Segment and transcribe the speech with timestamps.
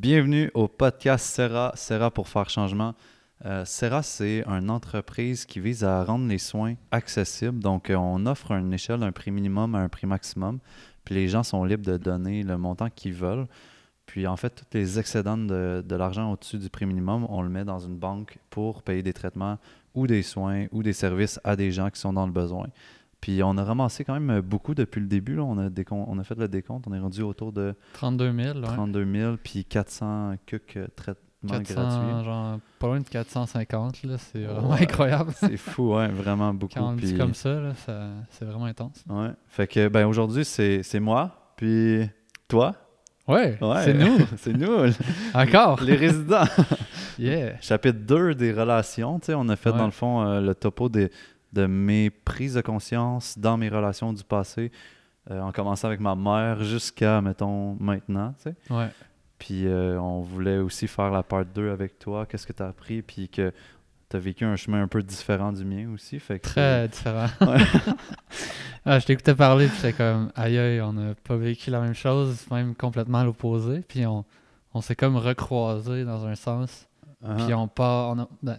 [0.00, 2.94] Bienvenue au podcast Serra, Serra pour faire changement.
[3.44, 7.58] Euh, Serra, c'est une entreprise qui vise à rendre les soins accessibles.
[7.58, 10.60] Donc, euh, on offre une échelle d'un prix minimum à un prix maximum.
[11.04, 13.48] Puis les gens sont libres de donner le montant qu'ils veulent.
[14.06, 17.48] Puis en fait, tous les excédents de, de l'argent au-dessus du prix minimum, on le
[17.48, 19.58] met dans une banque pour payer des traitements
[19.94, 22.68] ou des soins ou des services à des gens qui sont dans le besoin.
[23.20, 25.34] Puis on a ramassé quand même beaucoup depuis le début.
[25.36, 25.42] Là.
[25.42, 26.86] On, a on a fait le décompte.
[26.88, 28.62] On est rendu autour de 32 000, ouais.
[28.64, 31.22] 32 000 puis 400 quelques euh, traitements
[31.64, 32.24] 400, gratuits.
[32.24, 34.82] genre, pas loin de 450, là, c'est vraiment Ouais.
[34.82, 35.32] incroyable.
[35.34, 36.74] C'est fou, ouais, vraiment beaucoup.
[36.74, 37.60] Quand on le dit puis- comme ça,
[38.30, 39.04] c'est vraiment intense.
[39.08, 39.30] Ouais.
[39.48, 42.08] Fait que ben aujourd'hui, c'est moi, puis
[42.48, 42.74] toi?
[43.26, 43.84] Ouais, Ouais.
[43.84, 44.90] c'est nous, c'est nous,
[45.34, 45.82] encore.
[45.82, 46.44] les résidents.
[47.20, 47.60] Yeah.
[47.60, 50.88] Chapitre 2 des relations, tu sais, on a fait dans le fond euh, le topo
[50.88, 51.10] des,
[51.52, 54.70] de mes prises de conscience dans mes relations du passé,
[55.30, 58.54] euh, en commençant avec ma mère jusqu'à, mettons, maintenant, tu sais.
[58.70, 58.88] Ouais.
[59.38, 62.68] Puis euh, on voulait aussi faire la part 2 avec toi, qu'est-ce que tu as
[62.68, 63.52] appris, puis que
[64.10, 66.18] tu as vécu un chemin un peu différent du mien aussi.
[66.18, 67.28] Fait que, Très différent.
[67.40, 67.58] Ouais.
[68.84, 71.94] ah, je t'écoutais parler, puis j'étais comme, aïe aïe, on n'a pas vécu la même
[71.94, 73.84] chose, même complètement à l'opposé.
[73.86, 74.24] Puis on,
[74.74, 76.86] on s'est comme recroisés dans un sens.
[77.24, 78.58] Ah, Puis on part, on a, ben,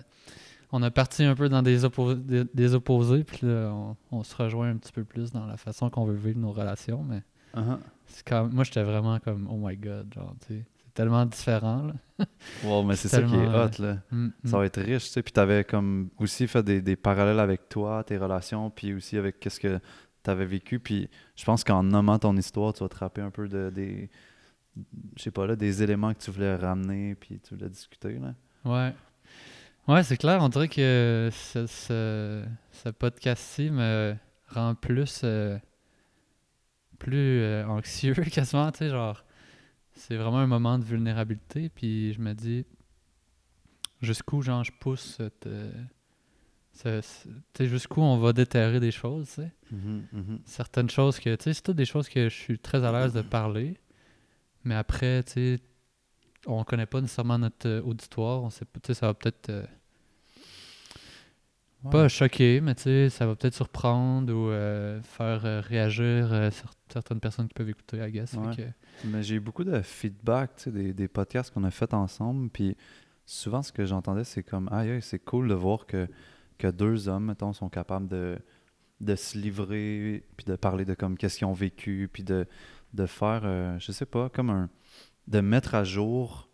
[0.72, 4.24] on a parti un peu dans des, oppo- des, des opposés, puis là, on, on
[4.24, 7.04] se rejoint un petit peu plus dans la façon qu'on veut vivre nos relations.
[7.04, 10.94] Mais ah, c'est comme, moi, j'étais vraiment comme, oh my god, genre, tu sais, c'est
[10.94, 11.88] tellement différent.
[11.88, 12.26] Là.
[12.64, 13.98] wow, mais c'est ça qui est hot, là.
[14.12, 14.60] Mm, Ça mm.
[14.60, 15.24] va être riche, tu sais.
[15.24, 19.40] Puis t'avais comme aussi fait des, des parallèles avec toi, tes relations, puis aussi avec
[19.40, 19.80] qu'est-ce que
[20.22, 20.80] t'avais vécu.
[20.80, 24.10] Puis je pense qu'en nommant ton histoire, tu vas te rappeler un peu de des,
[25.16, 28.36] je sais pas là, des éléments que tu voulais ramener, puis tu voulais discuter là.
[28.66, 28.94] Ouais.
[29.90, 30.40] Ouais, c'est clair.
[30.42, 34.16] On dirait que ce, ce, ce podcast-ci me
[34.50, 35.58] rend plus, euh,
[37.00, 39.24] plus euh, anxieux quasiment, tu sais, genre,
[39.94, 42.66] c'est vraiment un moment de vulnérabilité, puis je me dis
[44.02, 45.72] jusqu'où, genre, je pousse cette, euh,
[46.74, 49.52] ce- ce- jusqu'où on va déterrer des choses, tu sais.
[50.46, 53.14] Certaines choses que, tu sais, c'est toutes des choses que je suis très à l'aise
[53.14, 53.80] de parler,
[54.64, 55.60] mais après, tu sais,
[56.46, 59.50] on connaît pas nécessairement notre auditoire, on sait pas, tu sais, ça va peut-être
[61.92, 66.50] pas choquer, mais tu sais, ça va peut-être surprendre ou euh, faire euh, réagir euh,
[66.50, 68.32] cer- certaines personnes qui peuvent écouter, I guess.
[68.32, 68.56] fait Ouais.
[68.56, 71.94] que- Mais j'ai eu beaucoup de feedback, tu sais, des, des podcasts qu'on a fait
[71.94, 72.76] ensemble, puis
[73.26, 76.08] souvent ce que j'entendais, c'est comme, aïe, aïe, c'est cool de voir que,
[76.58, 78.38] que deux hommes, mettons, sont capables de,
[79.00, 82.46] de se livrer, puis de parler de comme qu'est-ce qu'ils ont vécu, puis de,
[82.94, 84.70] de faire, je sais pas, comme un,
[85.28, 86.50] de mettre à jour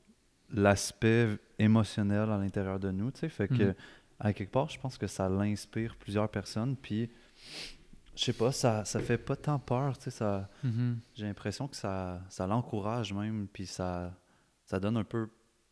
[0.52, 3.76] l'aspect émotionnel à l'intérieur de nous, tu sais, fait que, Mhm.
[4.20, 7.10] À quelque part, je pense que ça l'inspire plusieurs personnes, puis,
[8.16, 10.50] je sais pas, ça, ça fait pas tant peur, tu sais, ça...
[10.64, 11.00] Mhm.
[11.16, 14.14] J'ai l'impression que ça, ça l'encourage même, puis ça,
[14.66, 15.30] ça donne un peu,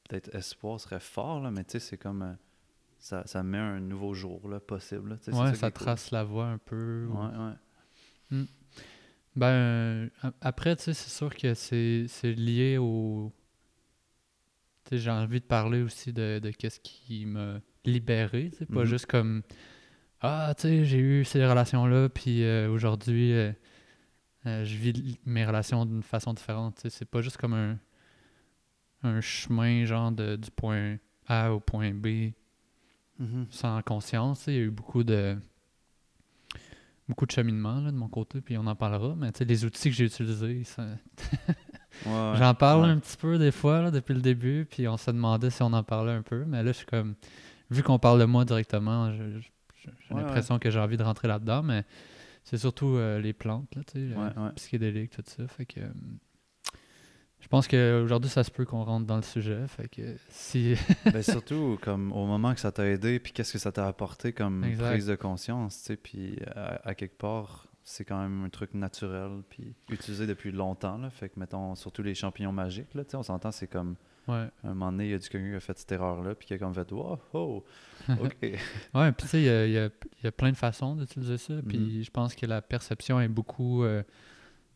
[0.09, 2.33] peut-être espoir serait fort, là, mais tu sais, c'est comme, euh,
[2.99, 5.11] ça, ça met un nouveau jour, là, possible.
[5.11, 5.81] là, tu sais, c'est Ouais, ça cool.
[5.85, 7.07] trace la voie un peu.
[7.09, 8.45] ou- Ouais, ouais.
[9.35, 10.09] Ben, euh,
[10.41, 13.31] après, tu sais, c'est sûr que c'est lié au.
[14.85, 18.65] Tu sais, j'ai envie de parler aussi de, de qu'est-ce qui m'a libéré, tu sais,
[18.65, 18.85] pas Mhm.
[18.85, 19.41] juste comme.
[20.21, 23.51] Ah, tu sais, j'ai eu ces relations-là, puis euh, aujourd'hui, euh,
[24.45, 26.89] euh, je vis mes relations d'une façon différente, tu sais.
[26.89, 27.77] C'est pas juste comme un,
[29.03, 32.31] un chemin, genre, de, du point A au point B
[33.19, 33.45] Mhm.
[33.49, 34.45] sans conscience.
[34.47, 35.37] Il y a eu beaucoup de
[37.09, 39.13] beaucoup de cheminement là, de mon côté, puis on en parlera.
[39.15, 40.87] Mais tu sais, les outils que j'ai utilisés, ça-
[42.05, 42.37] Ouais, ouais.
[42.37, 42.89] j'en parle ouais.
[42.89, 45.71] un petit peu des fois là, depuis le début, puis on se demandait si on
[45.73, 46.43] en parlait un peu.
[46.45, 47.13] Mais là, je suis comme,
[47.73, 49.51] vu qu'on parle de moi directement, j'ai
[50.11, 51.83] Ouais, l'impression que j'ai envie de rentrer là-dedans, mais
[52.45, 55.45] c'est surtout euh, les plantes, là, tu sais, Ouais, euh, psychédéliques, tout ça.
[55.49, 55.87] Fait que euh,
[57.41, 59.67] je pense qu'aujourd'hui, ça se peut qu'on rentre dans le sujet.
[59.67, 60.75] Fait que si.
[61.11, 64.31] Ben, surtout, comme, au moment que ça t'a aidé, puis qu'est-ce que ça t'a apporté
[64.31, 64.91] comme Exact.
[64.91, 68.73] prise de conscience, tu sais, puis à, à quelque part, c'est quand même un truc
[68.73, 73.11] naturel, puis utilisé depuis longtemps, là, fait que, mettons, surtout les champignons magiques, là, tu
[73.11, 73.95] sais, on s'entend, c'est comme,
[74.27, 74.33] ouais.
[74.35, 76.47] à un moment donné, il y a du quelqu'un qui a fait cette erreur-là, puis
[76.47, 77.63] qui a comme fait, wow, oh,
[78.09, 78.37] ok.
[78.41, 79.89] Ouais, puis tu sais, il y a, y a-
[80.19, 81.53] il y a plein de façons d'utiliser ça.
[81.67, 82.03] Puis Mhm.
[82.03, 84.03] je pense que la perception est beaucoup euh,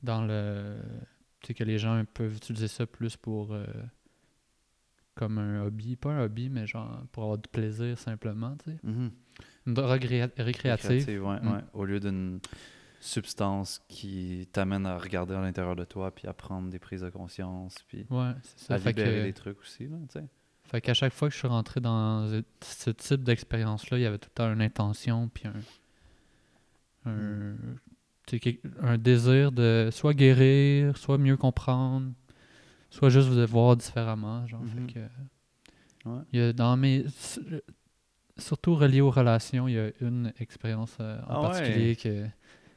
[0.03, 0.75] dans le.
[1.41, 3.53] Tu sais, que les gens peuvent utiliser ça plus pour.
[3.53, 3.65] euh,
[5.15, 5.95] comme un hobby.
[5.95, 8.77] Pas un hobby, mais genre pour avoir du plaisir simplement, tu sais.
[8.83, 9.11] Mhm.
[9.65, 11.03] Une drogue ré- récréative.
[11.03, 11.51] Créative, ouais, Mm.
[11.53, 11.61] ouais.
[11.73, 12.39] Au lieu d'une
[12.99, 17.09] substance qui t'amène à regarder à l'intérieur de toi, puis à prendre des prises de
[17.09, 18.73] conscience, puis Ouais, c'est ça.
[18.75, 19.97] à Fait libérer que- des trucs aussi, là.
[20.63, 22.27] Fait qu'à chaque fois que je suis rentré dans
[22.61, 25.45] ce- type d'expérience-là, il y avait tout le temps une intention, puis
[27.05, 27.55] un,
[28.25, 32.11] quelque- un désir de soit guérir, soit mieux comprendre,
[32.89, 34.45] soit juste de voir différemment.
[34.47, 34.88] Genre, Mhm.
[34.88, 35.00] fait que,
[36.09, 36.21] Ouais.
[36.33, 37.05] il y a dans mes,
[38.38, 41.47] surtout relié aux relations, il y a une expérience euh, en Ah ouais.
[41.47, 42.27] particulier que.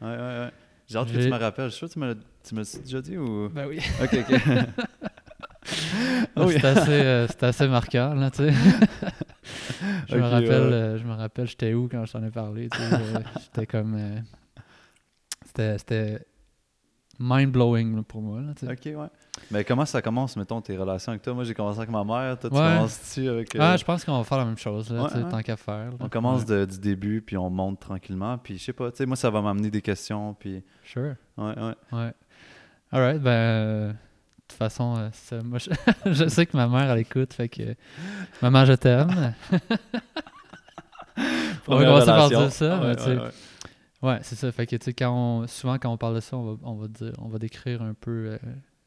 [0.01, 0.51] Ouais, ouais, ouais.
[0.89, 1.67] J'ai hâte que tu me rappelles.
[1.67, 3.49] Je suis sûr que tu me tu me l'as déjà dit ou?
[3.51, 3.79] Ben oui.
[4.03, 4.41] Ok, ok.
[6.37, 6.55] Oui.
[6.59, 8.53] C'est assez, euh, assez marquant, là, tu sais.
[10.09, 10.55] je, me rappelle, ouais.
[10.73, 12.85] euh, je me rappelle, j'étais où quand je t'en ai parlé, tu sais.
[12.85, 13.95] euh, J'étais comme...
[13.97, 14.19] euh,
[15.45, 16.27] c'était- C'était
[17.21, 19.07] mind-blowing pour moi, là, ok, ouais.
[19.51, 21.35] Mais comment ça commence, mettons, tes relations avec toi?
[21.35, 22.39] Moi, j'ai commencé avec ma mère.
[22.39, 22.75] Toi, tu Ouais.
[22.77, 23.55] commences-tu avec.
[23.55, 25.31] euh, Ah, je pense qu'on va faire la même chose, là, Ouais, ouais.
[25.31, 25.91] tant qu'à faire.
[25.91, 25.97] là.
[26.01, 26.67] On commence Ouais.
[26.67, 28.39] de- du début, puis on monte tranquillement.
[28.39, 30.35] Puis je sais pas, tu sais, moi, ça va m'amener des questions.
[30.39, 30.63] Puis.
[30.83, 31.15] Sure.
[31.37, 31.75] Ouais, ouais.
[31.93, 32.13] Ouais.
[32.91, 33.31] Alright, ben.
[33.31, 33.97] euh, de
[34.49, 35.71] toute façon, euh, ça, moi, je,
[36.13, 37.75] je sais que ma mère, elle écoute, fait que.
[38.43, 39.35] Maman, je t'aime.
[41.69, 43.19] on va commencer par dire ça, mais tu sais,
[44.03, 44.51] ouais, c'est ça.
[44.53, 46.75] Fait que, tu sais, quand on, souvent, quand on parle de ça, on va, on
[46.75, 48.39] va dire, on va décrire un peu euh,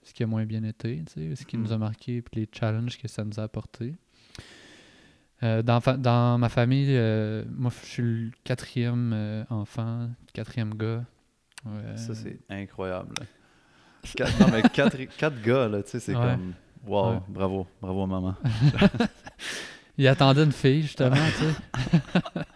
[0.04, 1.64] ce qui a moins bien été, tu sais, ce qui Mhm.
[1.64, 3.96] nous a marqué, puis les challenges que ça nous a apporté.
[5.44, 11.04] Euh, dans, dans ma famille, euh, moi, je suis le quatrième enfant, quatrième gars.
[11.66, 11.98] Ouais.
[11.98, 13.16] Ça, c'est incroyable.
[14.16, 16.22] Quatre, non, mais quatre, quatre gars, là, tu sais, c'est Ouais.
[16.36, 16.54] comme.
[16.86, 17.20] Wow, Ouais.
[17.30, 18.36] bravo, bravo, maman.
[19.98, 22.42] Il attendait une fille, justement, tu sais.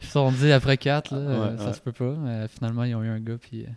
[0.00, 1.72] Ils se sont dit après quatre, là, euh, Ouais, ça ouais.
[1.72, 2.14] se peut pas.
[2.16, 3.68] Mais finalement, ils ont eu un gars, puis euh,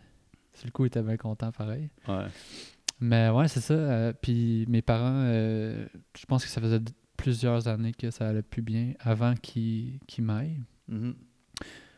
[0.54, 1.89] sur le coup, ils étaient bien contents, pareil.
[2.07, 2.25] Ouais.
[3.01, 3.74] Mais ouais, c'est ça.
[3.74, 5.86] euh, puis mes parents, euh,
[6.18, 6.80] je pense que ça faisait
[7.18, 10.62] plusieurs années que ça allait plus bien avant qu'ils qu'ils m'aillent.
[10.88, 11.16] Mhm.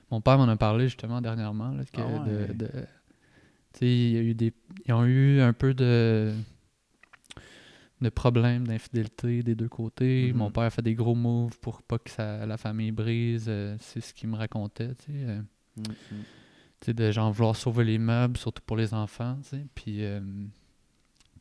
[0.09, 1.71] Mon père m'en a parlé justement dernièrement.
[1.71, 2.47] Là, que Ah ouais.
[2.47, 2.67] de, de-
[3.73, 4.53] tu sais, il y a eu des,
[4.87, 6.33] ils ont eu un peu de,
[8.01, 10.31] de problèmes d'infidélité des deux côtés.
[10.31, 10.37] Mhm.
[10.37, 13.45] Mon père fait des gros moves pour pas que ça, la famille brise.
[13.47, 14.93] euh, c'est ce qu'il me racontait.
[14.95, 15.41] Tu sais, euh,
[15.77, 15.83] Mhm.
[16.79, 19.65] tu sais, de genre vouloir sauver les meubles, surtout pour les enfants, tu sais.
[19.73, 20.19] Puis, euh,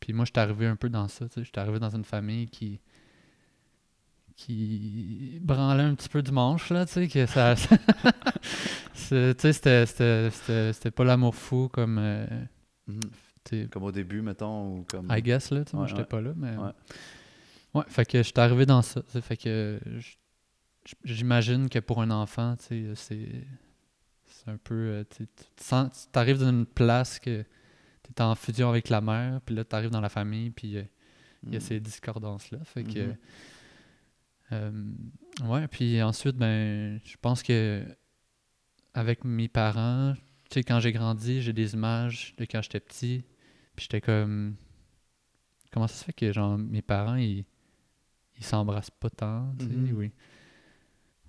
[0.01, 1.45] puis moi, j'étais arrivé un peu dans ça, tu sais.
[1.45, 2.81] J'étais arrivé dans une famille qui
[4.37, 7.55] qui branlait un petit peu du manche, là, tu sais, que ça...
[8.93, 9.87] c'est- tu sais,
[10.73, 11.99] c'était- pas l'amour fou comme...
[12.87, 13.01] Mhm.
[13.71, 15.09] Comme au début, mettons, ou comme.
[15.11, 16.07] I guess, là, tu sais, moi, j'étais ouais.
[16.07, 16.57] pas là, mais...
[16.57, 16.71] Ouais.
[17.75, 19.79] Ouais, fait que j'étais arrivé dans ça, fait que
[21.05, 23.29] j'imagine que pour un enfant, tu sais, c'est...
[24.25, 24.75] C'est un peu...
[24.75, 26.09] euh, tu sais, tu te sens...
[26.13, 27.45] Tu arrives dans une place que
[28.15, 30.77] t'es en fusion avec la mère, puis là, t'arrives dans la famille, puis...
[30.77, 30.83] euh,
[31.45, 31.65] il y a Mhm.
[31.65, 32.59] ces discordances-là.
[32.65, 33.07] Fait que.
[33.07, 33.17] Mhm.
[34.53, 34.85] euh,
[35.45, 37.85] ouais, puis ensuite, ben, je pense que
[38.95, 40.15] avec mes parents,
[40.51, 43.25] tu sais, quand j'ai grandi, j'ai des images de quand j'étais petit,
[43.77, 44.57] puis j'étais comme.
[45.73, 47.45] Comment ça se fait que, genre, mes parents, ils,
[48.39, 49.93] ils s'embrassent pas tant, tu sais, Mhm.
[49.97, 50.11] oui.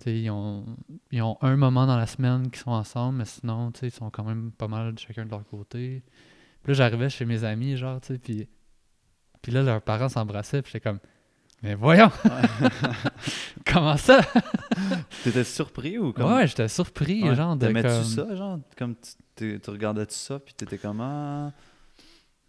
[0.00, 0.64] Tu sais, ils ont,
[1.10, 3.92] ils ont un moment dans la semaine qu'ils sont ensemble, mais sinon, tu sais, ils
[3.92, 6.02] sont quand même pas mal chacun de leur côté.
[6.62, 8.48] Puis là, j'arrivais chez mes amis, genre, tu sais, puis,
[9.42, 11.00] puis là, leurs parents s'embrassaient, puis j'étais comme,
[11.62, 12.10] mais voyons,
[13.66, 14.20] comment ça?
[15.24, 16.32] T'étais surpris ou comme?
[16.32, 17.34] Ouais, j'étais surpris, Ouais.
[17.34, 18.04] genre, de T'aimais-tu comme...
[18.04, 18.58] ça, genre?
[18.76, 18.94] Comme
[19.36, 21.52] tu, tu regardais-tu ça, puis t'étais comment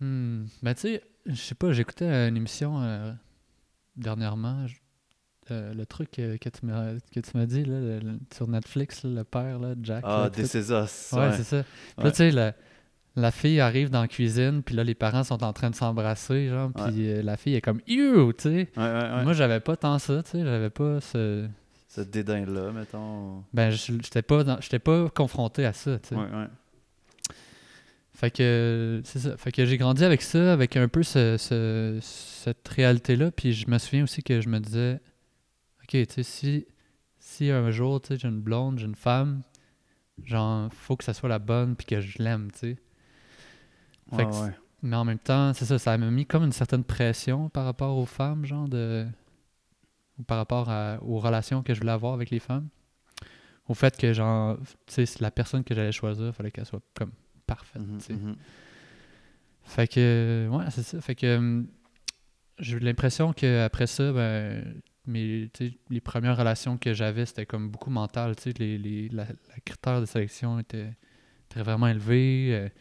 [0.02, 3.12] Hmm, Ben, tu sais, je sais pas, j'écoutais une émission euh,
[3.96, 4.66] dernièrement,
[5.52, 8.48] euh, le truc euh, que tu m'as que tu m'as dit, là, le- le- sur
[8.48, 10.04] Netflix, là, le père, là, Jack.
[10.08, 10.84] Ah, tout- Césars.
[10.84, 11.64] Ouais, c'est ça.
[11.64, 12.54] Puis là, tu sais, la,
[13.16, 16.48] la fille arrive dans la cuisine, puis là, les parents sont en train de s'embrasser,
[16.50, 18.70] genre, puis la fille est comme «You!» tu sais.
[18.78, 19.24] Ouais.
[19.24, 21.48] Moi, j'avais pas tant ça, tu sais, j'avais pas ce...
[21.88, 23.44] Ce dédain-là, mettons.
[23.52, 26.16] Ben, je- j'étais pas, dans- j'étais pas confronté à ça, tu sais.
[28.20, 29.38] Fait que, c'est ça.
[29.38, 33.70] Fait que j'ai grandi avec ça, avec un peu ce, ce- cette réalité-là, puis je
[33.70, 35.00] me souviens aussi que je me disais,
[35.84, 36.68] OK, tu sais, si,
[37.20, 39.42] si un jour, tu sais, j'ai une blonde, j'ai une femme,
[40.26, 42.78] genre, faut que ça soit la bonne, puis que je l'aime, tu sais.
[44.16, 44.54] Fait Ouais, que ouais.
[44.82, 47.98] Mais en même temps, c'est ça, ça m'a mis comme une certaine pression par rapport
[47.98, 49.06] aux femmes, genre de.
[50.18, 52.68] ou par rapport à- aux relations que je voulais avoir avec les femmes.
[53.70, 54.58] Au fait que, genre,
[54.88, 57.12] tu sais, la personne que j'allais choisir, il fallait qu'elle soit comme
[57.50, 58.36] parfaite, Mhm, mhm.
[59.64, 61.00] Fait que, ouais, c'est ça.
[61.02, 61.68] Fait que hum,
[62.60, 68.36] j'ai eu l'impression qu'après ça, ben, les premières relations que j'avais, c'était comme beaucoup mental.
[68.36, 70.94] Tu sais, les, les, la, la critère de sélection était,
[71.50, 72.50] était vraiment élevé.
[72.54, 72.76] euh, tu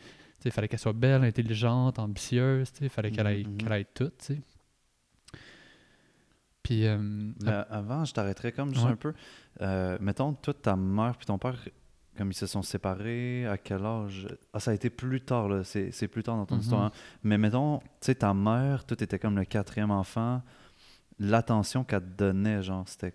[0.44, 2.70] sais, il fallait qu'elle soit belle, intelligente, ambitieuse.
[2.72, 3.58] Tu sais, il fallait qu'elle aille, Mhm, mhm.
[3.58, 4.10] qu'elle aille tout.
[4.18, 4.40] Tu sais.
[6.62, 6.84] Puis,
[7.42, 8.92] Mais avant, je t'arrêterais comme juste Ouais.
[8.92, 9.14] un peu.
[9.62, 11.56] Euh, mettons, toi, ta mère puis ton père,
[12.18, 14.26] comme ils se sont séparés, à quel âge?
[14.52, 15.64] Ah, ça a été plus tard, là.
[15.64, 16.60] C'est c'est plus tard dans ton Mhm.
[16.60, 16.82] histoire.
[16.82, 16.90] hein.
[17.22, 20.42] Mais mettons, tu sais, ta mère, toi, t'étais comme le quatrième enfant.
[21.18, 23.14] L'attention qu'elle te donnait, genre, c'était.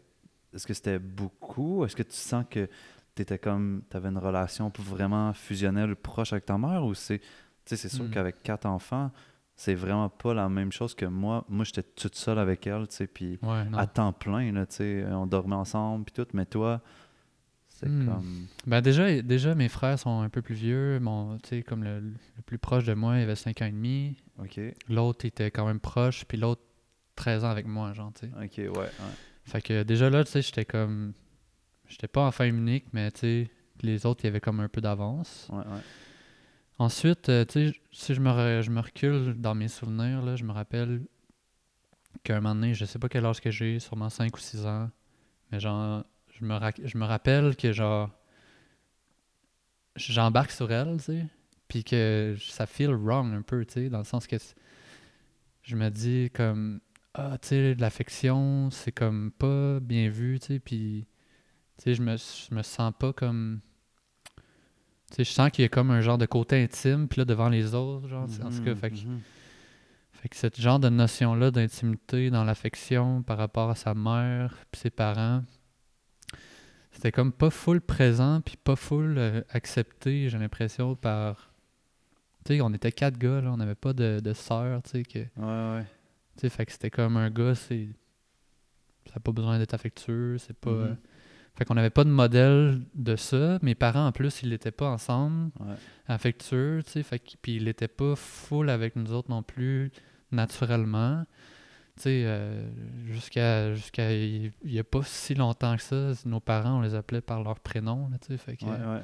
[0.54, 1.86] Est-ce que c'était beaucoup?
[1.86, 2.68] Est-ce que tu sens que
[3.16, 3.84] t'étais comme.
[3.90, 7.20] T'avais une relation vraiment fusionnelle, proche avec ta mère Ou c'est.
[7.20, 7.26] Tu
[7.66, 8.12] sais, c'est sûr Mhm.
[8.12, 9.10] qu'avec quatre enfants,
[9.56, 11.46] c'est vraiment pas la même chose que moi.
[11.48, 14.76] Moi, j'étais toute seule avec elle, tu sais, puis Ouais, à temps plein, là, tu
[14.76, 16.82] sais, on dormait ensemble, puis tout, mais toi,
[17.84, 18.06] c'est Hmm.
[18.08, 18.48] comme...
[18.68, 21.00] Ben déjà, déjà, mes frères sont un peu plus vieux.
[21.00, 21.38] Mon,
[21.68, 24.18] comme le, le plus proche de moi, il avait 5 ans et demi.
[24.90, 26.62] L'autre était quand même proche, puis l'autre
[27.16, 28.32] 13 ans avec moi, genre, tu sais.
[28.36, 28.90] OK, ouais, ouais.
[29.46, 31.14] Fait que déjà là, tu sais, j'étais comme...
[31.88, 33.50] J'étais pas en fin unique, mais tu sais,
[33.82, 35.48] les autres, il y avait comme un peu d'avance.
[35.52, 35.82] ouais, ouais.
[36.80, 40.36] Ensuite, euh, tu sais, si je me, re- je me recule dans mes souvenirs, là,
[40.36, 41.02] je me rappelle
[42.24, 44.90] qu'un moment donné, je sais pas quel âge que j'ai, sûrement 5 ou 6 ans,
[45.52, 46.04] mais genre,
[46.40, 48.10] je me, je me rappelle que genre,
[49.96, 51.26] j'embarque sur elle, tu sais,
[51.68, 54.38] puis que ça feel wrong un peu, tu sais, dans le sens que
[55.64, 56.82] je me dis comme,
[57.14, 61.06] ah, tu sais, l'affection, c'est comme pas bien vu, tu sais, puis,
[61.78, 63.60] tu sais, je me, je me sens pas comme...
[65.12, 67.26] Tu sais, je sens qu'il y a comme un genre de côté intime, puis là,
[67.26, 69.20] devant les autres, genre, en tout cas, Mhm, fait que, mhm.
[70.12, 74.82] fait que ce genre de notion-là d'intimité dans l'affection par rapport à sa mère puis
[74.82, 75.44] ses parents,
[76.94, 81.52] c'était comme pas full présent puis pas full euh, accepté, j'ai l'impression, par...
[82.46, 85.04] Tu sais, on était quatre gars, là, on n'avait pas de, de sœur, tu sais,
[85.04, 85.20] que...
[85.20, 85.86] Ouais, ouais.
[86.38, 87.88] Tu sais, fait que c'était comme un gars, c'est...
[89.08, 90.72] Ça n'a pas besoin d'être affectueux, c'est pas...
[90.72, 90.82] Mhm.
[90.84, 90.94] euh,
[91.56, 93.60] Fait qu'on n'avait pas de modèle de ça.
[93.62, 95.76] Mes parents, en plus, ils n'étaient pas ensemble Ouais.
[96.08, 99.92] affectueux, tu sais, fait que- puis il était pas full avec nous autres non plus,
[100.32, 101.26] naturellement.
[101.96, 102.68] Tu sais, euh,
[103.06, 106.96] jusqu'à jusqu'à il il y a pas si longtemps que ça, nos parents, on les
[106.96, 109.02] appelait par leur prénom, là, tu sais, fait que, Ouais, ouais.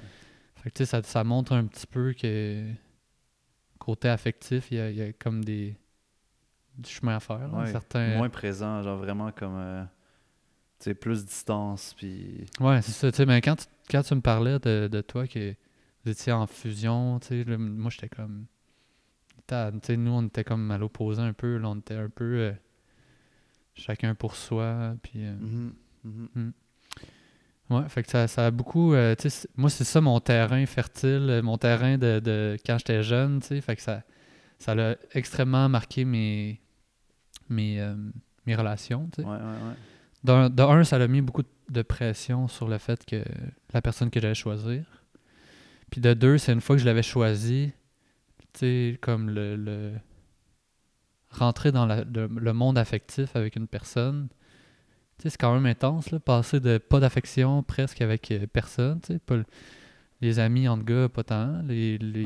[0.55, 2.65] fait que, ça, ça montre un petit peu que
[3.77, 5.75] côté affectif, il y y a comme des
[6.77, 8.15] du chemin à faire, là, Ouais, certains...
[8.17, 9.55] Moins présent, genre vraiment comme...
[9.58, 9.84] euh,
[10.79, 12.46] tu sais, plus distance, puis...
[12.60, 13.12] Ouais, c'est ça.
[13.12, 15.53] Tu sais, mais quand tu, quand tu me parlais de, de toi que
[16.05, 18.46] vous étiez en fusion, tu sais, là, moi j'étais comme.
[19.46, 21.58] t'as- Tu sais, nous on était comme à l'opposé un peu.
[21.58, 22.53] Là, on était un peu euh,
[23.79, 24.95] chacun pour soi.
[25.01, 25.25] Puis.
[25.25, 25.74] euh, Mhm,
[26.36, 26.53] mhm.
[27.69, 28.93] Ouais, fait que ça, ça a beaucoup.
[28.95, 29.15] euh,
[29.55, 33.41] moi, c'est ça mon terrain fertile, euh, mon terrain de, de quand j'étais jeune.
[33.43, 34.03] Fait que ça
[34.57, 36.59] ça a extrêmement marqué mes,
[37.48, 37.95] mes, euh,
[38.45, 39.07] mes relations.
[39.19, 43.24] Ouais, ouais, De un, ça a mis beaucoup de pression sur le fait que
[43.74, 44.83] la personne que j'allais choisir.
[45.91, 47.71] Puis de deux, c'est une fois que je l'avais choisi,
[48.53, 49.93] tu sais, comme le, le-
[51.31, 54.27] rentrer dans la- le, le monde affectif avec une personne,
[55.19, 59.45] c'est quand même intense, là, passer de pas d'affection presque avec euh, personne, pas le-
[60.21, 62.25] les amis entre gars, pas tant, les, les,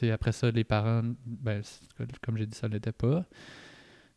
[0.00, 1.60] Ouais, après ça, les parents, ben,
[2.22, 3.24] comme j'ai dit, ça l'était pas.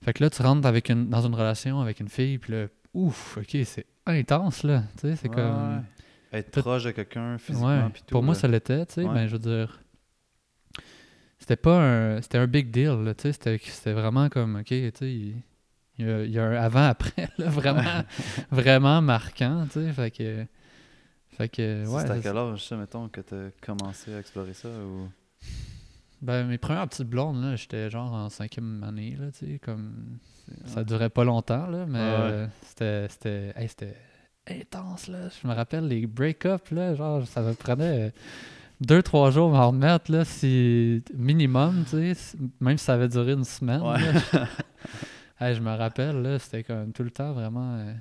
[0.03, 2.67] Fait que là, tu rentres avec une, dans une relation avec une fille, puis là,
[2.93, 4.83] ouf, ok, c'est intense, là.
[4.97, 5.83] C'est Ouais, comme.
[6.31, 8.03] Être proche de quelqu'un physiquement, Ouais, tout.
[8.11, 8.39] pour moi, là.
[8.39, 9.81] ça l'était, tu sais, ben, je veux dire.
[11.45, 12.21] C'était pas un.
[12.23, 13.33] C'était un big deal, là, tu sais.
[13.33, 15.35] C'était, c'était vraiment comme, ok, tu sais, il,
[15.99, 18.01] il y a, il y a un avant-après, là, vraiment,
[18.49, 19.93] vraiment marquant, tu sais.
[19.93, 20.43] Fait que.
[21.37, 22.01] Fait que, ouais.
[22.01, 25.07] C'était à quel âge, ça, mettons, que t'as commencé à explorer ça, ou...
[26.23, 30.17] Ben, mes premières petites blondes, là, j'étais genre en cinquième année, là, tu sais, comme...
[30.65, 33.07] Ça durait pas longtemps, là, mais Ouais, euh, c'était...
[33.09, 33.95] C'était hey, c'était
[34.49, 35.29] intense, là.
[35.29, 38.13] Je me rappelle, les break-ups, là, genre, ça me prenait
[38.81, 41.03] deux, trois jours à m'en remettre, là, si...
[41.13, 43.99] Minimum, tu sais, même si ça avait duré une semaine, Ouais.
[44.33, 44.47] là.
[45.39, 47.75] Hey, je me rappelle, là, c'était comme tout le temps vraiment...
[47.75, 47.93] euh,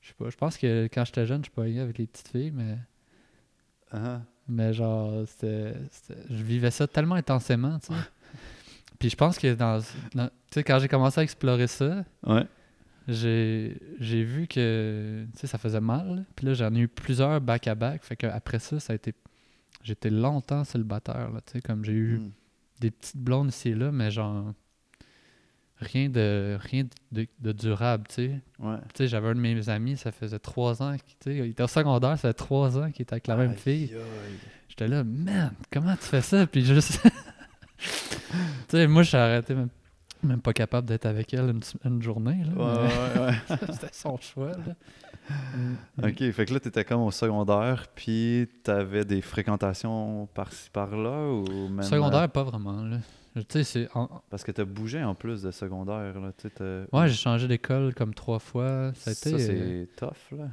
[0.00, 2.52] Je sais pas, je pense que quand j'étais jeune, je pognais avec les petites filles,
[2.52, 2.78] mais...
[3.92, 4.20] Uh-huh.
[4.48, 5.74] Mais genre, c'était,
[6.30, 8.00] je vivais ça tellement intensément, tu sais.
[9.00, 9.80] Puis je pense que dans,
[10.14, 12.46] dans- tu sais, quand j'ai commencé à explorer ça, Ouais.
[13.08, 16.24] j'ai, j'ai vu que, tu sais, ça faisait mal.
[16.36, 18.04] Puis là, j'en ai eu plusieurs back-à-back.
[18.04, 19.12] Fait qu'après ça, ça a été,
[19.84, 22.30] j'étais longtemps célibataire, là, tu sais, comme j'ai eu Mm.
[22.80, 24.52] des petites blondes ici et là, mais genre,
[25.78, 28.40] rien de, rien de, de durable, tu sais.
[28.58, 28.76] Ouais.
[28.94, 31.62] Tu sais, j'avais un de mes amis, ça faisait trois ans, tu sais, il était
[31.62, 33.92] au secondaire, ça fait trois ans qu'il était avec la même fille.
[33.92, 34.38] aïe.
[34.68, 36.46] J'étais là, man, comment tu fais ça?
[36.46, 37.00] Puis juste.
[37.78, 37.88] tu
[38.68, 39.68] sais, moi, j'ai arrêté même,
[40.22, 42.42] même pas capable d'être avec elle une, une journée.
[42.44, 43.32] Là, Ouais, ouais, ouais.
[43.50, 44.48] mais C'était son choix.
[44.52, 44.74] Là.
[46.02, 51.68] Ok, fait que là, t'étais comme au secondaire, puis t'avais des fréquentations par-ci par-là, ou
[51.68, 51.82] même...
[51.82, 52.82] Secondaire, pas vraiment.
[52.82, 52.98] Là.
[53.48, 53.88] Tu c'est.
[53.94, 56.48] en- euh, Parce que t'as bougé en plus de secondaire, là, tu
[56.92, 58.92] Ouais, j'ai changé d'école comme trois fois.
[58.94, 59.30] Ça a été.
[59.38, 60.48] Ça, euh, c'est tough, là.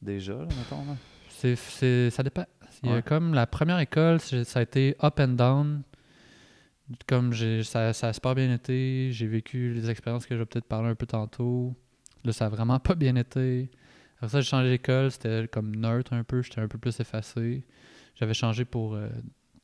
[0.00, 0.96] Déjà, là, mettons, là.
[1.28, 2.44] c'est, c'est- ça dépend.
[2.84, 3.02] Il y a Ouais.
[3.02, 5.82] comme la première école, c'est- ça a été up and down.
[7.06, 9.10] Comme j'ai, ça, ça a super bien été.
[9.12, 11.74] J'ai vécu les expériences que je vais peut-être parler un peu tantôt.
[12.24, 13.70] Là, ça a vraiment pas bien été.
[14.16, 15.10] Après ça, j'ai changé d'école.
[15.10, 16.42] C'était comme neutre un peu.
[16.42, 17.64] J'étais un peu plus effacé.
[18.16, 19.08] J'avais changé pour euh,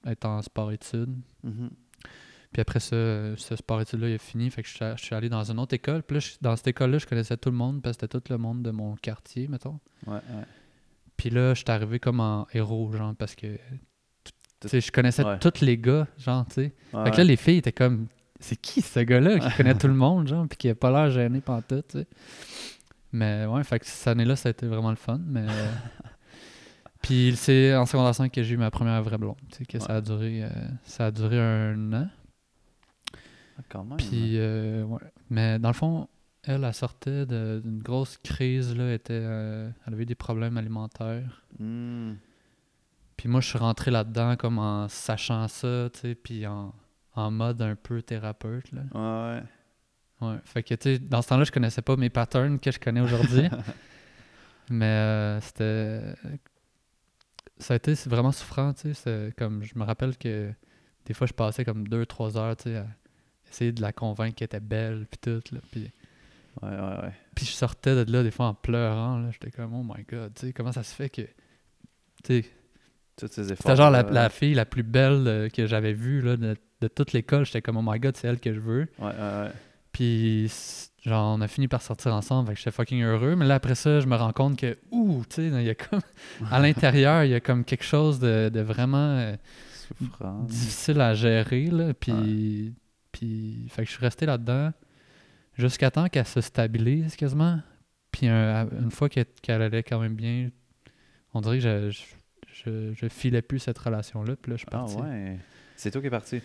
[0.06, 1.14] être en sport-études.
[1.42, 1.70] Mhm.
[2.52, 4.48] Puis après ça, euh, ce sport études-là, il est fini.
[4.50, 6.04] Fait que je suis, allé dans une autre école.
[6.04, 8.32] Puis là, je- dans cette école-là, je connaissais tout le monde parce que c'était tout
[8.32, 9.80] le monde de mon quartier, mettons.
[10.06, 10.44] Ouais, ouais.
[11.16, 13.58] Puis là, je suis arrivé comme en héros, genre, parce que.
[14.60, 15.38] Tu sais, je connaissais Ouais.
[15.40, 16.74] tous les gars, genre, tu sais.
[16.92, 18.06] Ouais, Fait que là, les filles étaient comme.
[18.44, 21.10] C'est qui ce gars-là qui connaît tout le monde, genre, puis qui a pas l'air
[21.10, 22.06] gêné pendant tout, tu sais?
[23.10, 25.18] Mais ouais, fait que cette année-là, ça a été vraiment le fun.
[25.24, 25.46] Mais.
[25.48, 25.72] euh,
[27.02, 29.78] puis c'est en secondaire 5 que j'ai eu ma première vraie blonde, tu sais, que
[29.78, 30.44] ça a duré.
[30.44, 30.48] euh,
[30.84, 32.08] ça a duré un an.
[33.58, 33.96] Ah, quand même.
[33.96, 35.00] Puis, euh, ouais.
[35.30, 36.08] Mais dans le fond,
[36.42, 38.84] elle, elle sortait d'une grosse crise, là.
[38.84, 41.46] Elle, était, euh, elle avait des problèmes alimentaires.
[41.58, 42.12] Hmm.
[43.16, 46.74] Puis moi, je suis rentré là-dedans comme en sachant ça, tu sais, puis en,
[47.14, 48.82] en mode un peu thérapeute, là.
[48.94, 49.42] Ouais, ouais.
[50.20, 50.36] Ouais.
[50.44, 53.00] Fait que, tu sais, dans ce temps-là, je connaissais pas mes patterns que je connais
[53.00, 53.48] aujourd'hui.
[54.70, 56.14] Mais euh, c'était...
[57.58, 59.32] Ça a été vraiment souffrant, tu sais.
[59.36, 60.52] Comme, je me rappelle que
[61.06, 62.86] des fois, je passais comme deux, trois heures, tu sais, à
[63.50, 65.60] essayer de la convaincre qu'elle était belle, puis tout, là.
[65.70, 65.90] Puis...
[66.62, 67.12] Ouais, ouais, ouais.
[67.34, 69.18] Puis je sortais de là des fois en pleurant.
[69.18, 69.30] là.
[69.32, 71.22] J'étais comme, oh my god, tu sais, comment ça se fait que.
[72.22, 72.44] Tu sais,
[73.16, 73.72] Tous ces efforts.
[73.72, 77.12] c'était genre la fille la plus belle euh, que j'avais vue là, de, de toute
[77.12, 77.44] l'école.
[77.46, 78.86] J'étais comme, oh my god, c'est elle que je veux.
[78.98, 79.50] Ouais, ouais, ouais.
[79.92, 80.50] Puis,
[81.04, 82.48] genre, on a fini par sortir ensemble.
[82.48, 83.36] Fait que j'étais fucking heureux.
[83.36, 85.74] Mais là, après ça, je me rends compte que, ouh, tu sais, il y a
[85.74, 86.00] comme.
[86.50, 89.36] À l'intérieur, il y a comme quelque chose de, de vraiment euh,
[90.48, 91.66] difficile à gérer.
[91.66, 91.94] Là.
[91.94, 92.74] Puis,
[93.12, 94.72] puis, fait que je suis resté là-dedans
[95.56, 97.60] jusqu'à temps qu'elle se stabilise quasiment.
[98.10, 100.50] Puis un- une fois qu'elle qu'elle allait quand même bien,
[101.32, 102.02] on dirait que je, je,
[102.64, 104.34] je, je filais plus cette relation-là.
[104.40, 104.96] Puis là, je suis Ah parti.
[104.96, 105.38] ouais.
[105.76, 106.40] C'est toi qui es parti.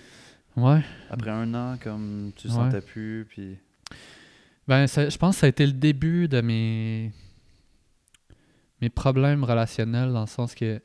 [0.55, 0.81] Ouais.
[1.09, 2.53] Après un an, comme tu Ouais.
[2.53, 3.57] sentais plus, puis.
[4.67, 7.11] Ben, ça- je pense que ça a été le début de mes,
[8.81, 10.81] mes problèmes relationnels dans le sens que.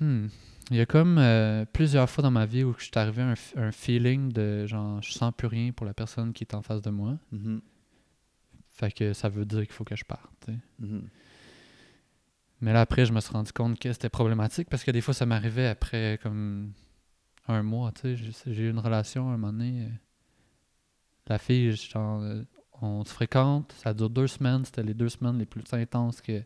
[0.00, 0.26] Hmm,
[0.70, 3.26] il y a comme euh, plusieurs fois dans ma vie où je suis arrivé à
[3.28, 6.62] un, un feeling de genre, je sens plus rien pour la personne qui est en
[6.62, 7.18] face de moi.
[7.32, 7.60] Mhm,
[8.70, 10.48] Fait que ça veut dire qu'il faut que je parte.
[10.78, 11.02] mhm.
[12.62, 15.14] Mais là, après, je me suis rendu compte que c'était problématique parce que des fois,
[15.14, 16.72] ça m'arrivait après comme
[17.48, 17.92] un mois.
[17.92, 18.52] tu sais.
[18.52, 19.84] J'ai eu une relation à un moment donné.
[19.84, 19.88] euh,
[21.28, 22.42] La fille, genre, euh,
[22.82, 24.64] on se fréquente, ça dure deux semaines.
[24.64, 26.42] C'était les deux semaines les plus intenses que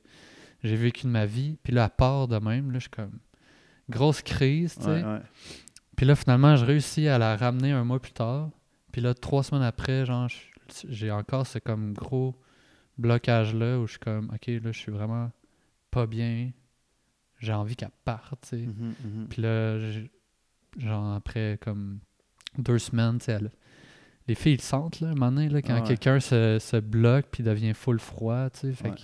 [0.62, 1.56] j'ai vécues de ma vie.
[1.62, 3.18] Puis là, à part de même, là, je suis comme
[3.88, 4.74] grosse crise.
[4.76, 4.88] tu sais.
[4.90, 5.20] Ouais, ouais.
[5.96, 8.50] Puis là, finalement, je réussis à la ramener un mois plus tard.
[8.92, 10.28] Puis là, trois semaines après, genre,
[10.88, 12.34] j'ai encore ce comme gros
[12.98, 15.30] blocage-là où je suis comme, OK, là, je suis vraiment
[15.90, 16.50] pas bien.
[17.40, 18.56] J'ai envie qu'elle parte, tu sais.
[18.66, 19.26] Mhm, mhm.
[19.28, 20.10] Puis là, j'ai-
[20.78, 21.98] genre, après comme
[22.58, 23.38] deux semaines, tu sais,
[24.26, 25.82] les filles le sentent, là, un moment donné, là, quand ouais.
[25.86, 28.72] quelqu'un se, se bloque puis devient full froid, tu sais.
[28.72, 28.94] Fait Ouais.
[28.94, 29.00] que-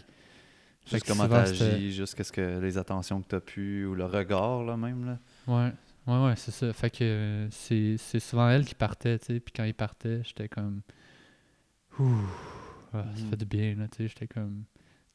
[0.86, 4.76] Juste comment t'agis, juste qu'est-ce que les attentions que t'as pu, ou le regard, là,
[4.78, 5.18] même, là.
[5.46, 5.72] Ouais,
[6.06, 6.72] ouais, ouais, c'est ça.
[6.72, 9.40] Fait que euh, c'est c'est souvent elle qui partait, tu sais.
[9.40, 10.80] Puis quand il partait, j'étais comme.
[11.98, 12.14] Ouh,
[12.94, 13.30] ah, ça Mhm.
[13.30, 14.08] fait du bien, là, tu sais.
[14.08, 14.64] J'étais comme.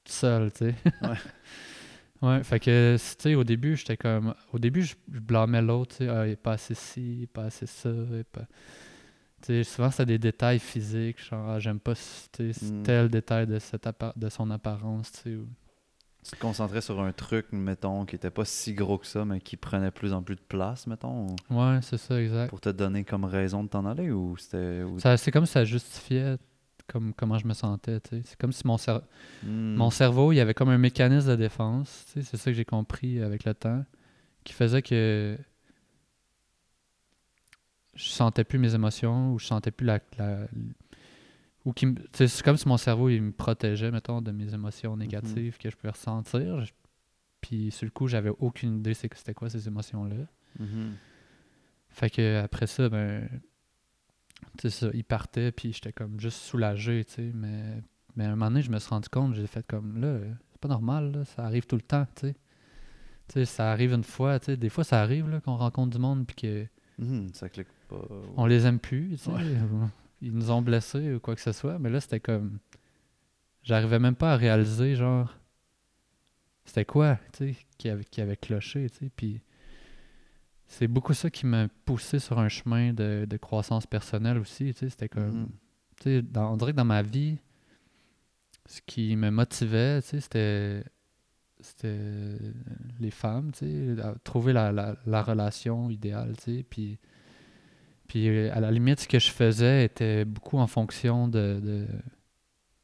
[0.03, 0.75] Tout seul, tu sais.
[1.01, 1.17] Ouais.
[2.21, 4.33] ouais, fait que, tu sais, au début, j'étais comme.
[4.53, 6.09] Au début, je, blâmais l'autre, tu sais.
[6.09, 7.89] Ah, il est pas assez ci, il est pas assez ça.
[7.89, 8.41] il est pas...
[9.41, 11.23] Tu sais, souvent, c'était des détails physiques.
[11.23, 12.83] Genre, ah, j'aime pas tu sais, Mm.
[12.83, 15.35] tel détail de, cette de son apparence, tu sais.
[15.35, 15.47] ou-
[16.23, 19.39] Tu te concentrais sur un truc, mettons, qui était pas si gros que ça, mais
[19.39, 22.49] qui prenait de plus en plus de place, mettons, ou- Ouais, c'est ça, exact.
[22.49, 24.81] pour te donner comme raison de t'en aller, ou c'était...
[24.81, 26.37] ou- C'est comme si ça justifiait
[26.87, 27.99] comme, comment je me sentais.
[28.09, 29.01] C'est comme si mon, cer-
[29.43, 29.75] Hmm.
[29.75, 32.05] mon cerveau, il y avait comme un mécanisme de défense.
[32.07, 33.83] C'est ça que j'ai compris avec le temps,
[34.43, 35.37] qui faisait que
[37.95, 39.99] je sentais plus mes émotions ou je sentais plus la...
[40.17, 40.47] la-
[41.65, 45.57] ou qui c'est comme si mon cerveau, il me protégeait, mettons, de mes émotions négatives
[45.57, 46.63] que je pouvais ressentir.
[46.63, 46.73] Je-
[47.41, 50.27] Puis sur le coup, j'avais aucune idée c'était quoi ces émotions-là.
[50.59, 50.93] Mhm.
[51.89, 53.27] Fait que après ça, ben.
[54.61, 57.31] Sais ça, il partait, puis j'étais comme juste soulagé, tu sais.
[57.33, 57.81] Mais,
[58.15, 60.19] mais à un moment donné, je me suis rendu compte, j'ai fait comme là,
[60.51, 62.33] c'est pas normal, là, ça arrive tout le temps, tu sais.
[63.27, 64.57] Tu sais, ça arrive une fois, tu sais.
[64.57, 68.07] Des fois, ça arrive, là, qu'on rencontre du monde, puis que Mhm, Ça clique pas.
[68.37, 69.31] on les aime plus, tu sais.
[69.31, 69.41] Ouais.
[70.21, 71.77] Ils nous ont blessés ou quoi que ce soit.
[71.77, 72.59] Mais là, c'était comme.
[73.63, 75.33] J'arrivais même pas à réaliser, genre.
[76.63, 79.11] C'était quoi, tu sais, qui avait, qui avait cloché, tu sais.
[79.15, 79.41] Puis.
[80.67, 84.73] C'est beaucoup ça qui m'a poussé sur un chemin de, de croissance personnelle aussi.
[84.73, 85.47] C'était comme.
[86.01, 87.37] Sais, dans- on dirait que dans ma vie,
[88.65, 90.83] ce qui me motivait, c'était.
[91.61, 92.37] C'était
[92.99, 93.59] les femmes, tu
[93.95, 96.63] sais, trouver la, la, la relation idéale, tu sais.
[96.63, 96.99] Puis.
[98.07, 101.87] Puis à la limite, ce que je faisais était beaucoup en fonction de, de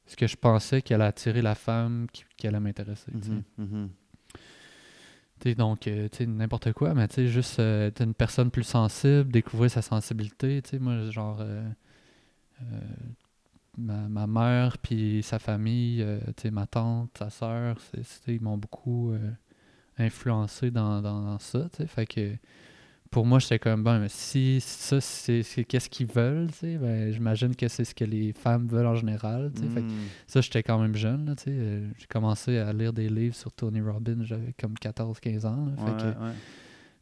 [0.08, 3.12] ce que je pensais qui allait attirer la femme qui, qui allait m'intéresser.
[3.12, 3.30] tu sais.
[3.32, 3.90] Mhm, mhm.
[5.42, 9.32] T'sais, donc, euh, tu n'importe quoi, mais tu juste euh, être une personne plus sensible,
[9.32, 10.62] découvrir sa sensibilité.
[10.62, 11.68] Tu moi, genre, euh,
[13.76, 16.06] ma, ma mère, puis sa famille,
[16.38, 17.78] tu ma tante, sa soeur,
[18.28, 19.16] ils m'ont beaucoup
[19.98, 21.88] influencé dans, dans, dans ça, tu.
[21.88, 22.36] Fait que
[23.12, 27.12] pour moi, j'étais comme, bon, mais si ça, c'est qu'est-ce qu'ils veulent, tu sais, ben,
[27.12, 29.68] j'imagine que c'est ce que les femmes veulent en général, tu sais.
[29.68, 30.08] Fait que Mm.
[30.28, 31.52] ça, j'étais quand même jeune, là, tu sais.
[31.54, 35.74] euh, J'ai commencé à lire des livres sur Tony Robbins, j'avais comme 14-15 ans, là.
[35.86, 36.34] Fait que- Ouais, ouais.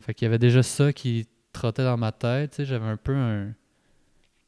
[0.01, 2.51] fait qu'il y avait déjà ça qui trottait dans ma tête.
[2.51, 3.53] tu sais, J'avais un peu un.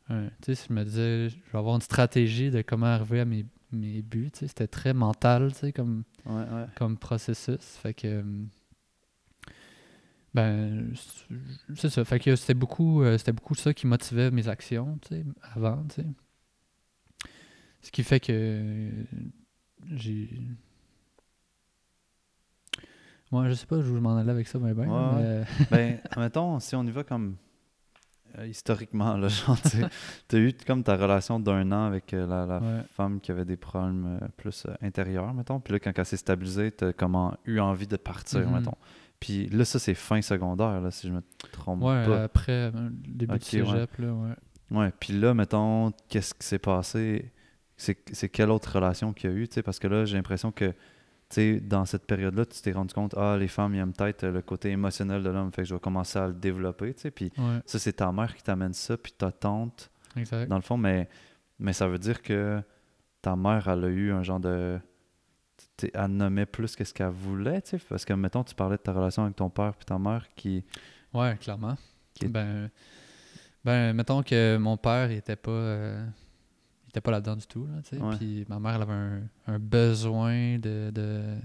[0.10, 3.26] un- tu sais, je me disais, je vais avoir une stratégie de comment arriver à
[3.26, 4.32] mes, mes buts.
[4.34, 6.44] tu sais, C'était très mental tu sais, comme, ouais.
[6.76, 7.60] comme processus.
[7.82, 8.24] Fait que.
[10.34, 10.94] Ben,
[11.76, 12.06] c'est- ça.
[12.06, 15.84] Fait que c'était beaucoup, euh, c'était beaucoup ça qui motivait mes actions tu sais, avant.
[15.90, 16.08] tu sais.
[17.82, 19.04] Ce qui fait que euh,
[19.96, 20.30] j'ai.
[23.32, 25.44] Moi, je sais pas où je m'en allais avec ça, mais ben, Ouais, mais, euh,
[25.70, 27.38] ben, mettons, si on y va comme
[28.38, 29.58] euh, historiquement, là, genre,
[30.28, 32.84] tu as eu comme ta relation d'un an avec la, la Ouais.
[32.92, 35.60] femme qui avait des problèmes plus intérieurs, mettons.
[35.60, 38.54] Puis là, quand elle s'est stabilisée, tu as comment eu envie de partir, Mhm.
[38.54, 38.78] mettons?
[39.22, 41.22] Puis là, ça, c'est fin secondaire, là, si je me
[41.54, 42.24] trompe Ouais, pas.
[42.24, 44.34] après euh, le début Ok, du cégep, là, ouais.
[44.78, 47.32] Ouais, puis là, mettons, qu'est-ce qui s'est passé?
[47.78, 49.64] C'est c'est quelle autre relation qu'il y a eu, tu sais?
[49.64, 50.76] Parce que là, j'ai l'impression que, tu
[51.30, 54.42] sais, dans cette période-là, tu t'es rendu compte, ah, les femmes, ils aiment peut-être le
[54.42, 57.12] côté émotionnel de l'homme, fait que je vais commencer à le développer, tu sais?
[57.12, 60.48] Puis Ouais, ça, c'est ta mère qui t'amène ça, puis ta tante, exact.
[60.50, 61.08] dans le fond, mais,
[61.60, 62.62] mais ça veut dire que
[63.22, 64.80] ta mère, elle a eu un genre de...
[65.94, 67.86] Elle nommait plus qu'est-ce qu'elle voulait, tu sais?
[67.90, 70.64] Parce que, mettons, tu parlais de ta relation avec ton père puis ta mère qui...
[71.14, 71.76] Ouais, clairement.
[72.14, 72.70] Qui est- Ben,
[73.64, 76.06] ben, mettons que mon père il était pas, euh,
[76.86, 78.02] il était pas là-dedans du tout, là, tu sais.
[78.02, 78.16] Ouais.
[78.18, 81.36] Puis ma mère elle avait un, un besoin de, de,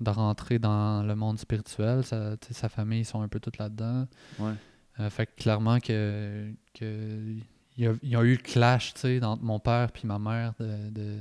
[0.00, 2.02] de rentrer dans le monde spirituel.
[2.04, 4.06] Sa, famille, ils sont un peu tous là-dedans.
[4.38, 4.52] Ouais.
[5.00, 6.84] Euh, fait que clairement que, que
[7.78, 10.06] il y a, il y a eu le clash, tu sais, entre mon père puis
[10.06, 11.20] ma mère de, de-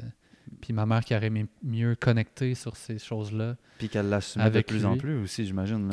[0.59, 1.31] puis ma mère qui aurait
[1.63, 3.55] mieux connecter sur ces choses-là.
[3.77, 5.89] Puis qu'elle l'assumait de plus en plus aussi, j'imagine,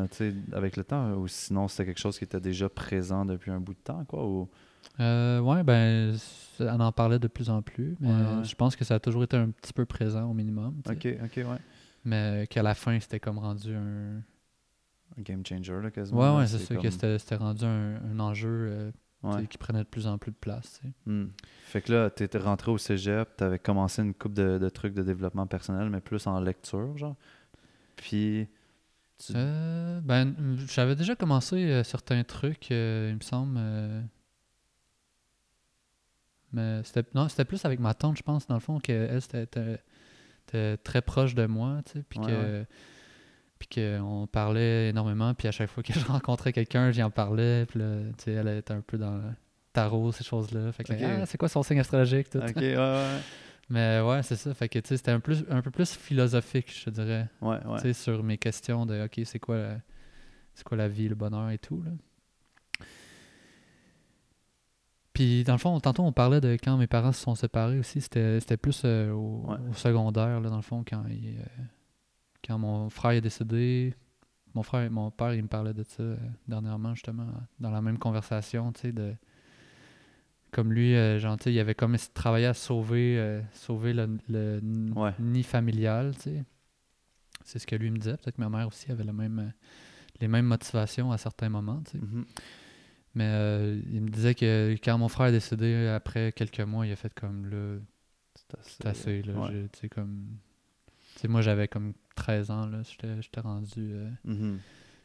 [0.52, 1.12] avec le temps.
[1.14, 4.26] Ou sinon, c'était quelque chose qui était déjà présent depuis un bout de temps, quoi.
[4.26, 4.48] Ou...
[5.00, 6.16] Euh, ouais, ben,
[6.60, 8.44] on en parlait de plus en plus, mais Ouais, ouais.
[8.44, 10.80] je pense que ça a toujours été un petit peu présent au minimum.
[10.88, 11.44] Ok, ok, ouais.
[12.04, 14.22] Mais qu'à la fin, c'était comme rendu un.
[15.16, 16.20] Un game changer, là, quasiment.
[16.34, 18.90] Ouais, ouais, c'est ça, comme- que c'était rendu un, un enjeu euh,
[19.24, 19.46] Ouais.
[19.48, 20.80] qui prenait de plus en plus de place.
[20.80, 21.10] tu.
[21.10, 21.30] Hmm.
[21.64, 25.02] Fait que là, t'étais rentré au cégep, t'avais commencé une coupe de, de trucs de
[25.02, 27.16] développement personnel, mais plus en lecture, genre.
[27.96, 28.46] Puis.
[29.18, 29.32] Tu...
[29.34, 30.36] Euh, ben,
[30.68, 33.56] j'avais déjà commencé euh, certains trucs, euh, il me semble.
[33.58, 34.00] euh,
[36.52, 39.42] mais c'était non, c'était plus avec ma tante, je pense, dans le fond, qu'elle, c'était
[39.42, 39.82] était-
[40.46, 42.66] était très proche de moi, tu sais, puis Ouais, que
[43.58, 47.66] puis qu'on parlait énormément, puis à chaque fois que je rencontrais quelqu'un, j'y en parlais,
[47.66, 49.22] puis là, tu sais, elle était un peu dans le
[49.72, 50.72] tarot, ces choses-là.
[50.72, 52.38] Fait que, ah, c'est quoi son signe astrologique, tout?
[52.38, 53.18] Ok, ouais, ouais.
[53.70, 54.54] Mais ouais, c'est ça.
[54.54, 57.76] Fait que, tu sais, c'était un, plus, un peu plus philosophique, je dirais Ouais, ouais.
[57.76, 59.78] tu sais, sur mes questions de OK, c'est quoi, la-
[60.54, 61.82] c'est quoi la vie, le bonheur et tout.
[61.82, 61.90] Là.
[65.12, 68.00] Puis dans le fond, tantôt on parlait de quand mes parents se sont séparés aussi,
[68.00, 69.56] c'était c'était plus euh, au, Ouais.
[69.70, 71.62] au secondaire, là, dans le fond, quand, il, euh,
[72.46, 73.94] quand mon frère est décédé.
[74.54, 76.16] Mon frère et mon père, il me parlait de ça euh,
[76.48, 77.26] dernièrement, justement,
[77.60, 79.14] dans la même conversation, tu sais, de
[80.50, 84.92] comme lui, euh, genre, il avait comme travaillé à sauver, euh, sauver le, le n-
[84.96, 85.12] Ouais.
[85.18, 86.44] nid familial, tu sais.
[87.44, 88.16] C'est ce que lui me disait.
[88.16, 89.50] Peut-être que ma mère aussi avait le même, euh,
[90.20, 91.98] les mêmes motivations à certains moments, tu sais.
[91.98, 92.24] Mhm.
[93.14, 96.92] Mais euh, il me disait que quand mon frère est décédé, après quelques mois, il
[96.92, 97.78] a fait comme là,
[98.62, 99.22] C'est assez.
[99.22, 99.34] là.
[99.34, 99.68] ouais.
[99.72, 100.24] Tu sais, comme.
[101.14, 102.82] Tu sais, moi, j'avais comme 13 ans, là.
[102.82, 103.90] J'étais rendu.
[103.92, 104.58] euh, Mhm.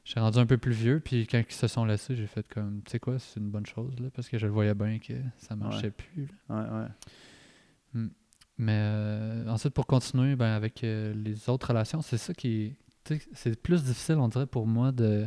[0.06, 2.82] J'étais rendu un peu plus vieux, puis quand ils se sont laissés, j'ai fait comme,
[2.84, 5.13] tu sais quoi, c'est une bonne chose, là, parce que je le voyais bien que
[5.38, 6.56] ça marchait plus, là.
[6.56, 6.69] Ouais,
[7.95, 8.08] ouais.
[8.58, 12.76] Mais euh, ensuite, pour continuer, ben, avec euh, les autres relations, c'est ça qui.
[13.34, 15.26] C'est plus difficile, on dirait, pour moi de,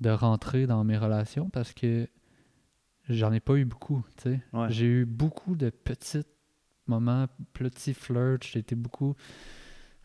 [0.00, 2.08] de rentrer dans mes relations parce que
[3.08, 4.04] j'en ai pas eu beaucoup.
[4.16, 4.40] tu sais.
[4.52, 4.66] Ouais.
[4.70, 6.22] J'ai eu beaucoup de petits
[6.86, 8.44] moments, petits flirts.
[8.44, 9.14] J'ai été beaucoup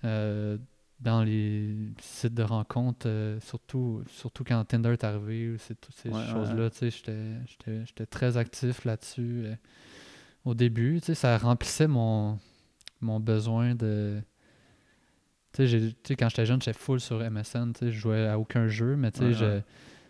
[0.04, 5.96] dans les sites de rencontres, euh, surtout, surtout quand Tinder est arrivé, ou c'est toutes
[5.96, 6.70] ces Ouais, ouais, choses-là.
[6.72, 9.44] tu sais, J'étais j'étais- j'étais très actif là-dessus.
[9.46, 9.56] euh,
[10.46, 12.40] au début, tu sais, ça remplissait mon,
[13.02, 14.22] mon besoin de.
[15.54, 18.00] Tu sais, j'ai- tu sais, quand j'étais jeune, j'étais full sur MSN, tu sais, je
[18.00, 19.34] jouais à aucun jeu, mais tu sais, Ouais,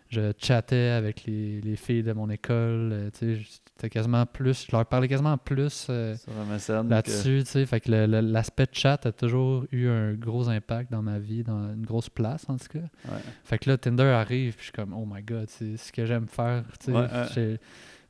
[0.08, 2.90] je- chattais avec les, les filles de mon école.
[2.92, 3.44] euh, tu
[3.78, 4.66] sais, quasiment plus.
[4.68, 6.14] Je leur parlais quasiment plus euh,
[6.84, 7.42] que- là-dessus.
[7.44, 7.66] tu sais.
[7.66, 11.84] Fait que l'aspect chat a toujours eu un gros impact dans ma vie, dans une
[11.84, 12.78] grosse place en tout cas.
[12.78, 13.20] Ouais.
[13.44, 16.04] Fait que là, Tinder arrive, puis je suis comme, oh my god, c'est ce que
[16.06, 16.64] j'aime faire.
[16.92, 17.00] Ouais,
[17.34, 17.58] ouais.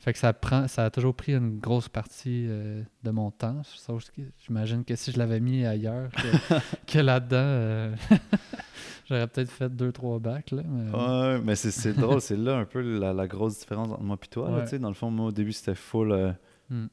[0.08, 3.60] Fait que ça prend, ça a toujours pris une grosse partie euh, de mon temps.
[3.62, 6.54] Sauf que J'imagine que si je l'avais mis ailleurs que,
[6.90, 7.94] que là-dedans, euh,
[9.06, 10.50] j'aurais peut-être fait deux, trois bacs.
[10.52, 13.88] Là, mais- Ouais, mais c'est c'est drôle, c'est là un peu la, la grosse différence
[13.90, 14.50] entre moi et toi.
[14.50, 14.78] là, Ouais.
[14.78, 16.32] dans le fond, moi, au début, c'était full, euh,
[16.70, 16.86] Hmm.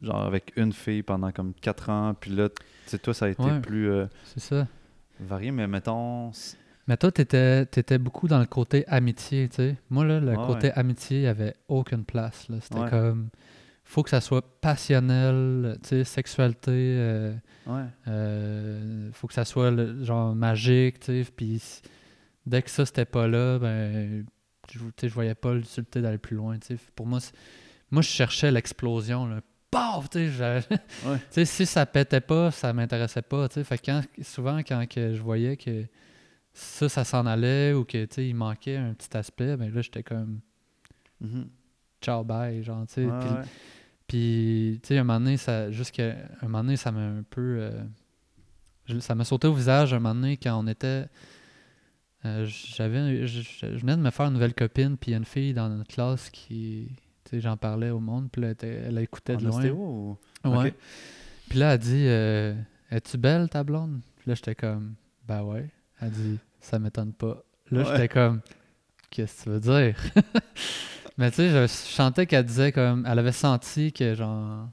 [0.00, 2.14] genre avec une fille pendant comme 4 ans.
[2.18, 2.54] Puis là, tu
[2.86, 3.60] sais, toi, ça a été Ouais.
[3.60, 4.66] plus euh, C'est ça.
[5.20, 6.30] varié, mais mettons.
[6.88, 9.76] Mais toi, t'étais étais beaucoup dans le côté amitié, tu sais.
[9.90, 10.72] Moi, là, le côté ouais.
[10.74, 12.48] amitié, il n'y avait aucune place.
[12.60, 12.90] C'était Ouais.
[12.90, 13.28] comme...
[13.84, 16.70] faut que ça soit passionnel, tu sais, sexualité...
[16.70, 17.34] euh,
[17.66, 17.84] Ouais.
[18.08, 21.30] Euh, faut que ça soit le- genre magique, tu sais.
[21.36, 21.62] Puis
[22.46, 24.24] dès que ça, c'était pas là, ben,
[24.72, 26.76] je, tu sais, je voyais pas l'utilité d'aller plus loin, tu sais.
[26.96, 27.20] Pour moi,
[27.92, 29.40] moi, je cherchais l'explosion, là.
[29.70, 30.10] Paf!
[30.10, 30.28] Tu
[31.30, 33.64] sais, si ça pétait pas, ça m'intéressait pas, tu sais.
[33.64, 35.84] Fait que quand, souvent, quand que je voyais que
[36.54, 39.80] ça, ça s'en allait ou que, tu sais, il manquait un petit aspect, ben là,
[39.80, 40.40] j'étais comme
[41.20, 41.48] Mhm.
[42.00, 43.04] ciao, bye, genre, tu sais.
[43.06, 43.42] Ouais, Puis ouais.
[44.08, 47.58] puis, tu sais, un moment donné, ça, jusqu'à un moment donné, ça m'a un peu.
[47.60, 47.82] euh,
[48.86, 51.06] je- ça m'a sauté au visage un moment donné quand on était.
[52.24, 55.18] euh, j'avais, je, je venais de me faire une nouvelle copine, puis il y a
[55.18, 56.88] une fille dans notre classe qui.
[57.24, 59.56] Tu sais, j'en parlais au monde, puis là, elle, elle écoutait de loin.
[59.56, 60.74] ostéo ou- Ouais.
[61.48, 62.54] Puis là, elle dit euh,
[62.90, 64.94] Es-tu belle, ta blonde Puis là, j'étais comme
[65.26, 65.68] Ben ouais.
[66.02, 67.42] Elle dit Ça m'étonne pas.
[67.70, 67.84] Là, Ouais.
[67.90, 68.40] j'étais comme
[69.10, 69.96] Qu'est-ce que tu veux dire?
[71.18, 73.06] Mais tu sais, je chantais qu'elle disait comme.
[73.06, 74.68] Elle avait senti que, genre.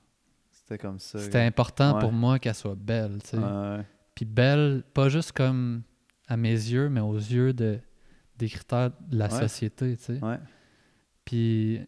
[0.51, 1.19] C'était comme ça.
[1.19, 1.99] C'était important Ouais.
[2.01, 3.37] pour moi qu'elle soit belle, tu sais.
[3.37, 3.83] Ouais.
[4.15, 5.81] Puis belle, pas juste comme
[6.27, 7.79] à mes yeux, mais aux yeux de,
[8.37, 10.23] des critères de la société, tu sais.
[10.23, 10.37] Ouais.
[11.25, 11.81] Puis,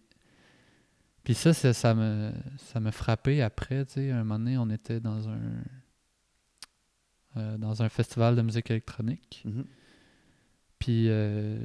[1.24, 4.12] puis ça, ça me, ça me frappé après, tu sais.
[4.12, 5.40] Un moment donné, on était dans un,
[7.38, 9.42] euh, dans un festival de musique électronique.
[9.46, 9.66] Mhm.
[10.80, 11.60] Puis euh,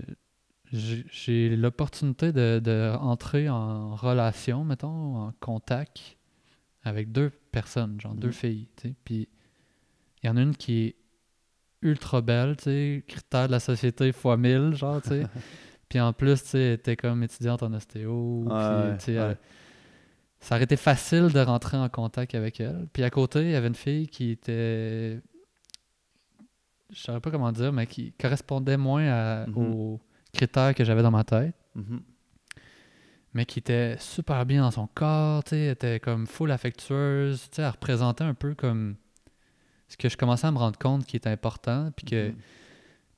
[0.72, 6.16] j'ai l'opportunité de, de entrer en relation, mettons, en contact
[6.82, 8.32] avec deux personnes, genre deux Mhm.
[8.32, 8.94] filles, tu sais.
[9.04, 9.28] Puis
[10.22, 10.96] il y en a une qui est
[11.82, 15.22] ultra belle, tu sais, critère de la société fois 1000, genre, tu sais.
[15.88, 19.18] puis en plus, tu sais, elle était comme étudiante en ostéo, puis, Ouais, tu sais,
[19.18, 19.24] ouais.
[19.30, 19.38] elle-
[20.40, 22.86] ça aurait été facile de rentrer en contact avec elle.
[22.92, 25.20] Puis à côté, il y avait une fille qui était
[26.90, 29.56] je saurais pas comment dire, mais qui correspondait moins à- Mhm.
[29.56, 30.00] aux
[30.32, 32.00] critères que j'avais dans ma tête, Mhm.
[33.34, 37.56] mais qui était super bien dans son corps, tu sais, était comme full affectueuse, tu
[37.56, 38.96] sais, elle représentait un peu comme
[39.88, 42.36] ce que je commençais à me rendre compte qui était important, puis que, Mhm.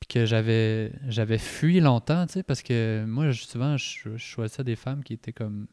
[0.00, 4.64] puis que j'avais j'avais fui longtemps, tu sais, parce que moi, souvent, je, je choisissais
[4.64, 5.66] des femmes qui étaient comme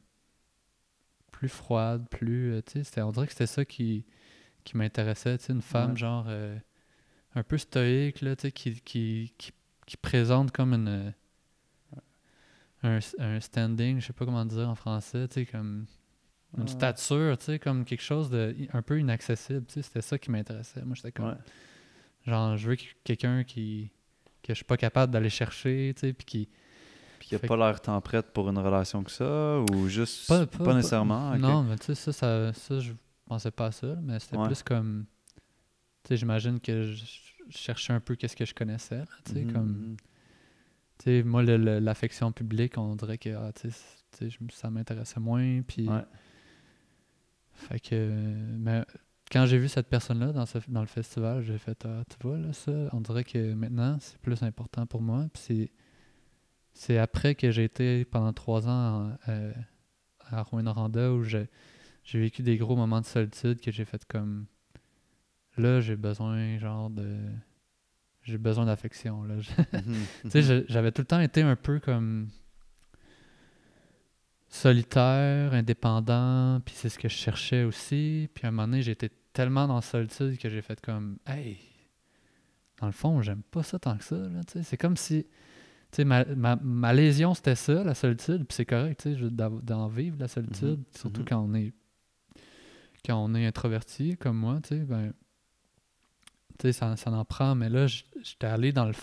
[1.31, 4.05] plus froides, plus, euh, tu sais, on dirait que c'était ça qui,
[4.63, 5.97] qui m'intéressait, tu sais, une femme Ouais.
[5.97, 6.57] genre euh,
[7.35, 8.81] un peu stoïque, là, qui, qui,
[9.37, 9.51] qui,
[9.85, 11.13] qui présente comme une
[12.83, 15.85] un, un standing, je sais pas comment dire en français, comme
[16.57, 16.67] une Ouais.
[16.69, 20.83] stature, comme quelque chose de un peu inaccessible, c'était ça qui m'intéressait.
[20.85, 21.35] Moi, j'étais comme Ouais.
[22.27, 23.91] Genre, je veux que- quelqu'un qui
[24.41, 26.49] que je suis pas capable d'aller chercher, tu sais, puis qui...
[27.17, 30.45] Puis qui a pas l'air tant prête pour une relation que ça, ou juste Pas-
[30.45, 31.35] pas, pas- nécessairement.
[31.37, 32.91] Non, mais tu sais, ça, ça, ça, je
[33.25, 34.45] pensais pas à ça, mais c'était Ouais.
[34.45, 35.05] plus comme...
[36.11, 37.03] J'imagine que je,
[37.49, 39.95] cherchais un peu qu'est-ce que je connaissais, tu sais, comme...
[41.25, 43.51] moi, l'affection publique, on dirait que, ah,
[44.51, 45.87] ça m'intéressait moins, puis...
[45.87, 46.03] Ouais.
[47.53, 48.09] Fait que...
[48.57, 48.83] Mais
[49.31, 52.37] quand j'ai vu cette personne-là dans, ce- dans le festival, j'ai fait, ah, tu vois,
[52.37, 55.27] là, ça, on dirait que maintenant, c'est plus important pour moi.
[55.33, 55.71] Puis c'est,
[56.73, 59.53] c'est après que j'ai été pendant trois ans en- euh,
[60.19, 61.47] à Rouen-Noranda où j'ai,
[62.03, 64.45] j'ai vécu des gros moments de solitude que j'ai fait comme,
[65.57, 67.17] là, j'ai besoin, genre, de...
[68.23, 69.35] J'ai besoin d'affection, là.
[69.73, 72.27] Mhm, Tu sais, je- j'avais tout le temps été un peu comme
[74.47, 78.29] solitaire, indépendant, puis c'est ce que je cherchais aussi.
[78.33, 81.57] Puis à un moment donné, j'étais tellement dans la solitude que j'ai fait comme, hey,
[82.79, 84.15] dans le fond, j'aime pas ça tant que ça.
[84.17, 84.63] là, tu sais.
[84.63, 85.29] C'est comme si, tu
[85.97, 89.87] sais, ma, ma, ma lésion, c'était ça, la solitude, puis c'est correct, tu sais, d'en
[89.87, 91.27] vivre la solitude, Mhm, surtout mhm.
[91.27, 91.73] quand on est
[93.05, 95.13] quand on est introverti comme moi, tu sais, ben,
[96.57, 98.93] tu sais, ça, ça en prend, mais là, j'étais allé dans le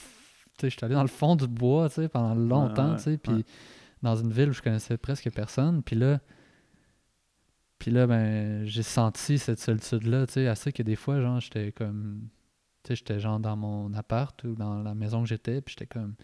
[0.62, 3.44] j'étais allé dans le fond du bois, tu sais, pendant longtemps, tu sais, puis
[4.02, 6.20] dans une ville où je connaissais presque personne, puis là,
[7.78, 11.72] puis là, ben, j'ai senti cette solitude-là, tu sais, assez que des fois, genre, j'étais
[11.72, 12.28] comme,
[12.84, 15.86] tu sais, j'étais genre dans mon appart ou dans la maison que j'étais, puis j'étais
[15.92, 16.14] comme,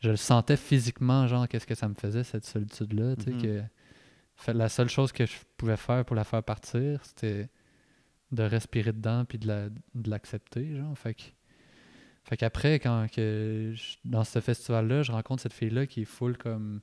[0.00, 3.16] je le sentais physiquement, genre, qu'est-ce que ça me faisait, cette solitude-là.
[3.16, 3.42] tu sais, Mhm.
[3.42, 3.62] que
[4.36, 7.48] fait, la seule chose que je pouvais faire pour la faire partir, c'était
[8.32, 10.96] de respirer dedans puis de la- de l'accepter, genre.
[10.98, 11.22] Fait que,
[12.24, 16.36] fait qu'après, quand que je- dans ce festival-là, je rencontre cette fille-là qui est full
[16.36, 16.80] comme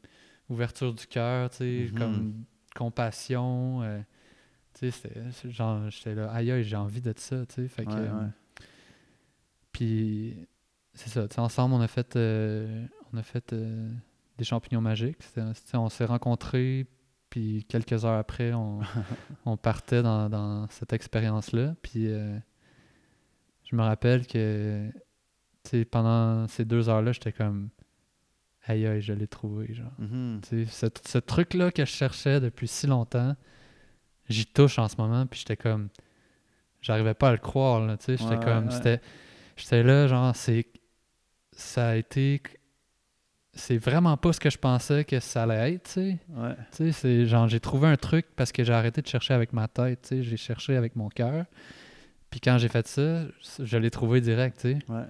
[0.50, 1.98] ouverture du cœur, tu sais, Mhm.
[2.00, 2.44] comme
[2.76, 3.82] compassion.
[3.84, 4.00] euh,
[4.74, 5.12] tu sais,
[5.50, 7.68] genre, j'étais là, aïe, aïe, j'ai envie de ça, tu sais.
[7.68, 8.28] Fait que, Ouais, ouais.
[9.72, 10.48] puis
[10.94, 13.90] c'est ça, tu sais, ensemble on a fait euh, on a fait euh,
[14.38, 15.18] des champignons magiques.
[15.74, 16.86] On s'est rencontrés,
[17.36, 18.80] puis quelques heures après, on,
[19.46, 21.76] on partait dans, dans cette expérience-là.
[21.82, 22.40] Puis euh,
[23.70, 24.90] je me rappelle que
[25.92, 27.72] pendant ces deux heures-là, j'étais comme
[28.68, 29.74] aïe aïe, je l'ai trouvé.
[29.74, 29.92] Genre.
[29.98, 30.40] Mhm.
[30.46, 33.36] Sais, ce, ce truc-là que je cherchais depuis si longtemps,
[34.30, 35.90] j'y touche en ce moment, puis j'étais comme.
[36.82, 38.18] J'arrivais pas à le croire, là, tu sais.
[38.18, 38.68] J'étais Ouais, comme.
[38.68, 38.72] ouais.
[38.72, 39.02] C'était.
[39.58, 40.68] J'étais là, genre, c'est.
[41.52, 42.42] Ça a été.
[43.58, 46.18] C'est vraiment pas ce que je pensais que ça allait être, tu sais.
[46.30, 46.56] Ouais.
[46.72, 49.54] Tu sais, c'est genre, j'ai trouvé un truc parce que j'ai arrêté de chercher avec
[49.54, 50.24] ma tête, tu sais.
[50.24, 51.46] J'ai cherché avec mon cœur.
[52.30, 53.22] Puis quand j'ai fait ça,
[53.60, 54.80] je l'ai trouvé direct, tu sais.
[54.90, 55.06] Ouais.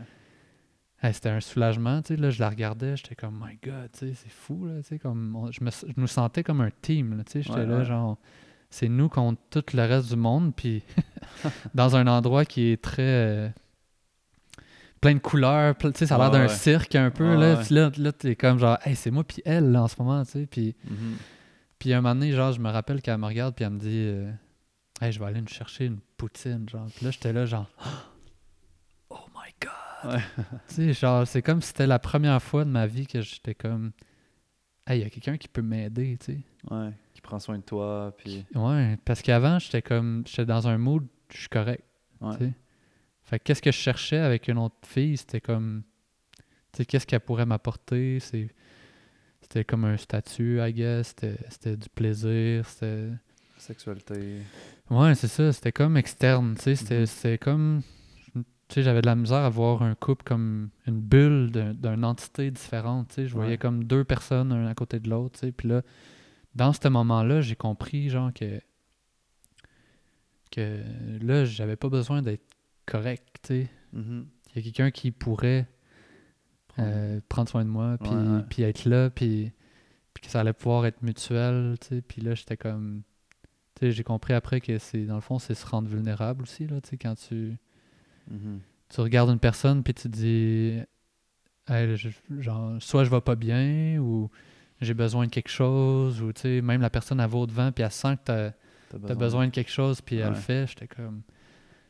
[1.02, 4.08] Hey, c'était un soulagement, tu sais, là, je la regardais, j'étais comme, my God, tu
[4.08, 6.70] sais, c'est fou, là, tu sais, comme, on- je, me, je nous sentais comme un
[6.82, 8.18] team, là, tu sais, j'étais Ouais, là, genre,
[8.70, 10.84] c'est nous contre tout le reste du monde, puis
[11.76, 13.50] dans un endroit qui est très, euh,
[15.02, 16.50] plein de couleurs, ple- tu sais, ça a l'air d'un ouais.
[16.50, 17.64] cirque un peu, là, ouais.
[17.64, 20.24] puis là, là t'es comme, genre, hey, c'est moi puis elle, là, en ce moment,
[20.26, 20.76] tu sais, puis,
[21.80, 23.90] puis un moment donné, genre, je me rappelle qu'elle me regarde, puis elle me dit,
[24.08, 24.32] euh,
[25.02, 27.70] hey, je vais aller nous chercher une poutine, genre, puis là, j'étais là, genre,
[29.10, 30.14] oh my God!
[30.14, 30.22] Ouais.
[30.70, 33.56] Tu sais, genre, c'est comme si c'était la première fois de ma vie que j'étais
[33.56, 33.92] comme,
[34.88, 36.40] hey, il y a quelqu'un qui peut m'aider, tu sais.
[36.72, 36.92] Ouais.
[37.14, 38.46] Qui prend soin de toi, puis.
[38.56, 41.84] Ouais, parce qu'avant, j'étais comme, j'étais dans un mood, je suis correct,
[42.22, 42.38] Ouais.
[42.38, 42.54] tu sais.
[43.26, 45.84] Fait que qu'est-ce que je cherchais avec une autre fille, c'était comme,
[46.72, 48.50] tu sais, qu'est-ce qu'elle pourrait m'apporter, c'est.
[49.42, 51.16] C'était comme un statut, I guess.
[51.50, 52.68] C'était, du plaisir.
[52.68, 53.10] C'était.
[53.58, 54.40] Sexualité.
[54.90, 55.52] Ouais, c'est ça.
[55.54, 56.56] C'était comme externe.
[56.56, 57.06] Tu sais, c'était, Mhm.
[57.06, 57.82] c'était comme.
[58.34, 58.42] Tu
[58.76, 62.50] sais, j'avais de la misère à voir un couple comme une bulle d'un- d'une entité
[62.50, 63.10] différente.
[63.10, 63.58] Tu sais, je voyais Ouais.
[63.60, 65.40] comme deux personnes, un à côté de l'autre.
[65.40, 65.84] Tu sais, puis là,
[66.56, 68.60] dans ce moment-là, j'ai compris, genre, que.
[70.52, 70.82] que
[71.22, 72.44] là, j'avais pas besoin d'être
[72.86, 73.28] correct.
[73.44, 73.70] Tu sais.
[73.94, 74.28] Mhm.
[74.50, 75.68] Il y a quelqu'un qui pourrait
[76.68, 78.44] Prendre- euh, prendre soin de moi, puis, Ouais, ouais.
[78.50, 79.52] puis être là, puis,
[80.14, 82.02] puis que ça allait pouvoir être mutuel, tu sais.
[82.02, 83.02] Puis là, j'étais comme...
[83.76, 86.68] Tu sais, j'ai compris après que c'est, dans le fond, c'est se rendre vulnérable aussi,
[86.68, 87.56] là, tu sais, quand tu,
[88.30, 88.60] Mhm.
[88.90, 90.80] tu regardes une personne, puis tu te dis...
[91.68, 94.30] Hey, je- genre, soit je vais pas bien, ou
[94.82, 97.84] j'ai besoin de quelque chose, ou, tu sais, même la personne, elle va devant, puis
[97.84, 98.52] elle sent que
[98.94, 101.22] t'as, besoin de quelque chose, puis elle le fait, j'étais comme...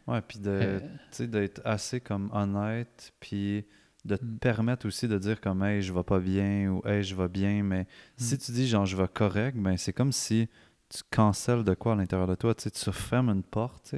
[0.08, 3.65] Ouais, puis de, euh, tu sais, d'être assez comme honnête, puis
[4.06, 4.38] de te Mm.
[4.38, 7.63] permettre aussi de dire comme hey je vais pas bien ou hey je vais bien
[7.63, 7.88] mais
[8.18, 8.38] si Mm.
[8.38, 10.48] tu dis genre je vais correct ben c'est comme si
[10.89, 13.96] tu cancelles de quoi à l'intérieur de toi tu sais tu fermes une porte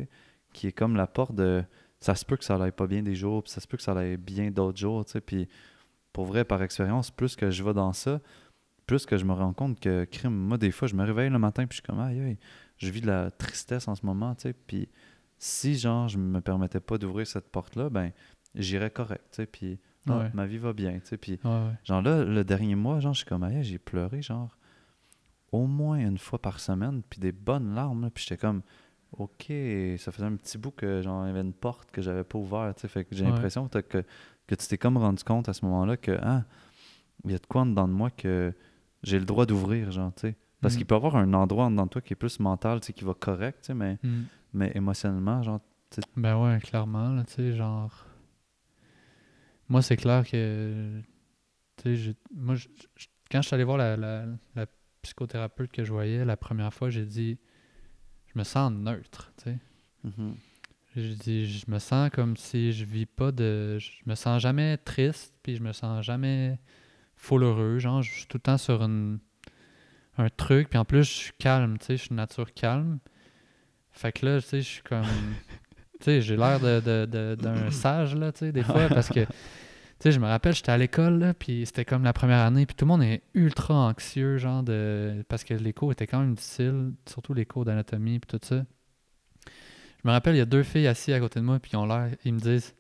[0.54, 1.62] qui est comme la porte de
[2.00, 3.84] ça se peut que ça aille pas bien des jours puis ça se peut que
[3.84, 5.50] ça aille bien d'autres jours tu sais puis
[6.14, 8.22] pour vrai par expérience plus que je vais dans ça
[8.86, 11.38] plus que je me rends compte que crime moi des fois je me réveille le
[11.40, 12.38] matin puis je suis comme aïe aïe
[12.78, 14.88] je vis de la tristesse en ce moment tu sais puis
[15.38, 18.12] si genre je me permettais pas d'ouvrir cette porte là ben
[18.56, 20.32] j'irais correct puis ah, Ouais.
[20.34, 21.74] ma vie va bien puis ouais, ouais.
[21.84, 24.58] Genre là, le dernier mois, genre, je suis comme, Aïe, j'ai pleuré, genre,
[25.52, 28.62] au moins une fois par semaine, puis des bonnes larmes, là, puis j'étais comme,
[29.18, 29.52] OK,
[29.98, 32.38] ça faisait un petit bout que, genre, il y avait une porte que j'avais pas
[32.38, 34.04] ouverte, tu sais, fait que j'ai l'impression que, que,
[34.48, 36.46] que tu t'es comme rendu compte à ce moment-là que, ah,
[37.26, 38.54] il y a de quoi en dedans de moi que
[39.04, 40.36] j'ai le droit d'ouvrir, genre, tu sais.
[40.62, 40.78] Parce Mhm.
[40.78, 42.88] qu'il peut y avoir un endroit en dedans de toi qui est plus mental, tu
[42.88, 44.24] sais, qui va correct, tu sais, mais, Mm.
[44.54, 45.62] Mais émotionnellement, genre,
[46.18, 48.06] Ben ouais, clairement, là, tu sais, genre...
[49.70, 51.02] Moi, c'est clair que...
[51.78, 54.66] Tu sais, moi, je- je- quand je suis allé voir la, la, la
[55.02, 57.38] psychothérapeute que je voyais la première fois, j'ai dit...
[58.34, 59.58] Je me sens neutre, tu sais.
[60.04, 60.36] mhm,
[60.96, 63.78] J'ai dit, je me sens comme si je vis pas de...
[63.80, 66.60] Je me sens jamais triste, puis je me sens jamais
[67.16, 67.80] full heureux.
[67.80, 69.20] Genre, je suis tout le temps sur une,
[70.18, 73.00] un truc, puis en plus, je suis calme, tu sais, je suis de nature calme.
[73.98, 75.02] Fait que là, tu sais, je suis comme...
[76.00, 79.10] tu sais, j'ai l'air de, de- de- d'un sage, là, tu sais, des fois, parce
[79.10, 79.22] que...
[80.00, 82.68] Tu sais, je me rappelle, j'étais à l'école, là, puis c'était comme la première année,
[82.68, 85.26] puis tout le monde est ultra anxieux, genre, de...
[85.28, 88.64] parce que les cours étaient quand même difficiles, surtout les cours d'anatomie, puis tout ça.
[90.04, 91.78] Je me rappelle, il y a deux filles assises à côté de moi, puis ils
[91.78, 92.76] ont l'air, ils me disent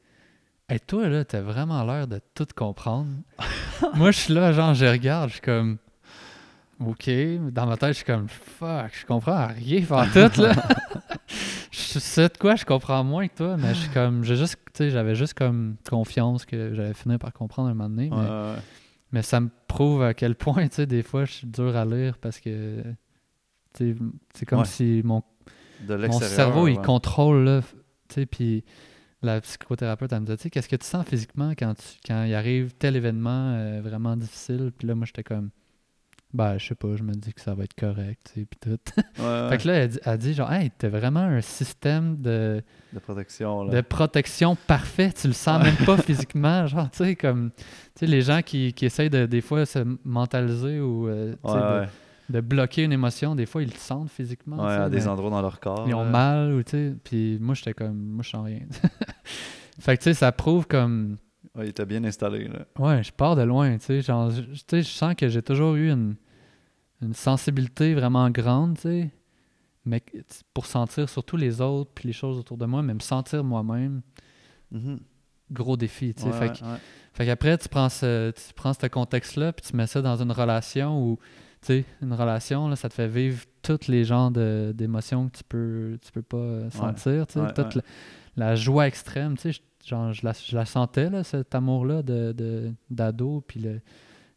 [0.69, 3.07] Hey, toi, là, t'as vraiment l'air de tout comprendre.
[3.95, 5.77] moi, je suis là, genre, je regarde, je suis comme
[6.79, 7.09] OK.
[7.51, 10.53] Dans ma tête, je suis comme Fuck, je comprends rien en tout, là.
[11.71, 14.57] je sais de quoi je comprends moins que toi, mais je suis comme, j'ai juste,
[14.80, 18.09] j'avais juste comme confiance que j'allais finir par comprendre un moment donné.
[19.11, 22.39] mais- ça me prouve à quel point, des fois, je suis dur à lire parce
[22.39, 22.84] que,
[23.73, 24.65] c'est comme Ouais.
[24.65, 25.21] si mon,
[25.82, 27.61] De mon cerveau, il contrôle, là,
[28.32, 28.63] puis
[29.21, 32.73] la psychothérapeute, elle me sais, qu'est-ce que tu sens physiquement quand, tu, quand il arrive
[32.75, 34.71] tel événement euh, vraiment difficile?
[34.78, 35.49] Puis là, moi, j'étais comme,
[36.34, 38.59] ben, je sais pas, je me dis que ça va être correct, tu sais, puis
[38.59, 38.80] tout.
[39.23, 42.61] Ouais, Fait que là, elle dit, elle dit genre, hey, t'as vraiment un système de,
[42.93, 43.63] de protection.
[43.63, 43.73] Là.
[43.73, 47.63] de protection parfait, tu le sens même pas physiquement, genre, tu sais, comme, tu
[47.99, 51.57] sais, les gens qui, qui essayent de, des fois, se mentaliser ou, euh, tu sais,
[51.57, 51.88] Ouais,
[52.30, 55.30] de- bloquer une émotion, des fois, ils le sentent physiquement, Ouais, à des mais endroits
[55.32, 55.86] dans leur corps.
[55.88, 58.59] ils ont mal, ou tu sais, puis moi, j'étais comme, moi, je sens rien.
[59.80, 61.17] fait que, tu sais, ça prouve comme,
[61.57, 62.47] Ouais, il était bien installé.
[62.47, 62.65] Là.
[62.79, 66.15] ouais, je pars de loin, tu sais, je- sens que j'ai toujours eu une,
[67.01, 69.11] une sensibilité vraiment grande, tu sais,
[69.85, 70.03] mais
[70.53, 74.01] pour sentir surtout les autres puis les choses autour de moi, mais me sentir moi-même,
[74.71, 74.99] Mhm.
[75.51, 76.29] gros défi, tu sais.
[76.29, 76.77] Ouais, fait, ouais,
[77.13, 80.31] fait qu'après, tu prends ce, tu prends ce contexte-là puis tu mets ça dans une
[80.31, 81.17] relation où,
[81.61, 85.43] tu sais, une relation, là, ça te fait vivre tous les genres d'émotions que tu
[85.45, 87.75] peux, tu peux pas euh, sentir, tu sais, toute.
[87.75, 87.81] La,
[88.49, 92.31] la joie extrême, tu sais, genre, je la, je la sentais, là, cet amour-là de,
[92.33, 93.81] de- d'ado, puis le-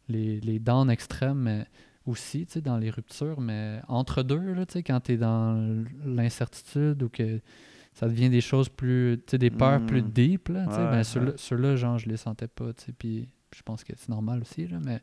[0.09, 1.65] les, les dents extrêmes, mais
[2.05, 5.17] aussi, tu sais, dans les ruptures, mais entre deux, là, tu sais, quand tu es
[5.17, 7.39] dans l'incertitude ou que
[7.93, 10.85] ça devient des choses plus, tu sais, des peurs plus deep, là, tu sais, Ouais,
[10.89, 11.03] ben, ouais.
[11.03, 14.41] ceux-là, ceux-là, genre, je les sentais pas, tu sais, puis je pense que c'est normal
[14.41, 14.99] aussi, là, mais...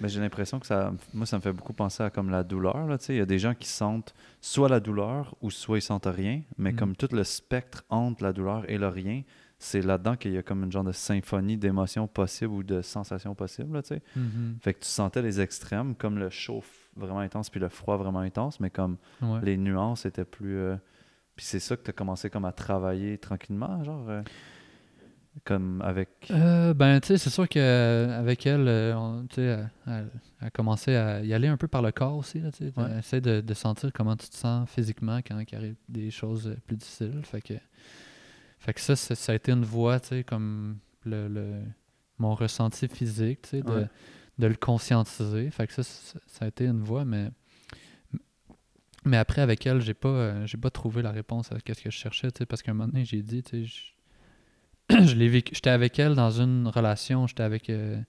[0.00, 2.88] Mais j'ai l'impression que ça, moi, ça me fait beaucoup penser à comme la douleur.
[2.88, 3.14] Là, tu sais.
[3.14, 6.42] il y a des gens qui sentent soit la douleur ou soit ils sentent rien,
[6.58, 6.76] mais Mhm.
[6.76, 9.22] comme tout le spectre entre la douleur et le rien,
[9.64, 13.34] c'est là-dedans qu'il y a comme une genre de symphonie d'émotions possibles ou de sensations
[13.34, 13.80] possibles.
[13.82, 14.02] Tu sais.
[14.16, 14.56] Mhm.
[14.60, 16.64] Fait que tu sentais les extrêmes, comme le chaud
[16.96, 19.38] vraiment intense puis le froid vraiment intense, mais comme Ouais.
[19.42, 20.56] les nuances étaient plus.
[20.58, 20.76] euh,
[21.36, 24.04] Puis c'est ça que tu as commencé comme à travailler tranquillement, genre.
[24.10, 24.22] euh,
[25.44, 26.10] Comme avec.
[26.30, 29.70] Euh, ben, tu sais, c'est sûr qu'avec elle, on- tu sais, elle,
[30.42, 32.42] elle a commencé à y aller un peu par le corps aussi.
[32.52, 32.72] Tu sais.
[32.76, 33.20] Ouais.
[33.20, 37.20] De, de sentir comment tu te sens physiquement quand il arrive des choses plus difficiles.
[37.24, 37.54] Fait que,
[38.62, 41.62] fait que ça, ça a été une voie, tu sais, comme le, le-
[42.18, 43.86] mon ressenti physique, tu sais, de, Ouais.
[44.38, 45.50] de le conscientiser.
[45.50, 47.30] Fait que ça, ça, a été une voie, mais.
[49.04, 51.72] Mais après, avec elle, j'ai pas, euh, j'ai pas trouvé la réponse à ce que
[51.74, 53.92] je cherchais, tu sais, parce qu'à un moment donné, j'ai dit, tu sais,
[54.88, 55.54] je- je l'ai vécu.
[55.54, 57.26] J'étais avec elle dans une relation.
[57.26, 58.00] J'étais avec euh,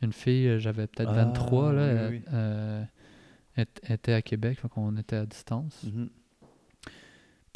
[0.00, 1.72] une fille, euh, j'avais peut-être Ah, 23.
[1.74, 2.22] Là, oui, elle, oui.
[2.32, 2.84] euh,
[3.56, 5.82] elle t- elle était à Québec, donc on était à distance.
[5.84, 6.08] Mhm.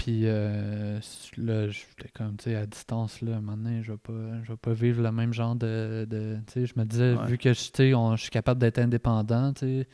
[0.04, 1.00] Puis euh,
[1.38, 4.12] là, j'étais comme, tu sais, à distance, là, à un moment donné, je vais pas,
[4.42, 6.06] je vais pas vivre le même genre de.
[6.10, 7.24] de- tu sais, je me disais, Ouais.
[7.24, 9.88] vu que je, suis capable d'être indépendant, tu sais,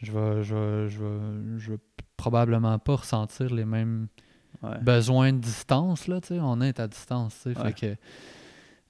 [0.00, 1.78] je vais, je, vais, je, vais, je vais
[2.16, 4.08] probablement pas ressentir les mêmes
[4.62, 4.80] Ouais.
[4.80, 7.72] besoin de distance, là, tu sais, on est à distance, tu sais, Ouais.
[7.74, 7.96] fait que...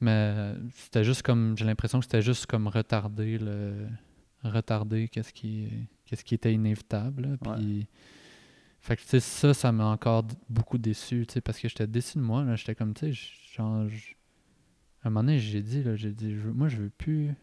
[0.00, 3.88] Mais c'était juste comme, j'ai l'impression que c'était juste comme retarder le...
[4.44, 5.68] retarder qu'est-ce qui,
[6.04, 7.88] qu'est-ce qui était inévitable, là, puis...
[8.84, 11.86] Fait que, tu sais, ça, ça m'a encore beaucoup déçu, tu sais, parce que j'étais
[11.86, 13.18] déçu de moi, là, j'étais comme, tu sais,
[13.56, 13.86] genre,
[15.02, 17.34] à un moment donné, j'ai dit, là, j'ai dit, je moi, je veux plus...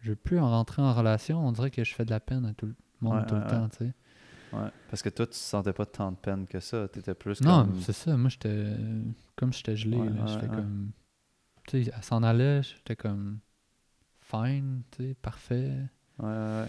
[0.00, 2.44] Je veux plus en rentrer en relation, on dirait que je fais de la peine
[2.44, 3.92] à tout le monde Ouais, tout ouais, le temps, tu sais.
[4.52, 4.68] Ouais.
[4.90, 6.88] Parce que toi, tu sentais pas tant de peine que ça.
[6.88, 7.80] Tu étais plus Non, comme.
[7.80, 8.16] c'est ça.
[8.16, 8.66] Moi, j'étais.
[9.36, 10.56] Comme j'étais gelé, Ouais, là, j'étais ouais.
[10.56, 10.90] comme.
[11.68, 13.38] Tu sais, elle s'en allait, j'étais comme.
[14.22, 15.70] Fine, tu sais, parfait.
[16.18, 16.68] Ouais, ouais, ouais.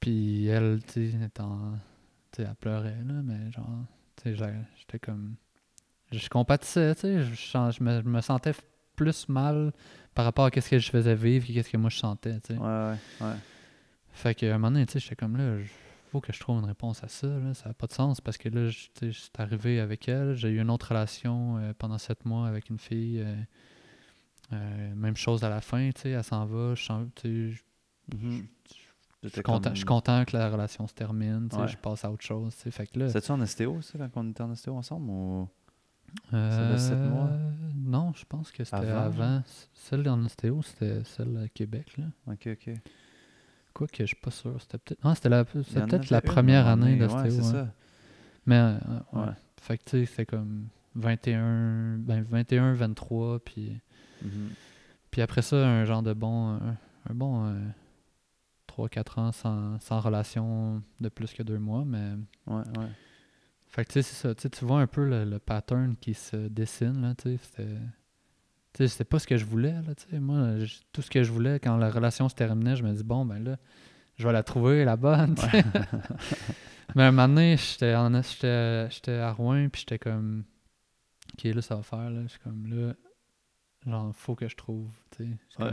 [0.00, 1.74] Puis elle, tu sais, étant.
[2.34, 3.68] Tu sais, elle pleurait, là, mais genre.
[4.16, 5.36] Tu sais, j'étais comme.
[6.12, 7.22] Je compatissais, tu sais.
[7.22, 8.52] Je, je me, je me sentais
[8.96, 9.72] plus mal
[10.14, 12.54] par rapport à ce que je faisais vivre que ce que moi je sentais, tu
[12.54, 12.58] sais.
[12.60, 13.34] Ouais, ouais, ouais.
[14.12, 15.66] Fait qu'à un moment donné, tu sais, j'étais comme là, il
[16.12, 17.52] faut que je trouve une réponse à ça, là.
[17.54, 20.34] Ça n'a pas de sens parce que là, tu sais, j'étais arrivé avec elle.
[20.34, 23.20] J'ai eu une autre relation euh, pendant sept mois avec une fille.
[23.20, 23.34] euh,
[24.52, 26.74] euh, même chose à la fin, tu sais, elle s'en va.
[26.74, 26.82] Je
[27.16, 28.46] tu sais, je- Mhm.
[28.68, 28.74] je
[29.28, 31.68] suis content, je suis content que la relation se termine, Ouais.
[31.68, 32.54] je passe à autre chose.
[32.54, 33.08] Fait que là.
[33.08, 35.48] C'était-tu en ostéo, ça, quand on était en ostéo ensemble ou...
[36.30, 37.30] ça fait sept euh, mois?
[37.76, 39.42] Non, je pense que c'était Avant, avant.
[39.72, 42.04] Celle en ostéo, c'était celle à Québec, là.
[42.28, 42.74] Ok, ok.
[43.72, 44.54] Quoique, je suis pas sûr.
[44.60, 45.02] C'était peut-être.
[45.04, 46.98] Non, c'était la- c'était peut-être la première année donné.
[46.98, 47.22] d'ostéo.
[47.22, 47.52] Ouais, c'est hein.
[47.66, 47.68] ça.
[48.46, 48.78] Mais, euh,
[49.12, 49.20] ouais.
[49.22, 49.32] Ouais.
[49.60, 53.80] Fait que, tu sais, c'était comme 21, ben 21, 23, puis,
[54.22, 54.50] Mhm.
[55.10, 56.76] puis après ça, un genre de bon, un,
[57.10, 57.46] un bon
[58.76, 62.12] 3-4 ans sans, sans relation de plus que deux mois, mais...
[62.46, 62.88] Ouais, ouais.
[63.68, 66.36] Fait que, tu sais, c'est ça, tu vois un peu le, le pattern qui se
[66.48, 67.78] dessine, là, tu sais, c'était...
[68.72, 71.10] Tu sais, c'était pas ce que je voulais, là, tu sais, moi, je- tout ce
[71.10, 73.56] que je voulais, quand la relation se terminait, je me dis, bon, ben là,
[74.16, 75.64] je vais la trouver, la bonne, tu sais.
[76.96, 80.44] Mais un moment donné, j'étais en- j'étais j'étais à Rouen, puis j'étais comme,
[81.34, 82.22] OK, là, ça va faire, là.
[82.24, 82.94] Je suis comme, là,
[83.86, 85.62] genre, faut que je trouve, tu sais.
[85.64, 85.72] Ouais.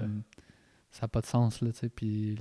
[0.91, 1.89] ça n'a pas de sens, là, tu sais.
[1.89, 2.37] Puis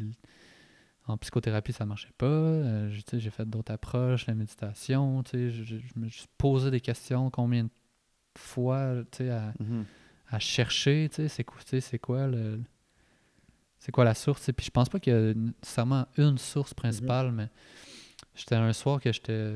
[1.06, 2.26] en psychothérapie, ça marchait pas.
[2.26, 5.22] Euh, j'ai fait d'autres approches, la méditation.
[5.32, 7.70] Je, je- je me suis posé des questions combien de
[8.38, 9.84] fois, à, Mhm.
[10.28, 12.60] à chercher, c'est quoi, le...
[13.78, 14.52] C'est quoi la source, tu sais.
[14.52, 17.48] Puis je pense pas qu'il y a nécessairement une source principale, mais
[18.34, 19.52] j'étais un soir que j'étais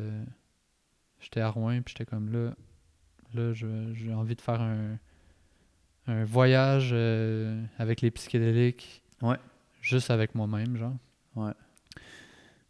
[1.20, 2.54] j'étais à Rouen, puis j'étais comme là,
[3.34, 4.98] là, je- j'ai envie de faire un,
[6.06, 9.02] un voyage euh, avec les psychédéliques.
[9.22, 9.36] Ouais.
[9.82, 10.96] Juste avec moi-même, genre.
[11.36, 11.52] Ouais.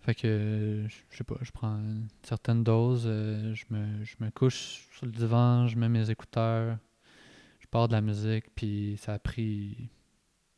[0.00, 4.30] Fait que, je sais pas, je prends une certaine dose, euh, je, me, je me
[4.30, 6.76] couche sur le divan, je mets mes écouteurs,
[7.58, 9.88] je pars de la musique, puis ça a pris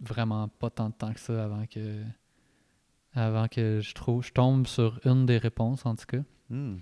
[0.01, 2.03] vraiment pas tant de temps que ça avant que
[3.15, 6.23] avant que je trouve je tombe sur une des réponses en tout cas.
[6.51, 6.79] Hmm.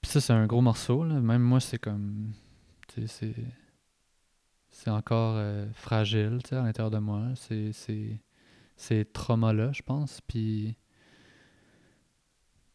[0.00, 2.32] Puis ça c'est un gros morceau là, même moi c'est comme
[3.06, 3.34] c'est
[4.70, 8.20] c'est encore euh, fragile, tu sais à l'intérieur de moi, c'est c'est
[8.76, 10.76] ces traumas là, je pense, puis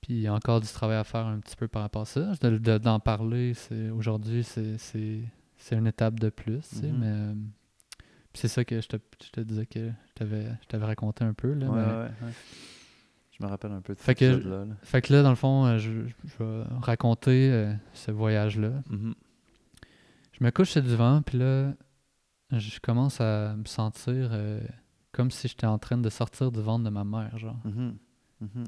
[0.01, 2.05] puis il y a encore du travail à faire un petit peu par rapport à
[2.05, 2.33] ça.
[2.41, 4.77] De- de- D'en parler, c'est aujourd'hui, c'est
[5.71, 6.97] une étape de plus, tu sais, Mhm.
[6.99, 7.33] mais euh,
[8.33, 10.25] c'est ça que je te, je te disais que je
[10.67, 11.53] t'avais raconté un peu.
[11.53, 12.33] Là, Ouais, mais- ouais, ouais.
[13.39, 14.65] Je me rappelle un peu de Fait que- là.
[14.81, 18.71] Fait que là, dans le fond, euh, je, je vais raconter euh, ce voyage-là.
[18.89, 19.13] Mhm.
[20.33, 21.73] Je me couche sur le divan, puis là,
[22.51, 24.59] je commence à me sentir euh,
[25.11, 27.59] comme si j'étais en train de sortir du ventre de ma mère, genre.
[27.65, 27.97] Mhm.
[28.41, 28.63] Mhm.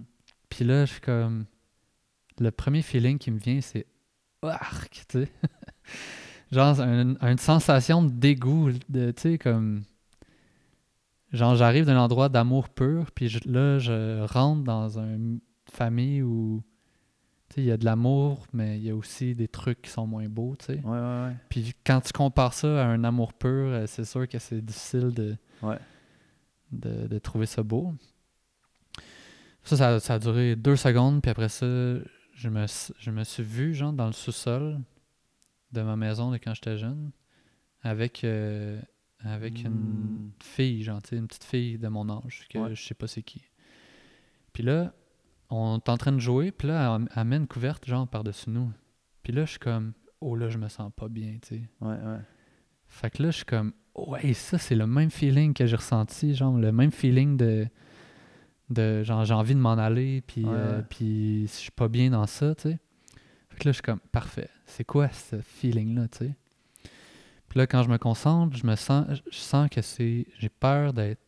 [0.50, 1.46] Puis là, je suis comme.
[2.40, 3.86] Le premier feeling qui me vient, c'est.
[4.42, 5.32] Arc, tu sais.
[6.52, 9.84] genre, un- une sensation de dégoût, de, tu sais, comme.
[11.32, 15.40] Genre, j'arrive d'un endroit d'amour pur, puis je- là, je rentre dans une
[15.72, 16.62] famille où.
[17.50, 19.90] Tu sais, il y a de l'amour, mais il y a aussi des trucs qui
[19.92, 20.80] sont moins beaux, tu sais.
[20.84, 21.36] Ouais, ouais, ouais.
[21.50, 25.12] Puis quand tu compares ça à un amour pur, euh, c'est sûr que c'est difficile
[25.14, 25.78] de, Ouais.
[26.74, 27.94] De, de trouver ça beau.
[29.64, 32.66] Ça, ça, ça a duré deux secondes, puis après ça, je me,
[33.00, 34.80] je me suis vu, genre, dans le sous-sol
[35.72, 37.12] de ma maison de quand j'étais jeune,
[37.82, 38.80] avec, euh,
[39.20, 40.32] avec une Mm.
[40.42, 42.76] fille, genre, une petite fille de mon âge, que Ouais.
[42.76, 43.42] je sais pas c'est qui.
[44.52, 44.94] Puis là,
[45.50, 48.50] on est en train de jouer, puis là, elle, elle met une couverte, genre, par-dessus
[48.50, 48.72] nous.
[49.24, 51.70] Puis là, je suis comme, oh là, je me sens pas bien, tu sais.
[51.80, 52.20] Ouais, ouais.
[52.88, 56.34] Fait que là, je suis comme, ouais, ça, c'est le même feeling que j'ai ressenti,
[56.36, 57.68] genre, le même feeling de,
[58.70, 60.86] de genre, j'ai envie de m'en aller, puis, Ouais, euh, ouais.
[60.90, 62.80] puis je suis pas bien dans ça, tu sais.
[63.50, 66.36] Fait que là, je suis comme, parfait, c'est quoi ce feeling-là, tu sais?
[67.50, 70.92] Puis là, quand je me concentre, je me sens, je sens que c'est, j'ai peur
[70.92, 71.22] d'être,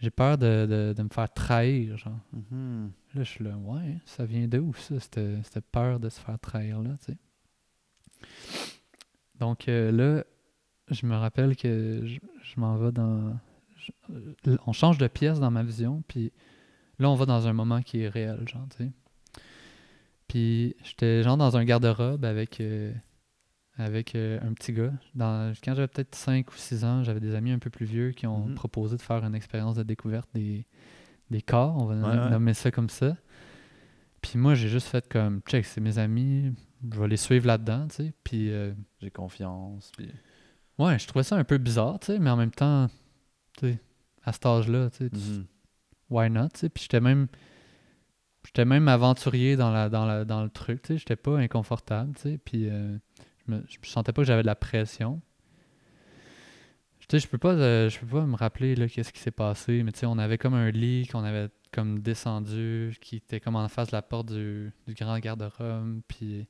[0.00, 2.18] j'ai peur de, de, de me faire trahir, genre.
[2.32, 2.92] Mhm.
[3.14, 5.18] Là, je suis là, ouais, ça vient de où ça, cette,
[5.50, 7.18] cette peur de se faire trahir là, tu sais?
[9.38, 10.24] Donc euh, là,
[10.90, 13.36] je me rappelle que je, je m'en vais dans.
[13.76, 13.92] je-
[14.50, 16.32] euh, on change de pièce dans ma vision, puis
[16.98, 18.90] là, on va dans un moment qui est réel, genre, tu sais.
[20.26, 22.92] Puis j'étais genre dans un garde-robe avec, euh,
[23.76, 24.92] avec euh, un petit gars.
[25.14, 28.10] Dans, quand j'avais peut-être 5 ou 6 ans, j'avais des amis un peu plus vieux
[28.12, 28.54] qui ont Mhm.
[28.54, 30.66] proposé de faire une expérience de découverte des,
[31.30, 32.30] des corps, on va Ouais, ouais.
[32.30, 33.16] nommer ça comme ça.
[34.20, 36.52] Puis moi, j'ai juste fait comme, check, c'est mes amis,
[36.92, 38.12] je vais les suivre là-dedans, tu sais.
[38.24, 39.92] Puis euh, J'ai confiance.
[39.96, 40.10] Puis...
[40.78, 42.88] ouais, je trouvais ça un peu bizarre, tu sais, mais en même temps,
[43.58, 43.78] tu sais,
[44.24, 45.46] à cet âge-là, tu sais, Mhm.
[46.10, 46.68] why not, tu sais?
[46.68, 47.28] Puis j'étais même,
[48.44, 50.98] j'étais même aventurier dans, la, dans, la, dans le truc, tu sais?
[50.98, 52.38] J'étais pas inconfortable, tu sais?
[52.38, 52.96] Puis euh,
[53.46, 55.20] je, me, je sentais pas que j'avais de la pression.
[57.00, 59.30] Tu sais, je peux pas, euh, je peux pas me rappeler là qu'est-ce qui s'est
[59.30, 63.40] passé, mais tu sais, on avait comme un lit qu'on avait comme descendu, qui était
[63.40, 66.46] comme en face de la porte du, du grand garde-robe, puis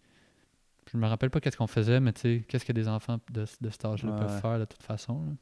[0.92, 3.44] je me rappelle pas qu'est-ce qu'on faisait, mais tu sais, qu'est-ce que des enfants de,
[3.60, 5.22] de cet âge-là Ouais, peuvent faire de toute façon.
[5.24, 5.32] là.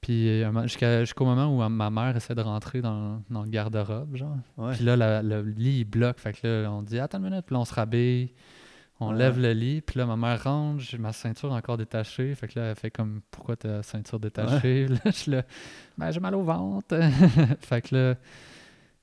[0.00, 4.16] Puis euh, moment- jusqu'au moment où ma mère essaie de rentrer dans, dans le garde-robe,
[4.16, 4.36] genre.
[4.56, 4.74] Ouais.
[4.74, 6.18] Puis là, la- le lit, il bloque.
[6.18, 7.46] Fait que là, on dit Attends une minute.
[7.46, 8.32] Puis là, on se rhabille.
[8.98, 9.18] On Ouais.
[9.18, 9.80] lève le lit.
[9.80, 10.80] Puis là, ma mère rentre.
[10.80, 12.34] J'ai ma ceinture encore détachée.
[12.34, 14.86] Fait que là, elle fait comme Pourquoi ta ceinture détachée?
[14.88, 15.42] Là, je suis là
[15.96, 16.98] Ben, j'ai mal au ventre.
[17.60, 18.14] fait que là,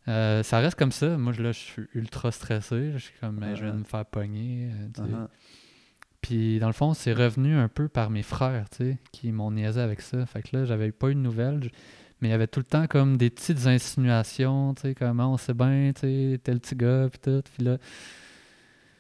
[0.08, 1.18] euh, ça reste comme ça.
[1.18, 2.91] Moi, là, je suis ultra stressé.
[2.93, 4.70] Je suis comme Je viens de me faire pogner.
[4.72, 5.08] euh, tu sais.
[5.10, 5.28] Uh-huh.
[6.22, 9.52] Puis dans le fond, c'est revenu un peu par mes frères, tu sais, qui m'ont
[9.52, 10.26] niaisé avec ça.
[10.26, 11.70] Fait que là, j'avais pas eu de nouvelles, je-
[12.22, 15.38] mais il y avait tout le temps comme des petites insinuations, tu sais, comment on
[15.38, 17.41] sait bien, tu sais, tel petit gars, puis tout.
[17.56, 17.78] Puis là,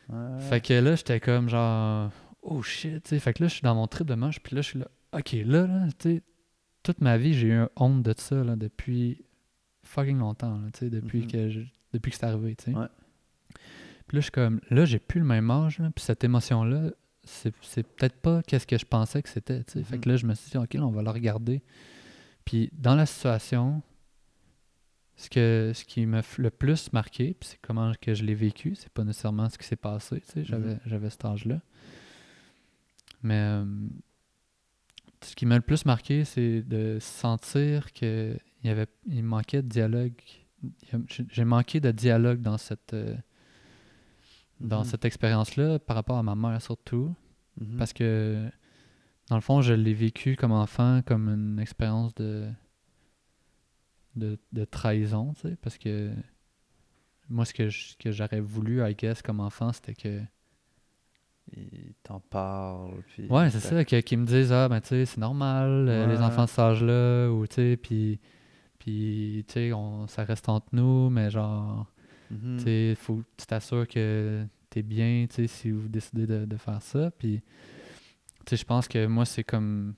[0.09, 0.39] Ouais.
[0.41, 2.09] fait que là, j'étais comme genre,
[2.41, 3.19] oh shit, tu sais.
[3.19, 4.87] Fait que là, je suis dans mon trip de manche, puis là, je suis là,
[5.13, 6.23] ok, là, là, tu sais,
[6.83, 9.25] toute ma vie, j'ai eu honte de ça, là, depuis
[9.89, 11.27] fucking longtemps, là, depuis, Mhm.
[11.31, 11.59] que je-
[11.93, 12.55] depuis que c'est arrivé.
[12.55, 12.89] Puis là,
[14.11, 16.91] je suis comme, là, j'ai plus le même âge, puis cette émotion-là,
[17.23, 17.51] c'est
[17.83, 19.63] peut-être pas qu'est-ce que je pensais que c'était.
[19.67, 19.83] sais.
[19.83, 20.01] Fait Mhm.
[20.01, 21.61] que là, je me suis dit, OK, là, on va le regarder.
[22.45, 23.81] Puis dans la situation,
[25.15, 28.73] ce, que, ce qui m'a le plus marqué, puis c'est comment que je l'ai vécu,
[28.75, 30.21] c'est pas nécessairement ce qui s'est passé.
[30.21, 30.79] tu sais, J'avais Mhm.
[30.85, 31.59] j'avais cet âge-là.
[33.21, 33.65] Mais euh,
[35.23, 39.61] ce qui m'a le plus marqué, c'est de sentir que il y avait, il manquait
[39.61, 40.13] de dialogue.
[41.31, 43.15] J'ai manqué de dialogue dans cette, euh,
[44.59, 44.85] dans Mhm.
[44.85, 47.13] cette expérience-là par rapport à ma mère surtout.
[47.59, 47.77] Mhm.
[47.77, 48.49] Parce que,
[49.29, 52.49] dans le fond, je l'ai vécu comme enfant, comme une expérience de,
[54.15, 56.11] de, de trahison, tu sais, parce que
[57.29, 60.21] moi, ce que je- ce que j'aurais voulu, I guess, comme enfant, c'était que...
[61.55, 62.91] Il t'en parle.
[63.13, 66.19] Puis Ouais, c'est ça, qu'ils me disent, ah, ben, tu sais, c'est normal, euh, les
[66.21, 68.19] enfants de cet âge-là, ou, tu sais, puis,
[68.77, 71.85] puis tu sais, on- ça reste entre nous, mais genre,
[72.31, 72.57] Mhm.
[72.57, 76.45] Tu sais, faut que tu t'assures que t'es bien, tu sais, si vous décidez de,
[76.45, 77.09] de faire ça.
[77.17, 77.41] Puis,
[78.45, 79.95] tu sais, je pense que moi, c'est comme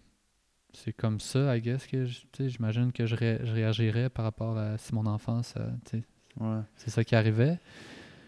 [0.73, 2.05] c'est comme ça, I guess, que
[2.39, 6.03] j'imagine que je, ré- je réagirais par rapport à si mon enfance, euh, tu sais,
[6.39, 6.61] Ouais.
[6.77, 7.59] c'est ça qui arrivait.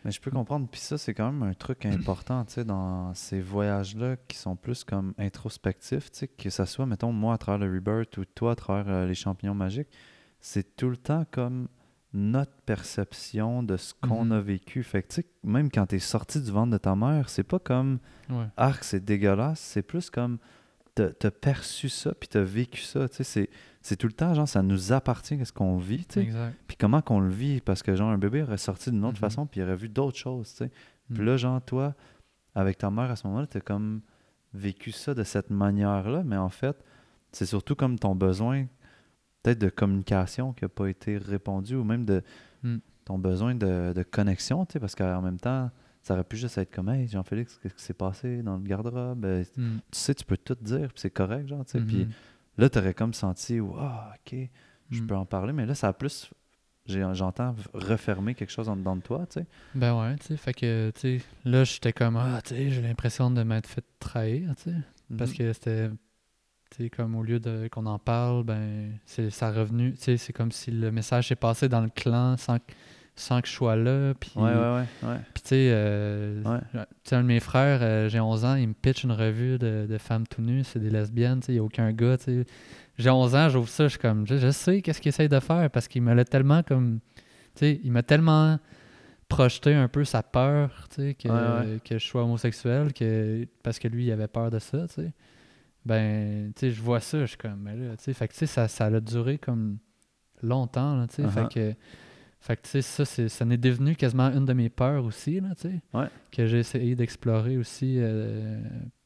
[0.05, 0.67] Mais je peux comprendre.
[0.69, 4.55] Puis ça, c'est quand même un truc important, tu sais, dans ces voyages-là qui sont
[4.55, 8.25] plus comme introspectifs, tu sais, que ça soit, mettons, moi à travers le Rebirth ou
[8.25, 9.87] toi à travers euh, les champignons magiques,
[10.41, 11.67] c'est tout le temps comme
[12.15, 14.31] notre perception de ce qu'on Mhm.
[14.33, 14.83] a vécu.
[14.83, 17.59] Fait que, tu sais, même quand t'es sorti du ventre de ta mère, c'est pas
[17.59, 17.99] comme
[18.29, 18.45] Ouais.
[18.57, 20.37] arc, c'est dégueulasse, c'est plus comme
[20.95, 23.49] t'as t'as perçu ça, puis t'as vécu ça, tu sais, c'est-
[23.81, 26.21] c'est tout le temps, genre, ça nous appartient, qu'est-ce qu'on vit, tu sais.
[26.21, 26.55] Exact.
[26.67, 29.19] Puis comment qu'on le vit, parce que, genre, un bébé aurait sorti d'une autre Mhm.
[29.19, 30.71] façon, puis il aurait vu d'autres choses, tu sais.
[31.09, 31.13] Mm.
[31.15, 31.95] Puis là, genre, toi,
[32.55, 34.01] avec ta mère à ce moment-là, t'as comme
[34.53, 36.77] vécu ça de cette manière-là, mais en fait,
[37.31, 38.67] c'est surtout comme ton besoin,
[39.41, 42.21] peut-être de communication qui n'a pas été répondu, ou même de
[42.63, 42.77] Mm.
[43.05, 45.69] ton besoin de, de connexion, tu sais, parce qu'en même temps,
[46.03, 49.25] ça aurait pu juste être comme, hey, Jean-Félix, qu'est-ce qui s'est passé dans le garde-robe?
[49.25, 49.77] Euh, Mm.
[49.91, 51.79] Tu sais, tu peux tout dire, puis c'est correct, genre, tu sais.
[51.81, 52.11] Puis Mhm.
[52.57, 54.37] là, t'aurais comme senti, ah, ok,
[54.91, 55.07] je Mm.
[55.07, 56.29] peux en parler, mais là, ça a plus,
[56.85, 59.45] j'entends refermer quelque chose en dedans de toi, tu sais.
[59.75, 62.81] Ben ouais, tu sais, fait que, tu sais, là, j'étais comme, ah, tu sais, j'ai
[62.81, 64.75] l'impression de m'être fait trahir, tu sais.
[65.17, 65.37] Parce Mhm.
[65.37, 65.89] que c'était,
[66.71, 70.17] tu sais, comme au lieu de qu'on en parle, ben, c'est ça revenu, tu sais,
[70.17, 72.73] c'est comme si le message s'est passé dans le clan sans, que-
[73.15, 74.13] sans que je sois là.
[74.19, 75.17] Puis, Ouais, ouais, ouais, ouais.
[75.33, 76.41] puis tu sais, euh,
[76.71, 79.57] tu sais, un de mes frères, euh, j'ai 11 ans, il me pitch une revue
[79.59, 82.17] de, de femmes tout nues, c'est des lesbiennes, tu sais, il n'y a aucun gars,
[82.17, 82.45] tu sais.
[82.97, 85.39] J'ai 11 ans, j'ouvre ça, je suis comme, je, je sais qu'est-ce qu'il essaye de
[85.39, 86.99] faire parce qu'il me l'a tellement comme,
[87.55, 88.59] tu sais, il m'a tellement
[89.29, 93.87] projeté un peu sa peur, tu sais, que, que je sois homosexuel, que, parce que
[93.87, 95.11] lui, il avait peur de ça, tu sais.
[95.85, 98.33] Ben, tu sais, je vois ça, je suis comme, mais là, tu sais, fait que,
[98.33, 99.77] tu sais, ça, ça a duré comme
[100.41, 101.29] longtemps, là, tu sais, Uh-huh.
[101.31, 101.73] fait que,
[102.45, 105.39] fait que, tu sais, ça, c'est, ça n'est devenu quasiment une de mes peurs aussi,
[105.39, 106.07] là, tu sais, Ouais.
[106.31, 108.59] que j'ai essayé d'explorer aussi euh,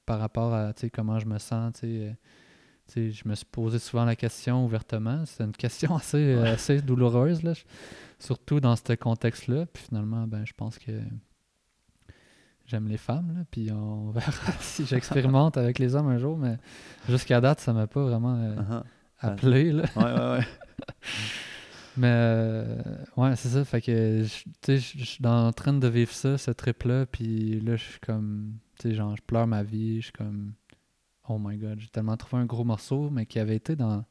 [0.07, 2.11] par rapport à, tu sais, comment je me sens, tu sais, euh,
[2.87, 5.23] tu sais, je me suis posé souvent la question ouvertement.
[5.25, 6.49] C'est une question assez, euh, Ouais.
[6.49, 7.53] assez douloureuse, là,
[8.17, 9.65] surtout dans ce contexte-là.
[9.67, 10.93] Puis finalement, ben, je pense que
[12.65, 14.31] j'aime les femmes, là, puis on verra
[14.61, 16.57] si j'expérimente avec les hommes un jour, mais
[17.07, 18.83] jusqu'à date, ça m'a pas vraiment Uh-huh.
[19.19, 19.71] appelé.
[19.73, 19.83] Là.
[19.95, 20.45] Ouais, ouais, ouais.
[21.97, 22.81] Mais euh,
[23.17, 23.65] ouais, c'est ça.
[23.65, 27.05] Fait que je- tu sais, je je suis en train de vivre ça, ce trip-là,
[27.07, 30.53] puis là, je suis comme, tu sais, genre, je pleure ma vie, je suis comme,
[31.29, 34.05] oh my god, j'ai tellement trouvé un gros morceau, mais qui avait été dans,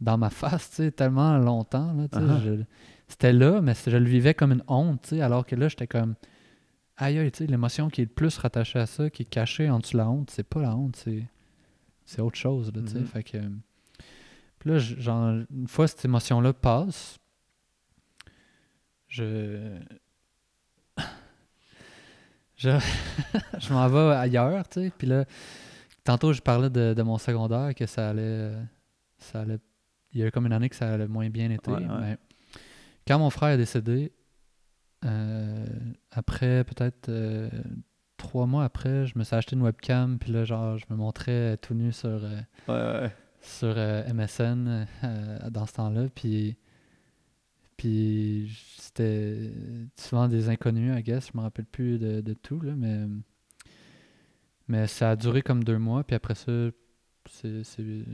[0.00, 2.40] dans ma face, tu sais, tellement longtemps, là, tu sais, Uh-huh.
[2.42, 2.64] je-
[3.06, 5.86] C'était là, mais je le vivais comme une honte, tu sais, alors que là, j'étais
[5.86, 6.14] comme,
[6.96, 9.68] aïe, aïe, tu sais, l'émotion qui est le plus rattachée à ça, qui est cachée
[9.70, 11.26] en dessous de la honte, c'est pas la honte, c'est
[12.06, 13.06] c'est autre chose, là, tu sais, Mhm.
[13.06, 13.38] fait que...
[14.64, 17.18] Puis là, genre, une fois cette émotion-là passe,
[19.08, 19.78] je.
[22.56, 22.70] Je,
[23.58, 24.92] je m'en vais ailleurs, tu sais.
[24.96, 25.24] Puis là,
[26.04, 28.52] tantôt, je parlais de, de mon secondaire, que ça allait,
[29.18, 29.58] ça allait.
[30.12, 31.70] Il y a eu comme une année que ça allait moins bien été.
[31.72, 31.98] Ouais, ouais.
[32.00, 32.18] mais
[33.08, 34.12] quand mon frère est décédé,
[35.04, 35.66] euh,
[36.12, 37.50] après peut-être euh,
[38.16, 41.56] trois mois après, je me suis acheté une webcam, puis là, genre, je me montrais
[41.56, 42.08] tout nu sur.
[42.08, 43.12] euh, Ouais, ouais.
[43.44, 46.08] Sur euh, MSN euh, dans ce temps-là.
[46.14, 46.56] Puis,
[47.76, 49.50] puis c'était
[49.96, 51.28] souvent des inconnus, I guess.
[51.32, 53.06] Je me rappelle plus de, de tout, là, mais,
[54.68, 56.04] mais ça a duré comme deux mois.
[56.04, 56.52] Puis après ça,
[57.30, 58.04] c'est, c'est-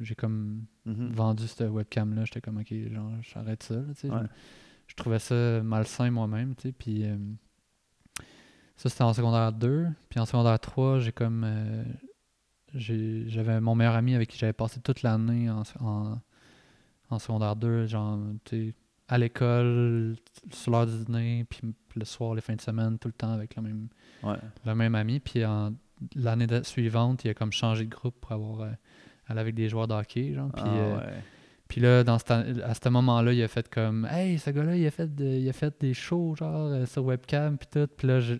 [0.00, 1.12] j'ai comme Mhm.
[1.12, 2.24] vendu cette webcam-là.
[2.24, 3.76] J'étais comme, OK, genre, j'arrête ça.
[4.04, 4.24] là.
[4.88, 6.54] Je trouvais ça malsain moi-même.
[6.56, 7.16] Puis euh,
[8.76, 9.86] ça, c'était en secondaire 2.
[10.08, 11.44] Puis en secondaire 3, j'ai comme.
[12.74, 16.18] J'avais mon meilleur ami avec qui j'avais passé toute l'année en, en,
[17.10, 18.74] en secondaire 2, genre, tu
[19.08, 20.16] à l'école,
[20.52, 21.60] sur l'heure du dîner, puis
[21.96, 23.88] le soir, les fins de semaine, tout le temps avec le même,
[24.22, 24.36] Ouais.
[24.64, 25.20] le même ami.
[25.20, 25.72] Puis en
[26.16, 28.70] l'année suivante, il a comme changé de groupe pour avoir euh,
[29.26, 30.50] aller avec des joueurs de hockey, genre.
[30.52, 31.18] Puis, Ah, euh,
[31.68, 34.90] puis là, dans à ce moment-là, il a fait comme Hey, ce gars-là, il a
[34.90, 37.88] fait, de- il a fait des shows, genre, euh, sur webcam, puis tout.
[37.94, 38.34] Puis là, je-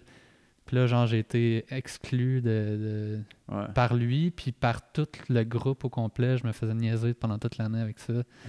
[0.67, 3.21] puis là, genre, j'ai été exclu de, de-
[3.55, 3.67] Ouais.
[3.75, 6.39] par lui, puis par tout le groupe au complet.
[6.39, 8.13] Je me faisais niaiser pendant toute l'année avec ça.
[8.17, 8.49] Ah.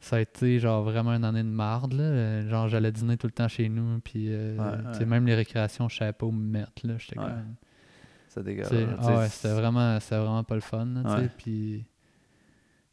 [0.00, 2.46] Ça a été, genre, vraiment une année de marde, là.
[2.48, 5.04] Genre, j'allais dîner tout le temps chez nous, puis, euh, Ouais, ouais.
[5.06, 6.94] même les récréations, je savais pas où me mettre, là.
[6.98, 7.56] J'étais comme...
[8.34, 10.86] Tu sais, Tu ah ouais, c'était vraiment, pas le fun.
[11.18, 11.84] tu puis...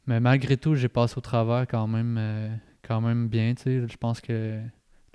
[0.08, 2.50] Mais malgré tout, j'ai passé au travers quand même, euh,
[2.82, 3.54] quand même bien.
[3.56, 3.88] tu sais.
[3.88, 4.60] Je pense que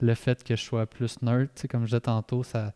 [0.00, 2.72] le fait que je sois plus nerd, tu sais, comme je disais tantôt, ça,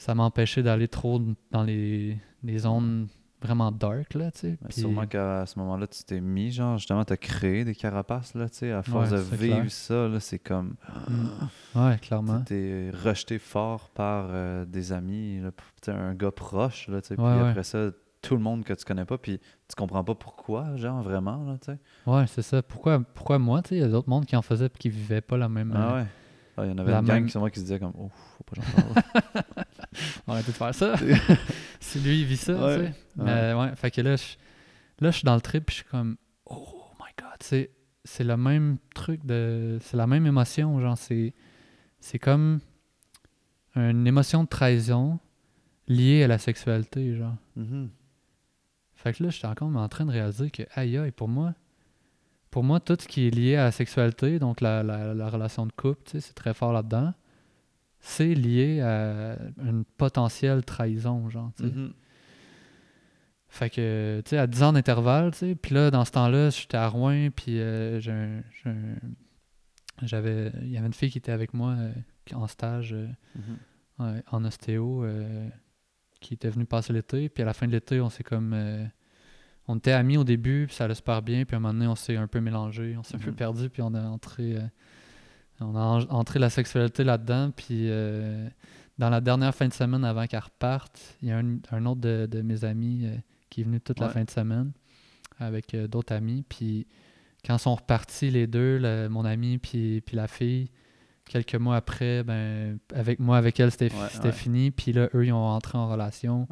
[0.00, 1.20] ça m'empêchait d'aller trop
[1.50, 3.06] dans les, les zones
[3.42, 4.14] vraiment dark.
[4.14, 4.58] Là, tu sais.
[4.68, 8.48] Puis- Sûrement qu'à ce moment-là, tu t'es mis, genre, justement, t'as créé des carapaces, là,
[8.48, 9.70] tu sais, à force Ouais, de vivre clair.
[9.70, 10.74] ça, là, c'est comme...
[11.08, 11.78] Mm.
[11.78, 12.40] Ouais, clairement.
[12.40, 15.50] T'es rejeté fort par euh, des amis, là,
[15.94, 17.48] un gars proche, là, tu sais, Ouais, puis ouais.
[17.50, 17.90] après ça,
[18.22, 21.56] tout le monde que tu connais pas, puis tu comprends pas pourquoi, genre, vraiment, là,
[21.60, 21.78] tu sais.
[22.06, 22.62] Ouais, c'est ça.
[22.62, 24.88] Pourquoi, pourquoi moi, tu sais, il y a d'autres mondes qui en faisaient et qui
[24.90, 25.72] vivaient pas la même...
[25.76, 26.06] Ah euh, ouais.
[26.58, 28.10] Ah, Il y en avait la une gang même- qui, qui se disait comme, oh,
[28.36, 29.44] faut pas j'en parle.
[30.30, 30.94] Arrêtez de faire ça.
[31.80, 32.78] si lui, il vit ça, Ouais.
[32.78, 32.94] tu sais.
[33.16, 34.24] Mais ouais, fait que là, je,
[35.00, 36.16] là, je suis dans le trip, puis je suis comme,
[36.46, 37.70] oh my god, c'est,
[38.04, 39.78] c'est le même truc de.
[39.82, 41.34] C'est la même émotion, genre, c'est,
[42.00, 42.60] c'est comme
[43.76, 45.18] une émotion de trahison
[45.88, 47.36] liée à la sexualité, genre.
[47.56, 47.90] Mhm.
[48.94, 51.54] Fait que là, j'étais encore en train de réaliser que, aïe aïe, pour moi,
[52.50, 55.66] pour moi, tout ce qui est lié à la sexualité, donc la, la, la relation
[55.66, 57.14] de couple, tu sais, c'est très fort là-dedans,
[58.00, 61.70] c'est lié à une potentielle trahison, genre, tu sais.
[61.70, 61.92] Mhm.
[63.52, 66.50] Fait que, tu sais, à 10 ans d'intervalle, tu sais, puis là, dans ce temps-là,
[66.50, 68.00] j'étais à Rouen, puis euh,
[70.02, 71.92] j'avais, il y avait une fille qui était avec moi euh,
[72.32, 73.58] en stage euh, Mhm.
[74.06, 75.04] ouais, en ostéo,
[76.20, 78.56] qui était venue passer l'été, puis à la fin de l'été, on s'est comme,
[79.68, 81.86] on était amis au début, puis ça allait super bien, puis à un moment donné,
[81.86, 83.36] on s'est un peu mélangé, on s'est un peu Mhm.
[83.36, 84.56] perdu, puis on a entré,
[85.60, 88.48] on a en- entré la sexualité là-dedans, puis euh,
[88.98, 92.00] dans la dernière fin de semaine avant qu'elle reparte, il y a un, un autre
[92.00, 93.16] de, de mes amis euh,
[93.48, 94.72] qui est venu toute la fin de semaine
[95.38, 96.86] avec euh, d'autres amis, puis
[97.44, 100.68] quand sont repartis les deux, le- mon ami puis, puis la fille,
[101.26, 104.32] quelques mois après, ben avec moi, avec elle, c'était Ouais, c'était ouais.
[104.32, 106.46] fini, puis là, eux, ils ont entré en relation.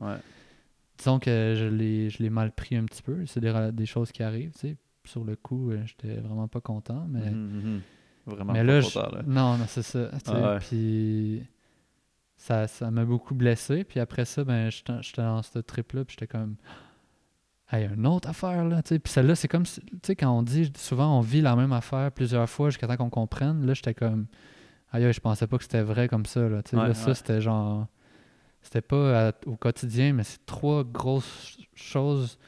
[0.99, 4.23] Disons que je l'ai je l'ai mal pris un petit peu, c'est des, choses qui
[4.23, 4.77] arrivent, tu sais.
[5.05, 7.31] Sur le coup, j'étais vraiment pas content, mais...
[7.31, 7.81] Mhm, mhm.
[8.29, 10.11] Vraiment Mais pas là, content, je- non, non, c'est ça.
[10.27, 10.59] Ah.
[10.61, 11.43] Puis
[12.37, 13.85] ça ça m'a beaucoup blessé.
[13.85, 16.57] Puis après ça, ben, j'étais dans ce trip-là, puis j'étais comme.
[17.71, 18.83] Hey, une autre affaire, là.
[18.83, 18.99] tu sais.
[18.99, 19.65] Puis celle-là, c'est comme.
[19.65, 22.97] Tu sais, quand on dit souvent, on vit la même affaire plusieurs fois jusqu'à temps
[22.97, 23.67] qu'on comprenne.
[23.67, 24.27] Là, j'étais comme.
[24.91, 26.63] Aïe, je pensais pas que c'était vrai comme ça, là.
[26.63, 26.77] tu sais.
[26.77, 27.87] Ouais, là, ça, c'était genre.
[28.63, 32.39] C'était pas à- au quotidien, mais c'est trois grosses choses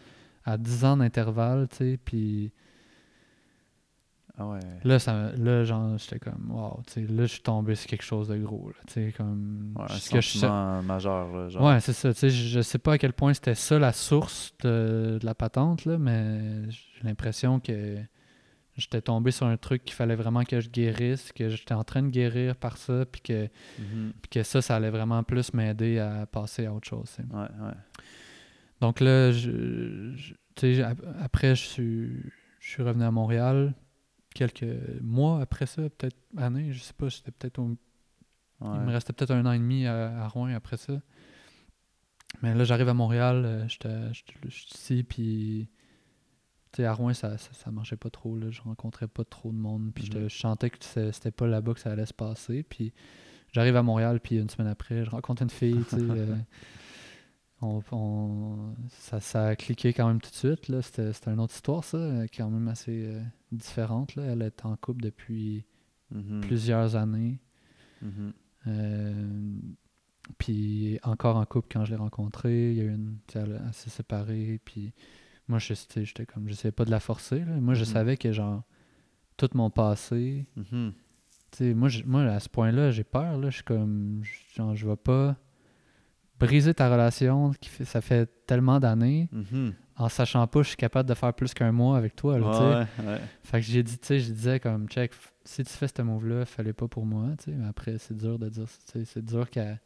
[0.45, 1.99] à 10 ans d'intervalle, tu sais.
[2.03, 2.53] Puis.
[4.43, 4.61] Ah ouais.
[4.85, 8.03] Là, ça, là genre, j'étais comme, wow, tu sais, là, je suis tombé sur quelque
[8.05, 9.75] chose de gros, tu sais, comme...
[9.77, 11.63] Ouais, un que je majeur, là, genre.
[11.63, 14.55] Ouais, c'est ça, tu sais, je, sais pas à quel point c'était ça la source
[14.63, 17.99] de, de la patente, là, mais j'ai l'impression que
[18.79, 22.03] j'étais tombé sur un truc qu'il fallait vraiment que je guérisse, que j'étais en train
[22.03, 23.43] de guérir par ça, puis que,
[23.79, 24.13] Mhm.
[24.23, 27.15] puis que ça, ça allait vraiment plus m'aider à passer à autre chose.
[27.31, 27.75] Ouais, ouais.
[28.81, 32.09] Donc là, je, je- tu sais, ap- après, je suis,
[32.61, 33.75] je suis revenu à Montréal
[34.35, 34.67] quelques
[35.03, 37.77] mois après ça, peut-être années, je sais pas, c'était peut-être au-
[38.63, 41.01] il me restait peut-être un an et demi à, à Rouen après ça.
[42.43, 45.69] Mais là, j'arrive à Montréal, euh, j'étais j'étais- je suis ici, puis
[46.73, 49.51] tu sais, à Rouen, ça, ça, ça marchait pas trop, là, je rencontrais pas trop
[49.51, 50.29] de monde, puis j'étais- Mhm.
[50.31, 52.93] je sentais que c'était pas là-bas que ça allait se passer, puis
[53.53, 56.37] j'arrive à Montréal, puis une semaine après, je rencontre une fille, euh,
[57.63, 61.41] on, on- ça, ça a cliqué quand même tout de suite, là, c'était c'était une
[61.41, 61.99] autre histoire, ça,
[62.37, 65.65] quand même assez euh, différente, là, elle est en couple depuis
[66.11, 66.41] Mhm.
[66.41, 67.39] plusieurs années,
[68.03, 68.33] Mhm.
[68.67, 69.55] euh,
[70.39, 73.19] puis encore en couple quand je l'ai rencontrée, il y a eu une.
[73.35, 74.93] Elle, elle s'est séparée, puis
[75.49, 76.49] moi, je- j'étais comme.
[76.49, 77.53] J'essayais pas de la forcer, là.
[77.61, 77.87] Moi, je Mhm.
[77.87, 78.63] savais que, genre,
[79.37, 80.47] tout mon passé.
[81.61, 83.51] Moi, moi, à ce point-là, j'ai peur, là.
[83.51, 84.23] Je suis comme.
[84.55, 85.37] Genre, je vais pas
[86.41, 89.75] briser ta relation qui fait, ça fait tellement d'années Mhm.
[89.97, 92.51] en sachant pas que je suis capable de faire plus qu'un mois avec toi, là,
[92.51, 92.65] tu sais.
[93.07, 93.21] Ouais, ouais.
[93.45, 95.13] Fait que j'ai dit, tu sais, je disais comme, check,
[95.45, 97.51] si tu fais ce move-là, fallait pas pour moi, tu sais.
[97.53, 99.77] Mais après, c'est dur de dire, tu c'est dur qu'à.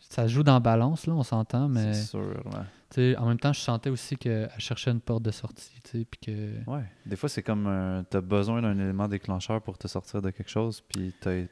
[0.00, 2.60] Ça joue dans la balance, là, on s'entend, mais C'est sûr, ouais.
[2.90, 6.20] tu en même temps, je sentais aussi qu'elle cherchait une porte de sortie, tu puis
[6.20, 6.70] que.
[6.70, 6.82] Ouais.
[7.06, 7.66] Des fois, c'est comme.
[7.68, 11.44] un- T'as besoin d'un élément déclencheur pour te sortir de quelque chose, puis t'as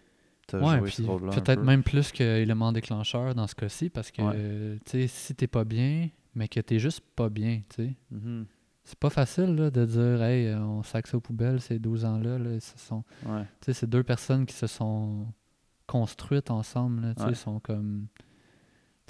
[0.51, 1.33] t'as Ouais, ce rôle-là.
[1.33, 1.67] un peut-être peu.
[1.67, 4.79] même plus qu'élément déclencheur dans ce cas-ci, parce que Ouais.
[4.85, 7.95] tu sais, si t'es pas bien, mais que t'es juste pas bien, tu sais.
[8.11, 8.47] Mhm.
[8.85, 12.05] C'est pas facile là, de dire, hey, euh, on sac ça aux poubelles, ces 12
[12.05, 12.39] ans-là.
[12.39, 13.43] Là, ce sont, Ouais.
[13.61, 15.27] tu sais, c'est deux personnes qui se sont
[15.87, 17.03] construites ensemble.
[17.03, 17.35] Là, tu sais, Ouais.
[17.35, 18.07] sont comme.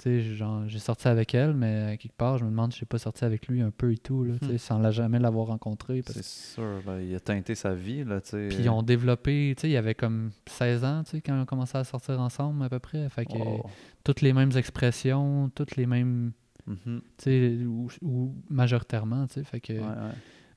[0.05, 3.23] J'ai sorti avec elle, mais à quelque part, je me demande si j'ai pas sorti
[3.25, 4.57] avec lui un peu et tout, là, Hmm.
[4.57, 6.01] sans la jamais l'avoir rencontré.
[6.07, 8.19] C'est sûr, ben, il a teinté sa vie, là.
[8.21, 11.83] Puis ils ont développé, il y avait comme 16 ans, quand ils ont commencé à
[11.83, 13.07] sortir ensemble à peu près.
[13.09, 13.65] Fait que Oh.
[14.03, 16.31] toutes les mêmes expressions, toutes les mêmes,
[16.67, 17.01] Mhm.
[17.17, 19.25] sais, ou, ou majoritairement.
[19.27, 19.73] Fait que...
[19.73, 20.11] Ouais, ouais.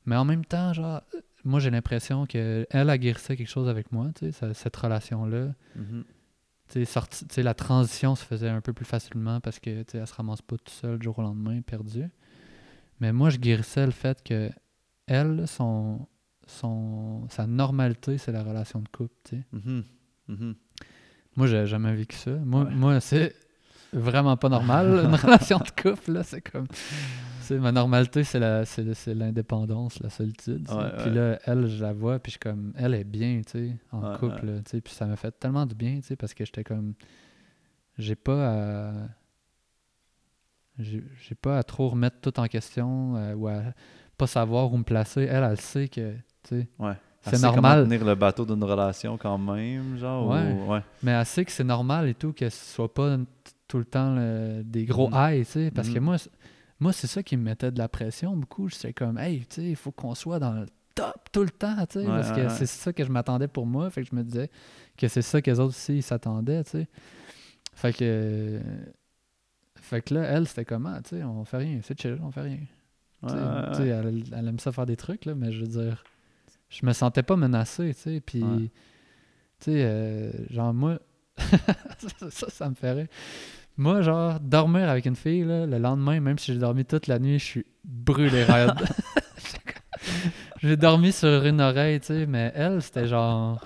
[0.07, 3.91] Mais en même temps, genre, euh, moi j'ai l'impression qu'elle a guérissait quelque chose avec
[3.91, 4.11] moi,
[4.53, 5.55] cette relation-là.
[5.77, 6.05] Mhm.
[6.05, 6.07] Sais,
[6.85, 10.57] sorti- la transition se faisait un peu plus facilement parce que, elle se ramasse pas
[10.57, 12.09] tout seule du jour au lendemain, perdue.
[13.01, 14.51] Mais moi, je guérissais le fait que
[15.07, 16.07] elle, son,
[16.47, 19.43] son, sa normalité, c'est la relation de couple, tu sais.
[19.53, 19.85] Mhm.
[20.29, 20.55] Mhm.
[21.37, 22.31] Moi, j'ai jamais vécu ça.
[22.31, 22.75] Moi, Ouais.
[22.75, 23.35] moi c'est
[23.93, 26.23] vraiment pas normal, une relation de couple, là.
[26.23, 26.67] C'est comme.
[27.53, 30.69] Ma normalité, c'est la c'est, c'est l'indépendance, la solitude.
[30.71, 32.73] Ouais, puis là, elle, je la vois, puis je suis comme.
[32.77, 34.81] Elle est bien, tu sais, en Ouais, couple, tu sais.
[34.81, 36.95] Puis ça m'a fait tellement du bien, tu sais, parce que j'étais comme.
[37.99, 38.93] J'ai pas à.
[40.79, 41.05] J'ai,
[41.41, 43.63] pas à trop remettre tout en question euh, ou à
[44.19, 45.23] pas savoir où me placer.
[45.23, 46.69] Elle, elle sait que, tu sais.
[46.81, 46.95] Ouais.
[47.21, 47.85] C'est Elle sait comment normal.
[47.85, 50.29] tenir le bateau d'une relation quand même, genre.
[50.29, 50.53] Ouais.
[50.53, 50.81] ou- ouais.
[51.03, 53.17] Mais elle sait que c'est normal et tout, que ce soit pas
[53.69, 55.71] tout le temps le- des gros highs, tu sais.
[55.71, 56.05] Parce que Mhm.
[56.05, 56.17] moi,
[56.81, 58.69] moi c'est ça qui me mettait de la pression beaucoup.
[58.69, 61.77] J'étais comme, hey, tu sais, il faut qu'on soit dans le top tout le temps,
[61.87, 62.07] tu sais.
[62.07, 63.91] Ouais, parce que ouais, c'est ça que je m'attendais pour moi.
[63.91, 64.51] Fait que je me disais
[64.97, 66.89] que c'est ça que les autres aussi s'attendaient, tu sais.
[67.75, 68.61] Fait que.
[69.81, 72.41] Fait que là, elle, c'était comment, tu sais, on fait rien, c'est chill, on fait
[72.41, 72.59] rien.
[73.29, 76.05] Elle, elle aime ça faire des trucs, là, mais je veux dire,
[76.71, 78.21] je me sentais pas menacé, tu sais.
[78.21, 80.99] Puis, tu sais, euh, genre, moi,
[81.39, 83.09] ça, ça, ça me ferait.
[83.77, 87.19] Moi, genre, dormir avec une fille, là, le lendemain, même si j'ai dormi toute la
[87.19, 88.73] nuit, je suis brûlé raide.
[90.63, 93.61] j'ai dormi sur une oreille, tu sais, mais elle, c'était genre.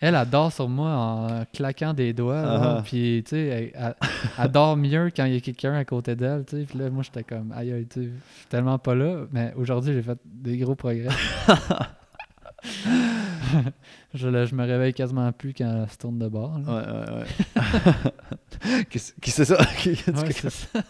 [0.00, 2.42] Elle, elle dort sur moi en claquant des doigts.
[2.42, 2.82] là, Ah.
[2.84, 3.94] Puis, tu sais, elle, elle-
[4.38, 6.64] elle dort mieux quand il y a quelqu'un à côté d'elle, tu sais.
[6.64, 9.24] Puis là, moi, j'étais comme, aïe, aïe, tu sais, je suis tellement pas là.
[9.32, 11.08] Mais aujourd'hui, j'ai fait des gros progrès.
[14.14, 16.58] je, le- je me réveille quasiment plus quand elle se tourne de bord.
[16.58, 16.66] là.
[16.74, 18.84] Ouais, ouais, ouais.
[18.90, 19.56] qui c'est qui c'est ça?
[19.86, 20.82] Ouais, c'est ça.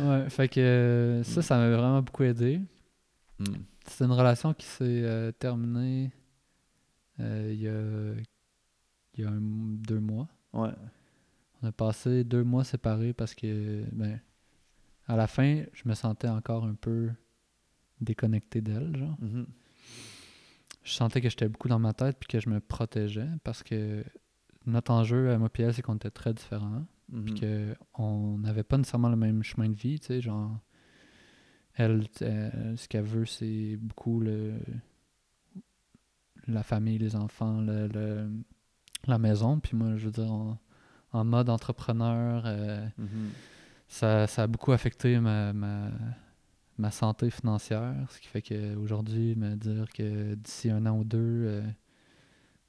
[0.00, 2.60] ouais, fait que euh, ça, ça m'a vraiment beaucoup aidé.
[3.38, 3.44] Hmm.
[3.86, 6.10] C'est une relation qui s'est euh, terminée
[7.20, 8.22] euh, il y a,
[9.14, 10.28] il y a un- deux mois.
[10.52, 10.70] Ouais.
[11.62, 14.20] On a passé deux mois séparés parce que, ben,
[15.06, 17.10] à la fin, je me sentais encore un peu
[18.00, 19.16] déconnecté d'elle, genre.
[19.20, 19.46] Mhm.
[20.84, 24.04] Je sentais que j'étais beaucoup dans ma tête puis que je me protégeais parce que
[24.66, 26.84] notre enjeu à moi et elle, c'est qu'on était très différents.
[27.10, 27.24] Mhm.
[27.24, 30.58] puis que on n'avait pas nécessairement le même chemin de vie, tu sais, genre
[31.74, 34.54] elle, ce qu'elle veut, c'est beaucoup le
[36.48, 38.30] la famille, les enfants, le, le-
[39.06, 40.58] la maison, puis moi, je veux dire, en,
[41.12, 43.30] en mode entrepreneur, euh, Mhm.
[43.88, 45.90] ça, ça a beaucoup affecté ma, ma,
[46.78, 51.18] ma santé financière, ce qui fait qu'aujourd'hui, me dire que d'ici un an ou deux,
[51.46, 51.62] euh,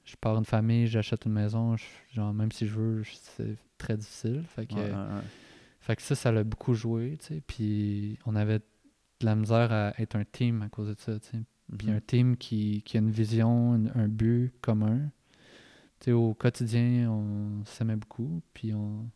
[0.04, 3.02] je pars une famille, j'achète une maison, je- genre, même si je veux,
[3.36, 4.42] c'est très difficile.
[4.48, 5.22] Fait que, Ouais, ouais, ouais.
[5.80, 7.42] fait que ça, ça l'a beaucoup joué, tu sais.
[7.46, 8.64] Puis on avait de
[9.26, 11.42] la misère à être un team à cause de ça, tu sais.
[11.78, 11.96] Puis Mhm.
[11.96, 15.10] un team qui, qui a une vision, une- un but commun.
[16.00, 18.42] Tu sais, au quotidien, on s'aimait beaucoup.
[18.52, 19.08] Puis on...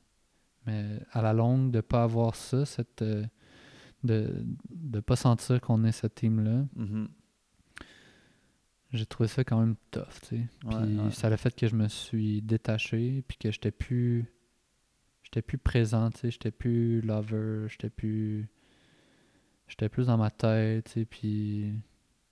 [0.66, 3.24] Mais à la longue, de pas avoir ça, cette, euh,
[4.04, 7.08] de ne pas sentir qu'on est ce team-là, Mhm.
[8.92, 10.46] j'ai trouvé ça quand même tough, tu sais.
[10.60, 11.10] Puis ouais.
[11.10, 14.26] ça a fait que je me suis détaché, puis que j'étais plus...
[15.22, 16.30] J'étais plus présent, tu sais.
[16.30, 18.48] J'étais plus lover, j'étais plus...
[19.66, 21.74] J'étais plus dans ma tête, tu sais, puis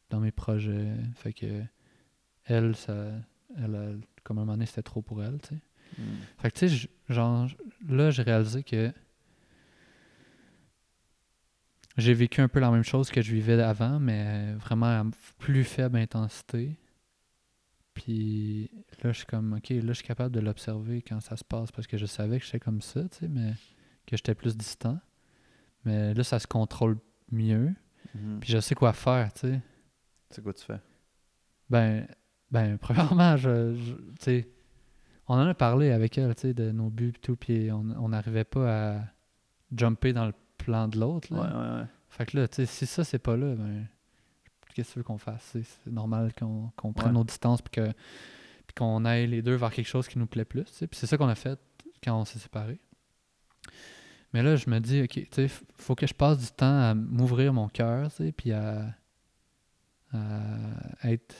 [0.08, 0.94] dans mes projets.
[1.16, 1.62] Fait que
[2.44, 3.10] elle, ça...
[3.56, 3.92] Elle, a-
[4.24, 5.60] comme un moment donné, c'était trop pour elle, tu sais.
[5.98, 6.04] Mhm.
[6.38, 7.48] Fait que, tu sais, genre,
[7.88, 8.92] là, j'ai réalisé que
[11.96, 15.04] j'ai vécu un peu la même chose que je vivais avant, mais vraiment à
[15.38, 16.76] plus faible intensité.
[17.94, 18.70] Puis
[19.02, 21.72] là, je suis comme, OK, là, je suis capable de l'observer quand ça se passe
[21.72, 23.52] parce que je savais que j'étais comme ça, tu sais, mais
[24.06, 24.98] que j'étais plus distant.
[25.84, 26.98] Mais là, ça se contrôle
[27.32, 27.74] mieux.
[28.14, 28.40] Mhm.
[28.40, 29.60] Puis je sais quoi faire, tu sais.
[30.30, 30.80] C'est quoi tu fais?
[31.70, 32.06] Ben,
[32.50, 34.48] ben premièrement, je, je- tu sais,
[35.28, 37.80] on en a parlé avec elle, tu sais, de nos buts et tout, puis on
[37.98, 39.00] on n'arrivait pas à
[39.76, 41.58] jumper dans le plan de l'autre, Ouais, là.
[41.76, 41.86] ouais, ouais.
[42.08, 43.86] Fait que là, tu sais, si ça, c'est pas là, ben,
[44.74, 45.56] qu'est-ce que tu veux qu'on fasse?
[45.62, 47.92] C'est normal qu'on prenne nos distances, puis que,
[48.76, 50.64] qu'on aille les deux vers quelque chose qui nous plaît plus.
[50.64, 51.58] Puis c'est ça qu'on a fait
[52.02, 52.78] quand on s'est séparés.
[54.32, 56.94] Mais là, je me dis, OK, tu sais, faut que je passe du temps à
[56.94, 58.94] m'ouvrir mon cœur, tu sais, puis à,
[60.12, 61.34] à être.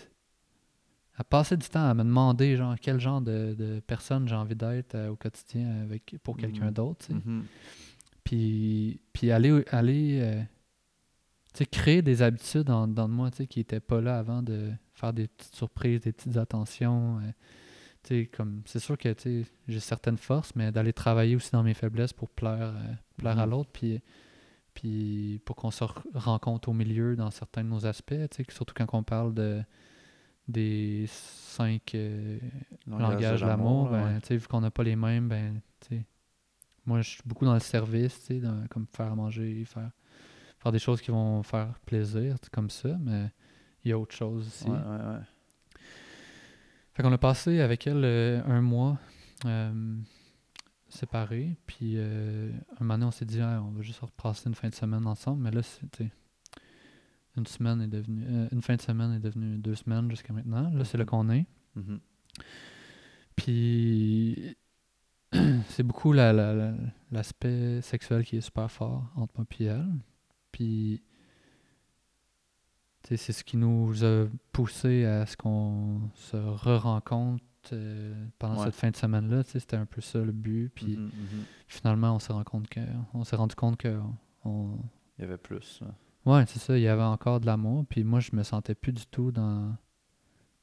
[1.17, 4.55] à passer du temps à me demander, genre, quel genre de, de personne j'ai envie
[4.57, 6.73] d'être euh, au quotidien avec, pour quelqu'un Mhm.
[6.73, 7.21] d'autre, tu sais.
[7.25, 7.45] Mhm.
[8.27, 10.43] Puis, puis aller, aller euh,
[11.55, 14.19] tu sais, créer des habitudes en dedans de moi tu sais, qui n'étaient pas là
[14.19, 17.19] avant de faire des petites surprises, des petites attentions.
[17.19, 17.31] euh,
[18.03, 21.53] tu sais, comme, c'est sûr que tu sais, j'ai certaines forces, mais d'aller travailler aussi
[21.53, 23.51] dans mes faiblesses pour plaire, euh, plaire à Mhm.
[23.53, 24.01] l'autre, puis,
[24.75, 28.45] puis pour qu'on se re- rencontre au milieu dans certains de nos aspects, tu sais,
[28.53, 29.63] surtout quand on parle de
[30.49, 32.39] des cinq euh,
[32.87, 34.37] langage de l'amour, ben, ouais.
[34.37, 35.61] vu qu'on n'a pas les mêmes, ben,
[36.87, 39.91] moi, je suis beaucoup dans le service, tu sais, dans- comme faire à manger, faire,
[40.59, 43.31] faire des choses qui vont faire plaisir, comme ça, mais
[43.85, 44.65] il y a autre chose aussi.
[44.69, 45.21] Ouais, ouais, ouais.
[46.95, 48.99] Fait qu'on a passé avec elle euh, un mois
[49.45, 49.97] euh,
[50.89, 54.55] séparés, puis euh, un moment donné, on s'est dit, Ah, on va juste repasser une
[54.55, 56.11] fin de semaine ensemble, mais là, c'était
[57.37, 60.71] une semaine est devenue, euh, une fin de semaine est devenue deux semaines jusqu'à maintenant.
[60.71, 61.45] Là, c'est là qu'on est.
[61.75, 62.01] Mhm.
[63.37, 64.57] Puis
[65.69, 66.75] c'est beaucoup la- la- la-
[67.11, 69.87] l'aspect sexuel qui est super fort entre moi et elle.
[70.53, 71.03] Puis
[73.05, 78.65] c'est ce qui nous a poussé à ce qu'on se re-rencontre euh, pendant Ouais.
[78.67, 79.43] cette fin de semaine-là.
[79.45, 80.71] C'était un peu ça le but.
[80.75, 81.45] Puis Mhm, mhm.
[81.69, 82.81] finalement, on s'est rendu compte que,
[83.15, 83.99] on s'est rendu compte que
[84.45, 84.77] on,
[85.19, 85.81] Il y avait plus.
[86.25, 87.85] Ouais, c'est ça, il y avait encore de l'amour.
[87.89, 89.75] Puis moi, je me sentais plus du tout dans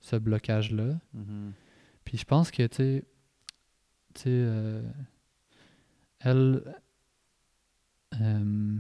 [0.01, 0.99] ce blocage-là.
[1.13, 1.53] Mhm.
[2.05, 3.05] Puis je pense que, tu sais,
[4.13, 4.81] tu sais, euh,
[6.19, 6.75] elle,
[8.21, 8.77] euh,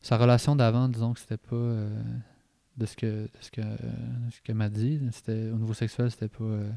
[0.00, 2.02] sa relation d'avant, disons que c'était pas euh,
[2.76, 3.76] de ce que, de ce que, euh,
[4.30, 6.70] ce qu'elle m'a dit, c'était au niveau sexuel, c'était pas, euh,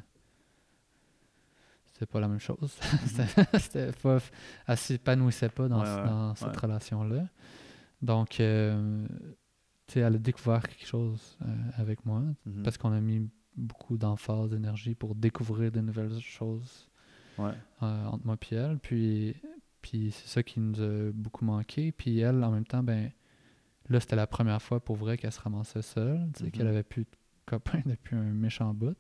[1.88, 2.74] c'était pas la même chose.
[3.06, 4.20] C'était- c'était pas,
[4.68, 6.58] elle s'épanouissait pas dans, Ouais, ce- ouais, dans cette ouais.
[6.62, 7.28] relation-là.
[8.02, 11.38] Donc, tu sais, elle a découvert quelque chose
[11.78, 12.64] avec moi Mhm.
[12.64, 16.90] parce qu'on a mis beaucoup d'emphase, d'énergie pour découvrir de nouvelles choses
[17.38, 17.52] Ouais.
[17.84, 18.80] euh, entre moi et elle.
[18.80, 19.36] Puis,
[19.82, 21.92] puis c'est ça qui nous a beaucoup manqué.
[21.92, 23.12] Puis elle, en même temps, ben
[23.90, 26.84] là, c'était la première fois pour vrai qu'elle se ramassait seule, tu sais, qu'elle avait
[26.84, 27.10] plus de
[27.46, 28.98] copains depuis un méchant bout.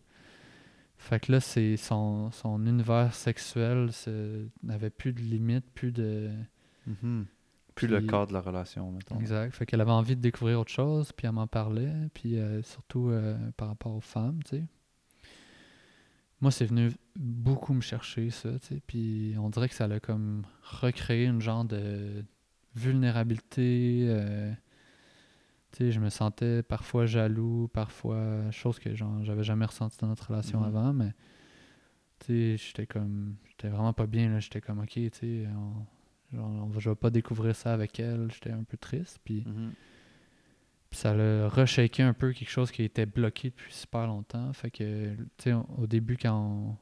[0.97, 3.89] Fait que là, c'est son, son univers sexuel
[4.63, 6.31] n'avait plus de limites, plus de...
[6.88, 7.25] Mhm.
[7.75, 9.19] Plus le cadre de la relation, mettons.
[9.19, 9.53] Exact.
[9.53, 13.09] Fait qu'elle avait envie de découvrir autre chose, puis elle m'en parlait, puis euh, surtout
[13.09, 14.63] euh, par rapport aux femmes, tu sais.
[16.41, 19.99] Moi, c'est venu beaucoup me chercher, ça, tu sais, puis on dirait que ça l'a
[19.99, 22.23] comme recréé une genre de
[22.75, 24.05] vulnérabilité.
[24.09, 24.51] euh,
[25.71, 30.27] tu sais, je me sentais parfois jaloux, parfois, chose que j'avais jamais ressenti dans notre
[30.29, 30.65] relation Mhm.
[30.67, 31.13] avant, mais
[32.19, 36.36] tu sais, j'étais comme, j'étais vraiment pas bien, là, j'étais comme, ok, tu sais, on,
[36.36, 39.71] genre, on je vais pas découvrir ça avec elle, j'étais un peu triste, puis Mhm.
[40.91, 44.51] Ça l'a reshaké un peu quelque chose qui était bloqué depuis super longtemps.
[44.53, 46.75] Fait que, tu sais, au- début, quand, on-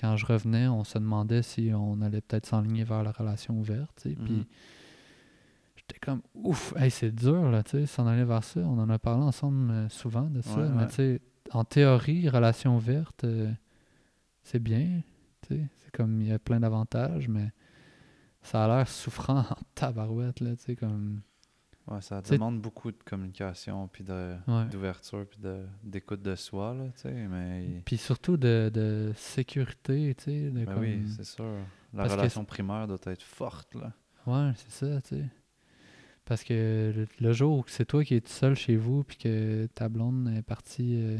[0.00, 3.90] quand je revenais, on se demandait si on allait peut-être s'enligner vers la relation ouverte,
[4.02, 4.16] tu sais.
[4.16, 4.44] Puis Mhm.
[5.76, 8.60] j'étais comme, ouf, hey, c'est dur, là, tu sais, s'en aller vers ça.
[8.60, 10.60] On en a parlé ensemble euh, souvent de ça.
[10.60, 10.88] Ouais, mais ouais.
[10.88, 11.20] tu sais,
[11.52, 13.50] en théorie, relation ouverte, euh,
[14.42, 15.02] c'est bien,
[15.42, 15.66] tu sais.
[15.76, 17.50] C'est comme, il y a plein d'avantages, mais
[18.42, 21.20] ça a l'air souffrant en tabarouette, là, tu sais, comme...
[21.90, 24.64] Ouais, ça demande beaucoup de communication, puis Ouais.
[24.70, 27.82] d'ouverture, puis de, d'écoute de soi, là, tu sais, mais...
[27.84, 30.50] Puis surtout de, de sécurité, tu sais.
[30.50, 31.44] de Ben comme- oui, c'est sûr.
[31.92, 33.92] La Parce que relation primaire doit être forte, là.
[34.26, 35.24] Ouais, c'est ça, tu sais.
[36.24, 39.16] Parce que le, le jour où c'est toi qui es tout seul chez vous, puis
[39.16, 41.18] que ta blonde est partie, euh,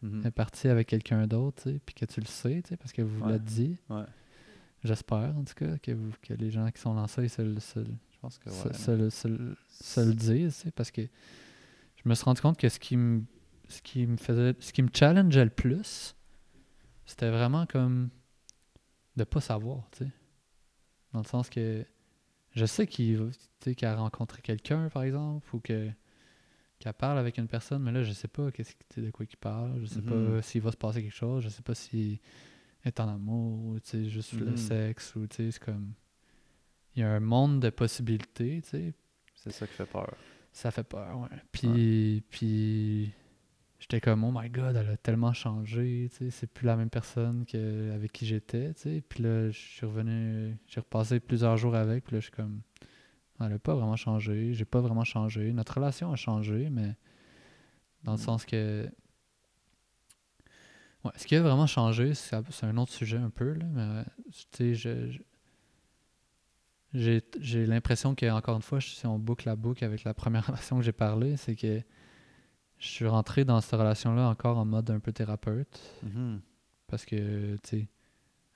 [0.00, 0.24] Mhm.
[0.26, 2.92] est partie avec quelqu'un d'autre, tu sais, puis que tu le sais, tu sais, parce
[2.92, 3.32] que vous Ouais.
[3.32, 3.76] l'avez dit.
[3.90, 4.04] Ouais.
[4.84, 7.42] J'espère, en tout cas, que, vous, que les gens qui sont lancés se,
[8.18, 8.54] Je pense que ouais.
[8.74, 9.10] se le-
[10.50, 13.22] tu sais, parce que je me suis rendu compte que ce qui me,
[13.68, 16.16] ce qui me faisait, ce qui me challengeait le plus,
[17.06, 18.10] c'était vraiment comme
[19.16, 20.10] de pas savoir, tu sais.
[21.12, 21.84] Dans le sens que
[22.56, 23.30] je sais qu'il
[23.76, 25.88] qu'elle a rencontré quelqu'un, par exemple, ou que
[26.80, 29.78] qu'elle parle avec une personne, mais là, je sais pas qu'est-ce, de quoi il parle,
[29.80, 32.18] je sais pas s'il va se passer quelque chose, je sais pas s'il
[32.84, 34.56] est en amour, ou tu sais, juste le Mhm.
[34.56, 35.92] sexe, ou tu sais, c'est comme...
[36.98, 38.94] Il y a un monde de possibilités, tu sais,
[39.36, 40.16] C'est ça qui fait peur.
[40.50, 41.28] ça fait peur, ouais.
[41.52, 43.12] Puis, puis
[43.78, 46.90] j'étais comme, oh my god, elle a tellement changé, tu sais, c'est plus la même
[46.90, 49.02] personne que, avec qui j'étais, tu sais.
[49.08, 52.62] Puis là, je suis revenu, j'ai repassé plusieurs jours avec, puis là, je suis comme,
[53.40, 55.52] elle a pas vraiment changé, j'ai pas vraiment changé.
[55.52, 56.96] Notre relation a changé, mais
[58.02, 58.22] dans le Mm.
[58.22, 58.90] sens que,
[61.04, 62.34] Ouais, ce qui a vraiment changé, c'est
[62.64, 65.20] un autre sujet un peu, là, mais tu sais, je- je-
[66.94, 70.46] j'ai j'ai l'impression que, encore une fois, si on boucle la boucle avec la première
[70.48, 71.80] relation que j'ai parlé, c'est que
[72.78, 76.40] je suis rentré dans cette relation-là encore en mode un peu thérapeute, Mhm.
[76.86, 77.88] parce que, tu sais,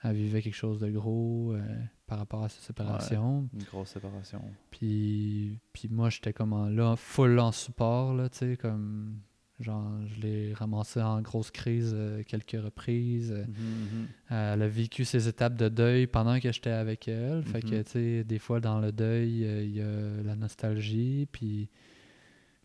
[0.05, 1.61] elle vivait quelque chose de gros euh,
[2.07, 3.49] par rapport à sa séparation.
[3.53, 4.43] Une grosse séparation.
[4.70, 9.20] Puis, puis moi, j'étais comme en, là, full en support, là, tu sais, comme,
[9.61, 13.32] genre, je l'ai ramassé en grosse crise euh, quelques reprises.
[13.32, 13.55] euh, Mhm,
[14.00, 14.07] mhm.
[14.30, 17.42] Elle a vécu ses étapes de deuil pendant que j'étais avec elle.
[17.44, 17.84] Fait que, Mhm.
[17.84, 21.68] tu sais, des fois, dans le deuil, euh, il y a la nostalgie, puis,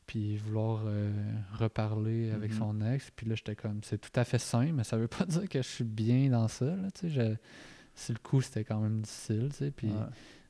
[0.06, 1.12] puis vouloir euh,
[1.54, 3.12] reparler avec son ex.
[3.16, 5.62] Puis là, j'étais comme, c'est tout à fait sain, mais ça veut pas dire que
[5.62, 7.36] je suis bien dans ça, là, je-
[7.96, 9.72] Sur le coup, c'était quand même difficile, tu sais.
[9.72, 9.94] Puis Ouais.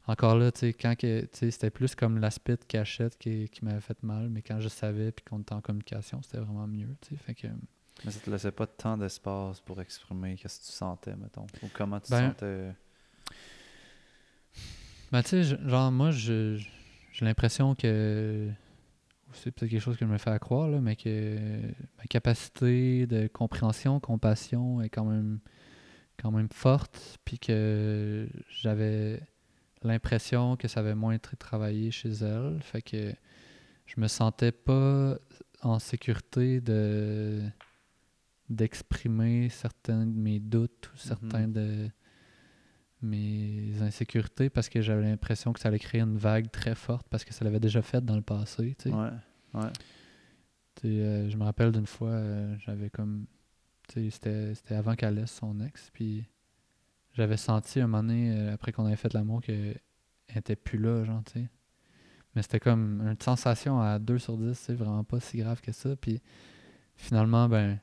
[0.08, 3.50] Encore là, tu sais, quand que, tu sais, c'était plus comme l'aspect de cachette qui,
[3.50, 6.68] qui m'avait fait mal, mais quand je savais, puis qu'on était en communication, c'était vraiment
[6.68, 7.16] mieux, tu sais.
[7.18, 7.48] Fait que...
[8.06, 11.48] Mais ça te laissait pas tant d'espace pour exprimer qu'est-ce que tu sentais, mettons.
[11.64, 12.74] Ou comment tu Ben, sentais?
[15.12, 16.60] Ben, tu sais, genre, moi, j'ai
[17.22, 18.50] l'impression que.
[19.34, 21.60] C'est peut-être quelque chose que je me fais à croire, là, mais que
[21.98, 25.40] ma capacité de compréhension, compassion est quand même,
[26.18, 29.22] quand même forte, puis que j'avais
[29.88, 32.60] l'impression que ça avait moins été travaillé chez elle.
[32.62, 33.14] Fait que
[33.86, 35.18] je me sentais pas
[35.62, 37.42] en sécurité de
[38.50, 41.90] d'exprimer certains de mes doutes ou certains de
[43.02, 47.26] mes insécurités parce que j'avais l'impression que ça allait créer une vague très forte parce
[47.26, 48.76] que ça l'avait déjà fait dans le passé.
[48.80, 48.96] tu sais.
[48.96, 49.10] Ouais.
[49.54, 49.70] Ouais.
[50.86, 53.26] Euh, je me rappelle d'une fois, euh, j'avais comme.
[53.90, 56.26] c'était avant qu'elle laisse son ex, puis
[57.18, 59.82] j'avais senti un moment donné, euh, après qu'on avait fait l'amour, qu'elle
[60.36, 61.50] était plus là, genre, tu sais.
[62.36, 65.72] Mais c'était comme une sensation à 2 sur 10, c'est vraiment pas si grave que
[65.72, 65.96] ça.
[65.96, 66.22] Puis
[66.96, 67.80] finalement, ben,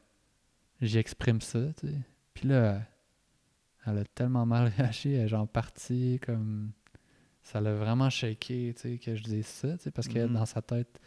[0.81, 1.95] j'y exprime ça, tu sais.
[2.35, 2.83] Puis là,
[3.87, 6.71] elle a tellement mal réagi, elle est genre partie comme.
[7.43, 10.33] Ça l'a vraiment shaké, tu sais, que je dise ça, tu sais, parce que Mhm.
[10.33, 10.99] dans sa tête,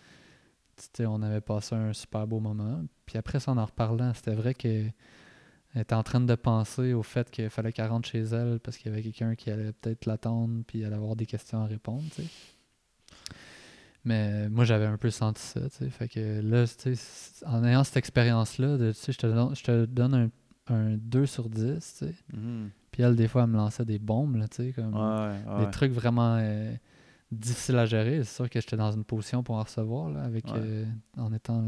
[0.75, 2.84] tu sais, on avait passé un super beau moment.
[3.07, 4.53] Puis après ça, en en reparlant, c'était vrai
[5.74, 8.78] qu'elle était en train de penser au fait qu'il fallait qu'elle rentre chez elle parce
[8.78, 11.65] qu'il y avait quelqu'un qui allait peut-être l'attendre puis elle allait avoir des questions à
[11.65, 12.28] répondre, tu sais.
[14.05, 15.89] Mais moi, j'avais un peu senti ça, tu sais.
[15.89, 19.63] Fait que là, tu sais, en ayant cette expérience-là, tu sais, je te donne, je
[19.63, 20.32] te donne
[20.70, 22.15] un, un 2 sur 10, tu sais.
[22.34, 22.70] Mhm.
[22.91, 25.70] Puis elle, des fois, elle me lançait des bombes, là, tu sais, comme Ouais, des
[25.72, 26.74] trucs vraiment euh,
[27.32, 28.24] difficiles à gérer.
[28.24, 30.53] C'est sûr que j'étais dans une position pour en recevoir, là, avec, Ouais.
[30.55, 30.86] euh,
[31.18, 31.65] en étant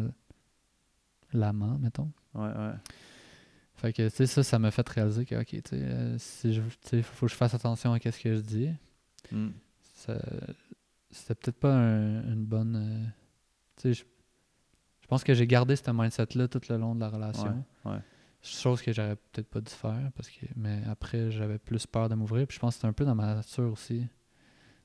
[1.33, 2.09] l'amant, mettons.
[2.33, 2.73] Ouais, ouais.
[3.79, 6.53] Fait que, tu sais, ça, ça m'a fait réaliser que, OK, tu sais, euh, si
[6.53, 6.61] je,
[7.01, 8.69] faut que je fasse attention à ce que je dis.
[9.31, 9.49] Mm.
[9.95, 10.19] Ça-
[11.11, 12.75] C'était peut-être pas un- une bonne...
[12.75, 13.05] euh,
[13.77, 14.03] tu sais, je,
[15.01, 17.65] je pense que j'ai gardé ce mindset-là tout le long de la relation.
[17.85, 17.99] Ouais, ouais.
[18.43, 22.15] Chose que j'aurais peut-être pas dû faire, parce que, mais après, j'avais plus peur de
[22.15, 22.47] m'ouvrir.
[22.47, 24.05] Puis je pense que c'est un peu dans ma nature aussi.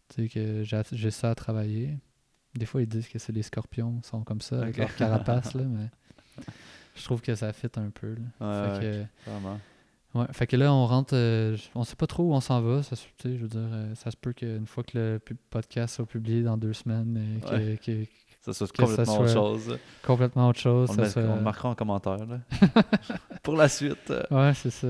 [0.08, 1.98] Tu sais, que j'ai ça à travailler.
[2.54, 5.54] Des fois, ils disent que c'est les scorpions, ils sont comme ça, avec leur carapace,
[5.54, 5.90] là, mais
[6.94, 8.14] je trouve que ça fit un peu.
[8.40, 8.72] Là.
[8.74, 9.58] Ouais, fait, ouais, Vraiment.
[10.12, 12.60] que, ouais, fait que là, on rentre, euh, on sait pas trop où on s'en
[12.60, 12.82] va.
[12.82, 15.20] Ça, se- tu sais, je veux dire, euh, ça se peut qu'une fois que le
[15.50, 17.54] podcast soit publié dans deux semaines, euh, que-
[17.92, 18.04] Ouais.
[18.04, 18.04] que-
[18.52, 19.78] Ça, Que ça complètement autre soit- chose.
[20.06, 20.90] complètement autre chose.
[20.90, 22.18] On, ça le met- soit- on le marquera en commentaire.
[22.26, 22.40] là.
[23.42, 24.12] Pour la suite.
[24.30, 24.88] Ouais, c'est ça.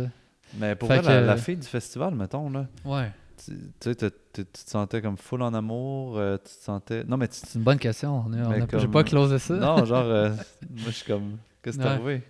[0.59, 3.11] Mais pour Fait vrai, la, que- la fille du festival, mettons, là, Ouais.
[3.45, 3.95] tu tu sais,
[4.33, 7.05] tu te sentais comme full en amour, euh, tu te sentais...
[7.05, 7.37] Non, mais tu...
[7.45, 8.25] C'est une bonne question.
[8.27, 9.55] On on J'ai pas closé ça.
[9.55, 10.05] Non, genre,
[10.71, 11.39] moi, je suis comme...
[11.65, 11.91] Qu'est-ce qui Ouais.
[11.91, 12.23] arrivé?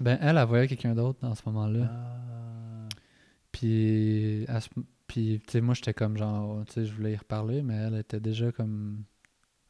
[0.00, 1.88] Ben, elle, elle voyait quelqu'un d'autre dans ce moment-là.
[1.90, 2.88] Ah.
[3.52, 4.46] Puis,
[5.06, 7.96] puis tu sais, moi, j'étais comme genre, tu sais, je voulais y reparler, mais elle
[7.96, 9.04] était déjà comme.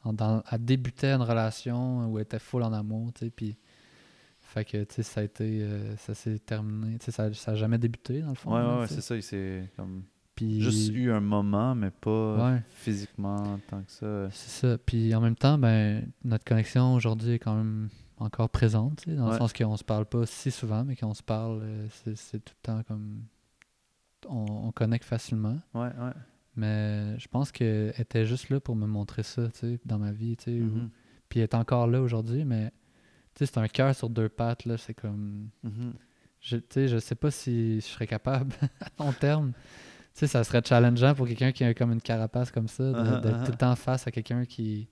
[0.05, 3.57] en- dans- elle débutait une relation où elle était full en amour, tu sais, puis.
[4.41, 5.62] Fait que, tu sais, ça a été.
[5.62, 6.99] euh, ça s'est terminé.
[6.99, 8.55] Tu sais, ça, ça a jamais débuté, dans le fond.
[8.55, 9.16] Ouais, là, ouais, c'est ça.
[9.16, 10.05] Il s'est comme...
[10.35, 10.61] Puis.
[10.61, 12.62] Juste eu un moment, mais pas Ouais.
[12.70, 14.28] physiquement tant que ça.
[14.31, 14.78] C'est ça.
[14.78, 19.16] Puis en même temps, ben, notre connexion aujourd'hui est quand même encore présente, tu sais,
[19.16, 19.32] dans Ouais.
[19.32, 22.55] le sens qu'on se parle pas si souvent, mais qu'on se parle, euh, c'est tout
[22.56, 23.24] le temps comme.
[24.28, 25.59] On, on connecte facilement.
[25.74, 26.12] Ouais, ouais.
[26.56, 30.10] Mais je pense qu'elle était juste là pour me montrer ça, tu sais, dans ma
[30.12, 30.51] vie, tu sais.
[30.59, 30.88] Mhm.
[31.28, 32.70] Puis elle est encore là aujourd'hui, mais
[33.34, 34.76] tu sais, c'est un cœur sur deux pattes, là.
[34.78, 35.51] C'est comme.
[35.62, 35.93] Mhm.
[36.40, 39.52] Je, tu sais, je sais pas si je serais capable à long terme.
[40.14, 43.20] Tu sais, ça serait challengeant pour quelqu'un qui a comme une carapace comme ça, Uh-huh,
[43.20, 43.44] d'être uh-huh.
[43.44, 44.88] tout le temps face à quelqu'un qui,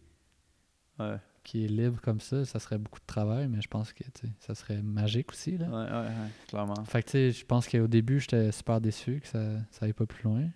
[0.98, 2.44] Ouais, qui est libre comme ça.
[2.44, 5.66] Ça serait beaucoup de travail, mais je pense que tu ça serait magique aussi, là.
[5.66, 6.84] ouais, ouais, ouais, clairement.
[6.84, 9.92] Fait que tu sais, je pense qu'au début, j'étais super déçu que ça ça aille
[9.92, 10.48] pas plus loin.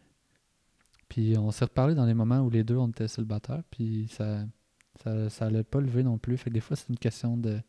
[1.09, 4.44] Puis on s'est reparlé dans les moments où les deux, on était célibataires, puis ça
[4.97, 6.36] ça, ça allait pas lever non plus.
[6.36, 7.60] Fait que des fois, c'est une question de,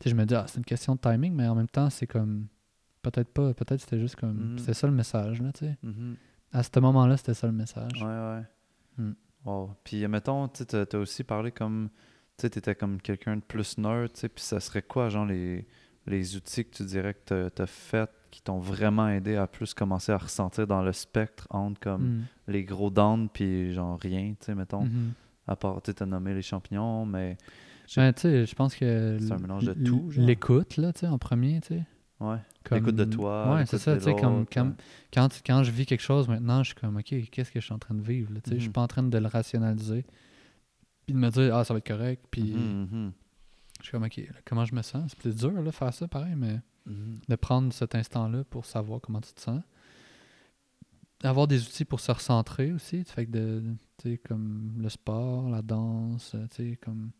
[0.00, 2.06] sais, je me dis, ah, c'est une question de timing, mais en même temps, c'est
[2.06, 2.46] comme.
[3.02, 4.52] Peut-être pas, peut-être c'était juste comme.
[4.52, 4.58] Mhm.
[4.58, 5.78] C'était ça le message, là, tu sais.
[5.82, 6.16] Mhm.
[6.52, 8.02] À ce moment-là, c'était ça le message.
[8.02, 8.42] Ouais, ouais.
[8.96, 9.14] Mm.
[9.44, 9.76] Wow.
[9.84, 11.90] Puis, mettons, tu as aussi parlé comme.
[12.38, 14.28] Tu sais, t'étais comme quelqu'un de plus nerd, tu sais.
[14.28, 15.66] Puis, ça serait quoi, genre, les,
[16.06, 19.74] les outils que tu dirais que tu as fait qui t'ont vraiment aidé à plus
[19.74, 22.22] commencer à ressentir dans le spectre entre comme Mm.
[22.48, 24.82] les gros downs puis genre rien, tu sais, mettons?
[24.84, 25.12] Mhm.
[25.46, 27.36] À part, tu as nommé les champignons, mais.
[27.96, 29.16] Ben, tu sais, je pense que.
[29.18, 30.10] C'est un mélange de tout.
[30.16, 31.84] L'écoute, là, tu sais, en premier, tu sais.
[32.20, 32.36] Ouais.
[32.64, 33.54] Comme- L'écoute de toi.
[33.54, 34.72] Ouais, c'est ça, tu sais, comme, quand,
[35.14, 37.78] quand, je vis quelque chose maintenant, je suis comme, OK, qu'est-ce que je suis en
[37.78, 38.72] train de vivre, tu sais, je suis Mhm.
[38.74, 40.04] pas en train de le rationaliser,
[41.08, 43.12] puis de me dire, ah, ça va être correct, puis Mhm, mhm.
[43.78, 45.10] je suis comme, OK, là, comment je me sens?
[45.10, 47.20] C'est peut-être dur, là, faire ça, pareil, mais Mhm.
[47.26, 49.62] de prendre cet instant-là pour savoir comment tu te sens.
[51.24, 53.62] Avoir des outils pour se recentrer aussi, tu fait que de,
[53.96, 57.10] tu sais, comme le sport, la danse, tu sais, comme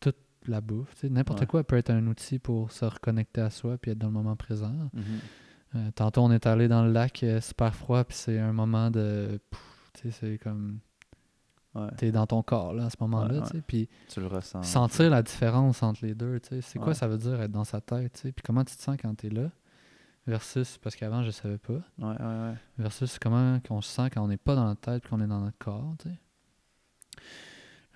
[0.00, 1.46] toute la bouffe, n'importe Ouais.
[1.46, 4.34] quoi peut être un outil pour se reconnecter à soi puis être dans le moment
[4.36, 4.90] présent.
[5.74, 8.90] Euh, tantôt, on est allé dans le lac euh, super froid, puis c'est un moment
[8.90, 9.38] de.
[9.50, 10.78] pff, Tu sais, c'est comme.
[11.74, 13.62] Ouais, T'es dans ton corps, là, à ce moment-là, Ouais, tu sais.
[13.66, 14.62] Puis tu le ressens.
[14.62, 16.60] sentir la différence entre les deux, tu sais.
[16.62, 18.32] C'est quoi ça veut dire être dans sa tête, tu sais?
[18.32, 19.50] Puis comment tu te sens quand t'es là,
[20.26, 20.78] versus.
[20.78, 21.74] Parce qu'avant, je savais pas.
[21.74, 22.54] Ouais, ouais, ouais.
[22.78, 25.26] Versus comment on se sent quand on n'est pas dans notre tête, puis qu'on est
[25.26, 26.14] dans notre corps, tu sais?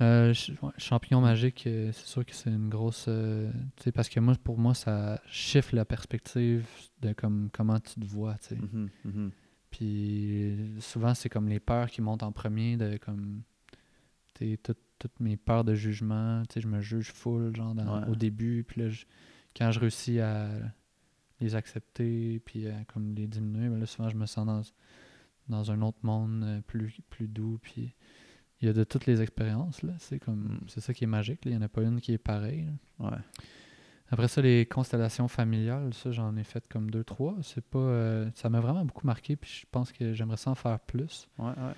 [0.00, 3.06] Euh, ch- ouais, champignon magique, euh, c'est sûr que c'est une grosse.
[3.08, 6.66] euh, tu sais, parce que moi, pour moi, ça chiffre la perspective
[7.00, 8.56] de comme, comment tu te vois, tu sais.
[8.56, 9.30] Mhm, mhm.
[9.70, 13.42] Puis souvent, c'est comme les peurs qui montent en premier, de comme.
[14.34, 18.08] Tout- toutes mes peurs de jugement, je me juge full, genre, dans- Ouais.
[18.08, 19.04] au début, puis là, je-
[19.56, 20.48] quand je réussis à
[21.40, 24.62] les accepter, puis à comme les diminuer, ben là, souvent, je me sens dans,
[25.48, 27.94] dans un autre monde euh, plus, plus doux, puis
[28.60, 30.68] il y a de toutes les expériences, là, c'est comme, Mm.
[30.68, 32.66] c'est ça qui est magique, il n'y en a pas une qui est pareille,
[33.00, 33.10] là.
[33.10, 33.18] Ouais.
[34.08, 37.34] Après ça, les constellations familiales, ça, j'en ai fait comme deux, trois.
[37.42, 40.54] C'est pas, euh, ça m'a vraiment beaucoup marqué, puis je pense que j'aimerais ça en
[40.54, 41.28] faire plus.
[41.38, 41.72] Ouais, ouais.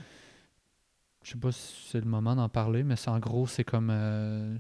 [1.25, 3.89] Je sais pas si c'est le moment d'en parler, mais c'est en gros, c'est comme,
[3.91, 4.57] euh,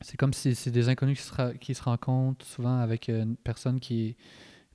[0.00, 3.78] c'est comme si c'est des inconnus qui se, qui se rencontrent souvent avec une personne
[3.78, 4.16] qui est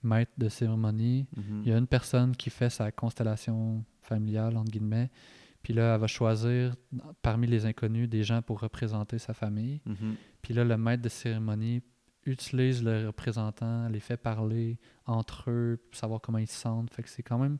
[0.02, 1.28] maître de cérémonie.
[1.36, 1.62] Mhm.
[1.66, 5.12] Il y a une personne qui fait sa constellation familiale, entre guillemets,
[5.62, 6.76] puis là, elle va choisir
[7.22, 9.82] parmi les inconnus des gens pour représenter sa famille.
[9.86, 10.16] Mhm.
[10.42, 11.82] Puis là, le maître de cérémonie
[12.26, 16.94] utilise le représentant, les fait parler entre eux pour savoir comment ils se sentent.
[16.94, 17.58] Fait que c'est quand même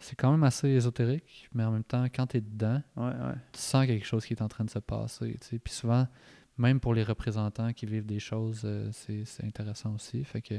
[0.00, 3.34] c'est quand même assez ésotérique, mais en même temps, quand tu es dedans, Ouais, ouais.
[3.52, 5.36] tu sens quelque chose qui est en train de se passer.
[5.40, 5.58] tu sais.
[5.58, 6.06] Puis souvent,
[6.56, 10.22] même pour les représentants qui vivent des choses, euh, c'est c'est intéressant aussi.
[10.24, 10.54] Fait que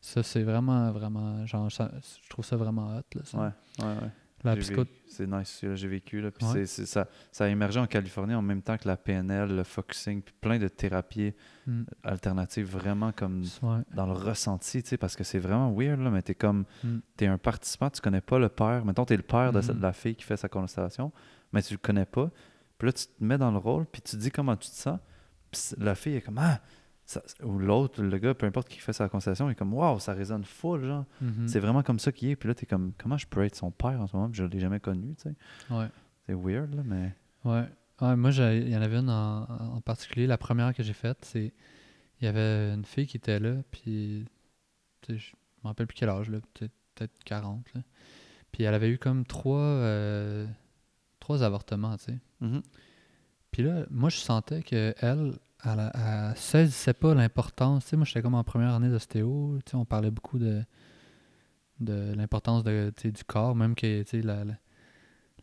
[0.00, 1.44] ça, c'est vraiment, vraiment.
[1.46, 1.92] Genre, ça-
[2.22, 3.02] je trouve ça vraiment hot.
[3.14, 3.38] Là, ça.
[3.38, 4.10] Ouais, ouais, ouais.
[4.44, 6.20] La vécu- C'est nice, j'ai vécu.
[6.20, 6.52] Là, puis Ouais.
[6.52, 9.64] c'est- c'est- ça, ça a émergé en Californie en même temps que la PNL, le
[9.64, 11.32] focusing, puis plein de thérapies
[11.66, 13.78] Mm, alternatives, vraiment comme ouais.
[13.94, 16.98] dans le ressenti, tu sais, parce que c'est vraiment weird, là, mais t'es comme, Mm.
[17.16, 18.84] t'es un participant, tu connais pas le père.
[18.84, 21.10] Mettons, t'es le père de, de la fille qui fait sa constellation,
[21.52, 22.30] mais tu le connais pas.
[22.76, 24.98] Puis là, tu te mets dans le rôle, puis tu dis comment tu te sens.
[25.50, 26.60] Puis la fille est comme, ah,
[27.06, 29.98] ça- ou l'autre, le gars, peu importe qui fait sa constellation, il est comme, waouh,
[30.00, 31.04] ça résonne full, genre.
[31.20, 31.48] Mhm.
[31.48, 32.36] C'est vraiment comme ça qu'il est.
[32.36, 34.28] Puis là, t'es comme, comment je peux être son père en ce moment?
[34.30, 35.34] Puis je l'ai jamais connu, tu sais.
[35.70, 35.88] Ouais.
[36.26, 37.14] C'est weird, là, mais.
[37.44, 37.64] Ouais.
[38.00, 39.42] Ouais, moi, il y en avait une en,
[39.76, 40.26] en particulier.
[40.26, 41.52] La première que j'ai faite, c'est.
[42.20, 44.24] Il y avait une fille qui était là, puis.
[45.02, 45.32] tu sais, Je
[45.62, 46.38] me rappelle plus quel âge, là.
[46.54, 47.82] Peut-être peut-être 40, là.
[48.52, 49.58] Puis elle avait eu comme trois.
[49.60, 50.46] euh,
[51.20, 52.18] trois avortements, tu sais.
[52.40, 52.62] Mhm.
[53.50, 55.32] Puis là, moi, je sentais qu'elle, elle,
[55.64, 57.84] elle, elle saisissait pas l'importance.
[57.84, 59.58] Tu sais, moi, j'étais comme en première année d'ostéo.
[59.64, 60.62] Tu sais, on parlait beaucoup de,
[61.80, 64.54] de l'importance de, tu sais, du corps, même que, tu sais, la, la,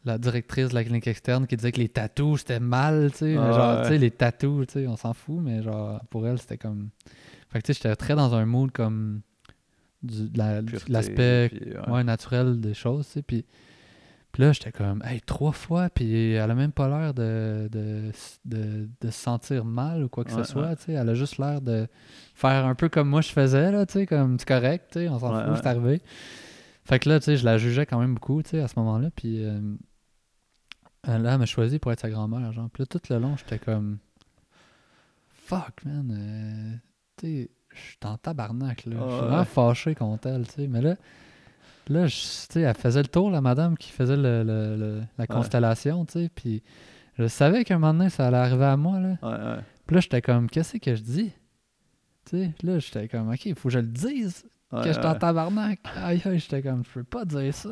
[0.06, 3.38] la directrice de la clinique externe qui disait que les tatous, c'était mal, tu sais.
[3.38, 3.82] Ah genre, ouais.
[3.84, 6.90] tu sais, les tatous, tu sais, on s'en fout, mais genre, pour elle, c'était comme...
[7.50, 9.22] Fait que, tu sais, j'étais très dans un mood comme...
[10.02, 11.90] du- de la- l'aspect puis, ouais.
[11.90, 13.22] ouais, naturel des choses, tu sais.
[13.22, 13.46] Puis,
[14.32, 18.12] puis là, j'étais comme, hey, trois fois, puis elle a même pas l'air de, de,
[18.46, 20.76] de, de se sentir mal ou quoi que Ouais, ce soit, ouais.
[20.78, 20.94] tu sais.
[20.94, 21.88] Elle a juste l'air de
[22.34, 25.10] faire un peu comme moi je faisais, là, tu sais, comme c'est correct, tu sais,
[25.10, 26.02] on s'en Ouais, fout, c'est arrivé.
[26.86, 28.74] Fait que là, tu sais, je la jugeais quand même beaucoup, tu sais, à ce
[28.80, 29.10] moment-là.
[29.16, 29.60] Puis euh,
[31.08, 32.70] elle, elle m'a choisi pour être sa grand-mère, genre.
[32.72, 33.98] Puis là, tout le long, j'étais comme,
[35.46, 36.78] fuck, man, euh,
[37.18, 38.96] tu sais, je suis en tabarnak, là.
[38.98, 40.68] Je suis vraiment fâché contre elle, tu sais.
[40.68, 40.96] Mais là,
[41.90, 46.06] là, je- elle faisait le tour, la madame qui faisait le, le- le- la constellation,
[46.06, 46.30] tu sais.
[46.34, 46.64] Puis
[47.18, 49.18] je savais qu'à un moment donné, ça allait arriver à moi, là.
[49.22, 49.62] Ouais, ouais.
[49.88, 51.32] Puis là, j'étais comme, qu'est-ce que je dis?
[52.26, 54.94] Tu sais, là, j'étais comme, OK, il faut que je le dise, Ouais, que je
[54.94, 55.80] suis en tabarnak.
[55.98, 57.70] Aïe, aïe, j'étais comme, je peux pas dire ça.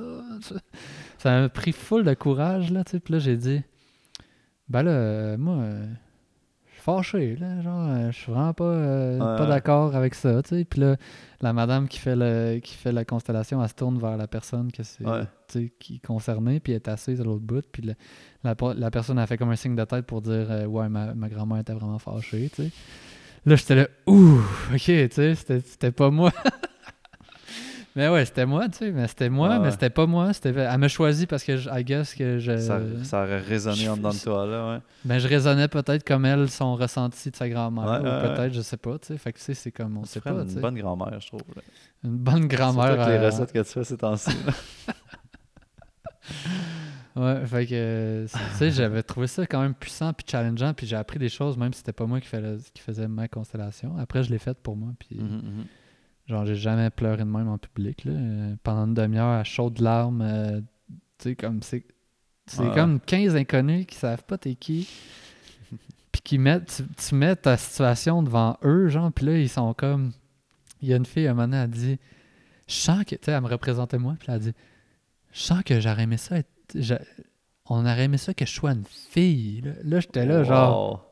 [1.17, 2.99] Ça m'a pris full de courage, là, tu sais.
[2.99, 3.61] Puis là, j'ai dit,
[4.67, 5.85] ben là, euh, moi, euh,
[6.97, 10.49] fâché, là, genre, euh, je suis vraiment pas, euh, Ouais, pas d'accord avec ça, tu
[10.49, 10.65] sais.
[10.65, 10.95] Puis là,
[11.41, 14.71] la madame qui fait, le, qui fait la constellation, elle se tourne vers la personne
[14.71, 15.23] que c'est, Ouais.
[15.79, 17.95] qui est concernée, puis elle est assise à l'autre bout, puis le-
[18.43, 21.13] la, la personne a fait comme un signe de tête pour dire euh, Ouais, ma,
[21.13, 22.71] ma grand-mère était vraiment fâchée, tu sais.
[23.45, 24.39] Là, j'étais là, ouh,
[24.73, 26.31] ok, tu sais, c'était pas moi.
[27.95, 30.31] mais ouais, c'était moi, tu sais, mais c'était moi, Ah mais c'était pas moi.
[30.33, 32.57] C'était, elle m'a choisi parce que, je, I guess, que je.
[32.57, 34.79] Ça, ça aurait résonné je- en dedans de toi, là, ouais.
[35.05, 38.61] Ben, je raisonnais peut-être comme elle, son ressenti de sa grand-mère, Ouais, ou peut-être, je
[38.61, 39.17] sais pas, tu sais.
[39.17, 41.41] Fait que, tu sais, c'est comme, on sait pas, une bonne grand-mère, je trouve.
[41.55, 41.61] là.
[42.03, 42.83] Une bonne grand-mère.
[43.01, 44.29] avec les euh, recettes que tu fais ces temps-ci.
[44.45, 44.53] là.
[47.15, 50.95] Ouais, fait que, tu sais, j'avais trouvé ça quand même puissant puis challengeant, puis j'ai
[50.95, 53.97] appris des choses, même si c'était pas moi qui, fais- qui faisais ma constellation.
[53.97, 55.65] Après, je l'ai faite pour moi, puis Mhm, mhm.
[56.29, 58.11] Genre, j'ai jamais pleuré de même en public, là.
[58.13, 60.61] Euh, pendant une demi-heure à chaudes larmes, euh,
[61.17, 61.83] tu sais, comme c'est.
[62.45, 62.73] C'est Ouais.
[62.73, 64.87] comme 15 inconnus qui savent pas t'es qui.
[66.11, 66.77] Puis qui mettent.
[66.77, 70.11] Tu, tu mets ta situation devant eux, genre, puis là, ils sont comme.
[70.81, 71.99] Il y a une fille, un moment donné, elle dit
[72.67, 73.15] Je sens que.
[73.15, 74.53] Tu sais, elle me représentait moi, puis elle a dit
[75.31, 76.49] Je sens que j'aurais aimé ça être.
[77.71, 79.61] On aurait aimé ça que je sois une fille.
[79.61, 81.11] Là, Là, j'étais là, genre.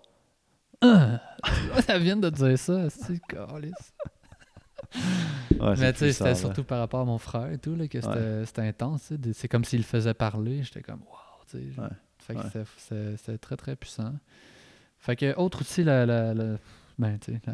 [0.82, 1.22] Ah!
[1.88, 3.20] Elle vient de dire ça, c'est.
[5.60, 8.00] Ouais, Mais tu sais, c'était surtout par rapport à mon frère et tout, là, que
[8.46, 9.12] c'était intense.
[9.34, 10.64] C'est comme s'il le faisait parler.
[10.64, 11.60] J'étais comme, wow.
[11.82, 11.88] Ouais.
[12.20, 12.42] Fait que
[13.16, 14.14] c'était- très, très puissant.
[15.00, 16.58] Fait que, autre outil, la, la, la,
[17.00, 17.54] ben, tu sais, la,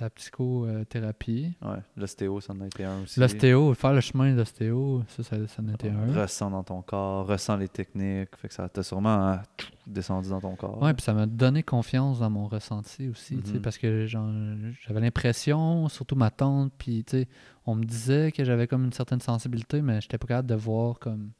[0.00, 1.54] la psychothérapie.
[1.62, 3.20] Ouais, l'ostéo, ça en a été un aussi.
[3.20, 6.12] L'ostéo, faire le chemin d'ostéo, ça, ça, ça en était un.
[6.20, 8.36] Ressens dans ton corps, ressens les techniques.
[8.36, 9.42] Fait que ça t'a sûrement hein,
[9.86, 10.82] descendu dans ton corps.
[10.82, 13.62] Ouais, puis ça m'a donné confiance dans mon ressenti aussi, tu sais, Mhm.
[13.62, 17.28] parce que j'avais l'impression, surtout ma tante, puis tu sais,
[17.66, 20.98] on me disait que j'avais comme une certaine sensibilité, mais j'étais pas capable de voir
[20.98, 21.30] comme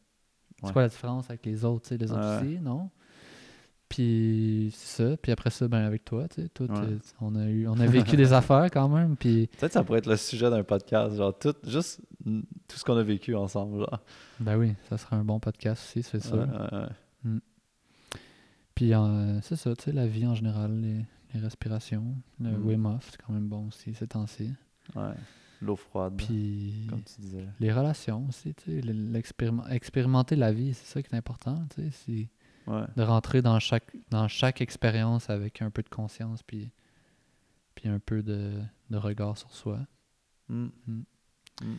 [0.64, 2.46] c'est quoi la différence avec les autres, tu sais, les autres Ouais.
[2.46, 2.88] aussi, non?
[3.88, 6.98] Puis c'est ça, puis après ça, ben avec toi, tu sais, toi, Ouais.
[7.20, 10.00] on a eu, on a vécu des affaires quand même, puis Peut-être que ça pourrait
[10.00, 11.14] être le sujet d'un podcast.
[11.16, 13.78] Genre, tout, juste mm, tout ce qu'on a vécu ensemble.
[13.78, 14.00] Genre.
[14.40, 16.36] ben oui, ça sera un bon podcast aussi, c'est sûr.
[16.36, 16.78] Ouais, ouais,
[17.24, 17.38] ouais.
[18.74, 21.04] Puis euh, c'est ça, tu sais, la vie en général, les,
[21.34, 22.66] les respirations, le Mhm.
[22.66, 24.52] Wim Hof, c'est quand même bon aussi ces temps-ci.
[24.94, 25.14] Ouais.
[25.62, 27.46] L'eau froide, Puis comme tu disais.
[27.60, 31.90] les relations aussi, tu sais, l'expériment- expérimenter la vie, c'est ça qui est important, tu
[31.90, 32.28] sais,
[32.66, 32.84] Ouais.
[32.96, 36.70] de rentrer dans chaque dans chaque expérience avec un peu de conscience puis
[37.74, 38.60] puis un peu de,
[38.90, 39.78] de regard sur soi.
[40.48, 40.66] Mm.
[40.86, 41.02] Mm.
[41.62, 41.76] Mm.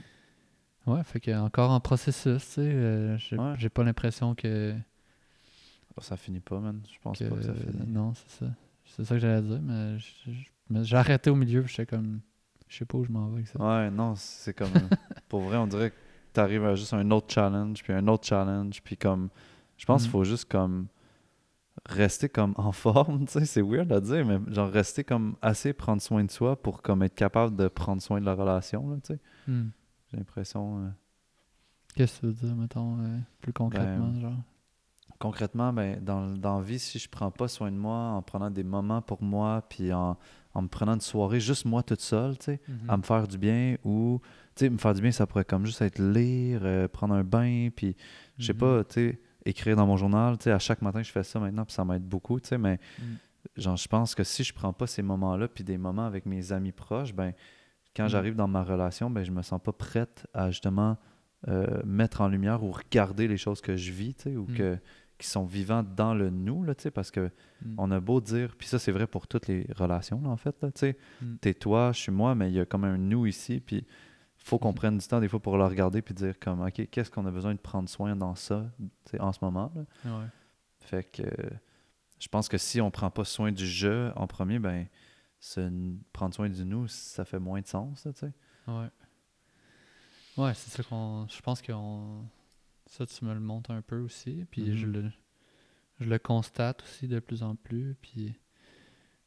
[0.91, 3.69] Ouais, fait que encore en processus, tu sais, euh, j'ai Ouais.
[3.69, 4.75] pas l'impression que,
[5.97, 6.79] Oh, ça finit pas, man.
[6.89, 7.87] Je pense que- pas que ça finit.
[7.87, 8.51] non, c'est ça.
[8.85, 9.59] C'est ça que j'allais dire,
[10.69, 12.21] mais j'ai arrêté au milieu, puis j'étais comme
[12.69, 13.59] je sais pas où je m'en vais avec ça.
[13.59, 14.71] Ouais, non, c'est comme.
[15.27, 15.95] pour vrai, on dirait que
[16.33, 19.29] t'arrives à juste un autre challenge, puis un autre challenge, puis comme.
[19.77, 20.11] Je pense qu'il Mhm.
[20.11, 20.87] faut juste comme.
[21.85, 25.73] Rester comme en forme, tu sais, c'est weird à dire, mais genre rester comme assez
[25.73, 28.97] prendre soin de soi pour comme être capable de prendre soin de la relation, là,
[28.97, 29.19] tu sais.
[29.47, 29.69] Hmm.
[30.11, 30.79] J'ai l'impression.
[30.79, 30.89] euh,
[31.95, 34.33] Qu'est-ce que tu veux dire, mettons, euh, plus concrètement, Ben, genre?
[35.19, 38.49] concrètement, ben, dans, dans la vie, si je prends pas soin de moi, en prenant
[38.49, 40.17] des moments pour moi, puis en,
[40.53, 42.89] en me prenant une soirée juste moi toute seule, tu sais, Mhm.
[42.89, 44.19] à me faire du bien, ou,
[44.55, 47.23] tu sais, me faire du bien, ça pourrait comme juste être lire, euh, prendre un
[47.23, 47.95] bain, puis,
[48.39, 48.59] je sais Mhm.
[48.59, 51.39] pas, tu sais, écrire dans mon journal, tu sais, à chaque matin, je fais ça
[51.39, 53.03] maintenant, puis ça m'aide beaucoup, tu sais, mais, Mm.
[53.61, 56.51] genre, je pense que si je prends pas ces moments-là, puis des moments avec mes
[56.51, 57.33] amis proches, ben,
[57.95, 58.09] quand Mm.
[58.09, 60.97] j'arrive dans ma relation, ben, je me sens pas prête à, justement,
[61.47, 64.53] euh, mettre en lumière ou regarder les choses que je vis, tu sais, ou Mm.
[64.55, 64.77] que
[65.19, 67.31] qui sont vivants dans le nous, là, tu sais, parce que
[67.65, 67.75] Mm.
[67.79, 70.55] on a beau dire, puis ça, c'est vrai pour toutes les relations, là, en fait,
[70.61, 71.35] là, tu sais, Mm.
[71.41, 73.85] t'es toi, je suis moi, mais il y a comme un nous ici, puis
[74.47, 77.11] faut qu'on prenne du temps, des fois, pour le regarder, puis dire comme, OK, qu'est-ce
[77.11, 78.71] qu'on a besoin de prendre soin dans ça,
[79.19, 79.81] en ce moment, là?
[80.05, 80.25] Ouais.
[80.79, 81.49] Fait que euh,
[82.19, 84.87] je pense que si on prend pas soin du je en premier, ben,
[86.13, 88.33] prendre soin du nous, ça fait moins de sens, tu sais.
[88.67, 88.89] Ouais.
[90.37, 91.27] Ouais, c'est ça qu'on.
[91.27, 92.23] Je pense qu'on.
[92.85, 94.45] Ça, tu me le montres un peu aussi.
[94.49, 94.93] Puis je, Mhm.
[94.93, 95.11] le,
[95.99, 97.95] je le constate aussi de plus en plus.
[98.01, 98.33] Puis.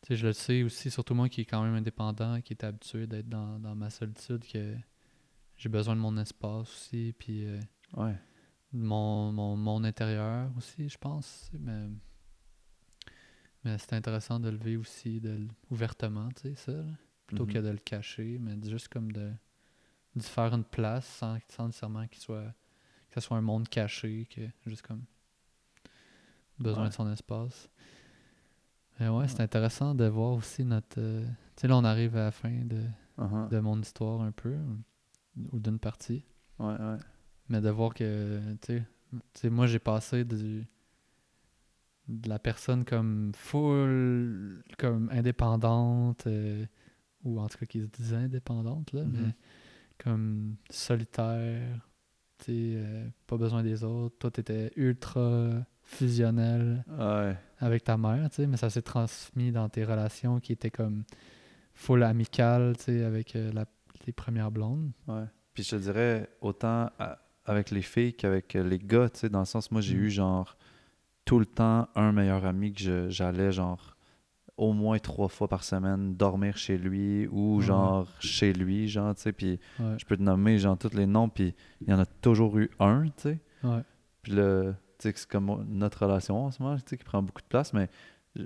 [0.09, 3.29] Je le sais aussi, surtout moi qui est quand même indépendant, qui est habitué d'être
[3.29, 4.75] dans, dans ma solitude, que
[5.61, 7.15] j'ai besoin de mon espace aussi.
[7.19, 7.45] Puis.
[7.45, 7.61] euh,
[7.97, 8.17] Ouais.
[8.73, 11.51] de mon, mon, mon intérieur aussi, je pense.
[11.59, 11.89] Mais,
[13.65, 16.73] mais c'est intéressant de le vivre aussi de, ouvertement, tu sais, ça.
[16.73, 16.85] là,
[17.27, 17.53] plutôt Mhm.
[17.53, 19.33] que de le cacher, mais juste comme de
[20.21, 22.53] faire une place sans, sans nécessairement qu'il soit
[23.11, 25.05] que ce soit un monde caché, que juste comme
[26.61, 26.89] besoin Ouais.
[26.91, 27.69] de son espace.
[29.01, 30.99] Mais ouais, c'est intéressant de voir aussi notre.
[31.01, 31.25] euh,
[31.57, 32.85] tu sais, là, on arrive à la fin de,
[33.19, 33.49] Uh-huh.
[33.49, 34.57] de mon histoire un peu,
[35.53, 36.25] ou d'une partie.
[36.59, 36.97] Ouais, ouais.
[37.49, 38.83] Mais de voir que, tu
[39.35, 40.67] sais, moi j'ai passé du.
[42.09, 46.65] de la personne comme full, comme indépendante, euh,
[47.25, 49.13] ou en tout cas qui se disait indépendante, là, Mhm.
[49.13, 49.35] mais
[49.99, 51.89] comme solitaire,
[52.39, 54.17] tu sais, euh, pas besoin des autres.
[54.19, 55.51] Toi, t'étais ultra
[55.83, 57.37] fusionnel Ouais.
[57.59, 61.05] avec ta mère, tu sais, mais ça s'est transmis dans tes relations qui étaient comme
[61.75, 63.67] full amicales, tu sais, avec euh, la,
[64.07, 64.91] les premières blondes.
[65.09, 65.25] Ouais.
[65.55, 69.29] Puis je te dirais, autant à- avec les filles qu'avec euh, les gars, tu sais,
[69.29, 70.03] dans le sens, moi, j'ai Mm.
[70.03, 70.57] eu genre
[71.25, 73.97] tout le temps un meilleur ami que j'allais genre
[74.57, 77.63] au moins trois fois par semaine dormir chez lui ou Ouais.
[77.65, 81.07] genre chez lui, genre, tu sais, puis Ouais, je peux te nommer genre tous les
[81.07, 83.39] noms, puis il y en a toujours eu un, tu sais.
[84.23, 87.05] Puis là, tu sais, que c'est comme notre relation en ce moment, tu sais, qui
[87.05, 87.89] prend beaucoup de place, mais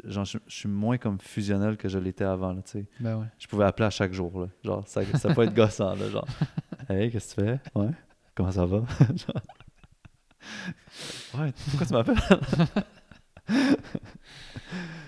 [0.04, 2.86] genre, je, je suis moins comme fusionnel que je l'étais avant, tu sais.
[3.00, 3.26] ben ouais.
[3.38, 4.48] Je pouvais appeler à chaque jour, là.
[4.64, 6.26] Genre, ça, ça peut être gossant, là, genre.
[6.88, 7.60] Hey, qu'est-ce que tu fais?
[7.74, 7.90] Ouais.
[8.34, 8.78] Comment ça va?
[8.98, 9.42] Genre.
[11.40, 12.16] Ouais, pourquoi tu m'appelles?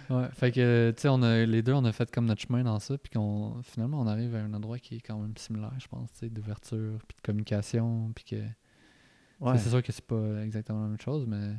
[0.08, 2.62] Ouais, fait que, tu sais, on a, les deux, on a fait comme notre chemin
[2.62, 5.72] dans ça, puis qu'on, finalement, on arrive à un endroit qui est quand même similaire,
[5.78, 8.36] je pense, tu sais, d'ouverture, puis de communication, puis que,
[9.40, 9.58] Ouais.
[9.58, 11.54] c'est sûr que c'est pas exactement la même chose, mais,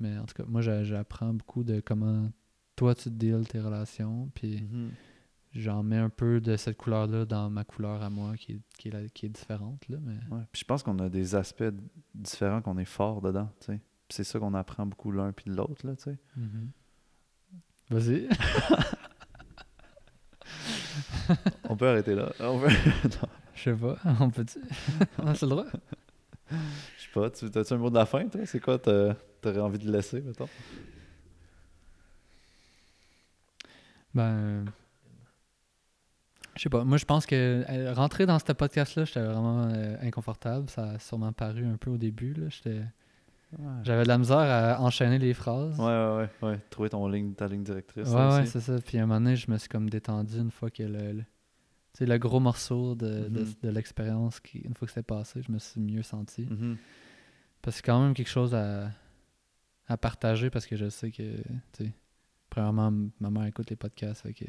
[0.00, 2.30] mais en tout cas, moi, j'a- j'apprends beaucoup de comment
[2.76, 4.90] toi, tu deals tes relations, puis Mhm.
[5.54, 8.88] j'en mets un peu de cette couleur-là dans ma couleur à moi, qui est, qui
[8.88, 10.14] est, la- qui est différente, là, mais...
[10.34, 10.42] Ouais.
[10.52, 11.64] Puis je pense qu'on a des aspects
[12.14, 13.80] différents qu'on est fort dedans, tu sais.
[14.08, 16.18] Puis c'est ça qu'on apprend beaucoup l'un puis de l'autre, là, tu sais.
[16.36, 16.70] Mhm.
[17.90, 18.28] Vas-y.
[21.68, 22.32] On peut arrêter là.
[22.40, 22.68] On peut...
[23.54, 24.60] Je sais pas, on peut-tu?
[25.18, 25.66] on a le droit?
[26.50, 28.40] Je sais pas, tu as-tu un mot de la fin, toi?
[28.46, 30.48] C'est quoi t'aurais envie de laisser, mettons?
[34.14, 34.64] Ben.
[36.56, 36.84] Je sais pas.
[36.84, 40.68] Moi, je pense que euh, rentrer dans ce podcast-là, j'étais vraiment euh, inconfortable.
[40.70, 42.34] Ça a sûrement paru un peu au début.
[42.34, 42.48] là.
[42.48, 42.82] J'étais-
[43.58, 43.64] Ouais.
[43.82, 45.80] J'avais de la misère à enchaîner les phrases.
[45.80, 46.60] Ouais, ouais, ouais, ouais.
[46.68, 48.06] Trouver ton ligne, ta ligne directrice.
[48.08, 48.74] ouais, ouais, c'est ça.
[48.84, 51.24] Puis à un moment donné, je me suis comme détendu une fois que le, le,
[51.98, 53.54] sais, le gros morceau de, Mhm.
[53.62, 56.42] de l'expérience, qui, une fois que c'était passé, je me suis mieux senti.
[56.42, 56.76] Mhm.
[57.62, 58.90] Parce que c'est quand même quelque chose à,
[59.86, 61.36] à partager parce que je sais que,
[61.72, 61.92] tu sais,
[62.50, 64.44] premièrement, ma mère écoute les podcasts, fait que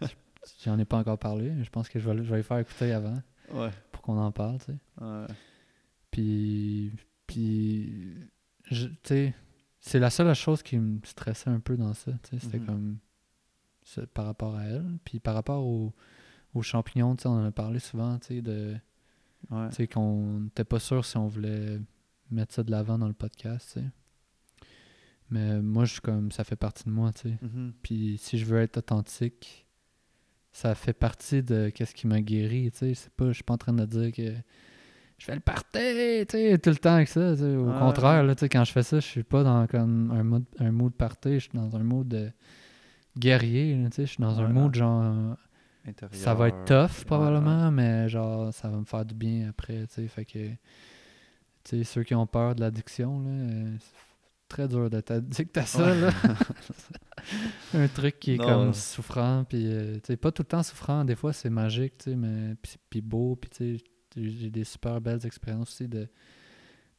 [0.64, 1.50] j'en ai pas encore parlé.
[1.50, 3.20] mais Je pense que je vais, je vais les faire écouter avant
[3.52, 3.70] Ouais.
[3.92, 4.78] pour qu'on en parle, tu sais.
[5.00, 5.26] ouais.
[6.10, 6.92] Puis,
[7.26, 8.14] puis
[8.68, 9.34] tu sais,
[9.80, 12.38] c'est la seule chose qui me stressait un peu dans ça, tu sais.
[12.40, 12.66] C'était Mhm.
[12.66, 12.98] comme
[14.14, 14.84] par rapport à elle.
[15.04, 15.94] Puis par rapport aux,
[16.56, 18.76] aux champignons, on en a parlé souvent, tu sais, de...
[19.50, 19.68] Ouais.
[19.68, 21.78] Tu sais, qu'on n'était pas sûr si on voulait
[22.30, 23.86] mettre ça de l'avant dans le podcast, tu sais.
[25.30, 27.38] Mais moi, je suis comme, ça fait partie de moi, tu sais.
[27.42, 27.72] Mhm.
[27.82, 29.66] Puis si je veux être authentique,
[30.52, 32.94] ça fait partie de qu'est-ce qui m'a guéri, tu sais.
[32.94, 34.32] C'est pas, je suis pas en train de dire que
[35.18, 37.56] je fais le party, tu sais, tout le temps avec ça, tu sais.
[37.56, 40.22] Au contraire, là, tu sais, quand je fais ça, je suis pas dans comme un
[40.24, 42.30] mood, un mood party, je suis dans un mood de
[43.18, 44.06] guerrier, là, tu sais.
[44.06, 44.52] Je suis dans un Ouais.
[44.52, 45.36] mood genre
[45.86, 46.18] Intérieur.
[46.20, 49.86] ça va être tough Ouais, probablement, mais genre ça va me faire du bien après,
[49.86, 50.08] tu sais.
[50.08, 50.56] Fait que, tu
[51.64, 55.66] sais, ceux qui ont peur de l'addiction, là, euh, c'est très dur d'être addict à
[55.66, 56.00] ça, Ouais.
[56.00, 56.10] là.
[57.74, 58.72] Un truc qui est Non, comme ouais.
[58.72, 62.10] souffrant, puis euh, tu sais, pas tout le temps souffrant, des fois c'est magique, tu
[62.10, 63.84] sais, mais puis, puis beau, puis tu sais,
[64.16, 66.08] j'ai des super belles expériences aussi de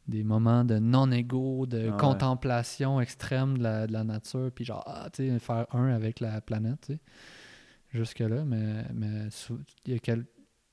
[0.08, 1.98] des moments de non-égo, de Ah ouais.
[1.98, 6.20] contemplation extrême de la, de la nature, puis genre, ah, tu sais, faire un avec
[6.22, 7.00] la planète, tu sais
[7.94, 10.26] jusque-là, mais, mais sou- y a quel-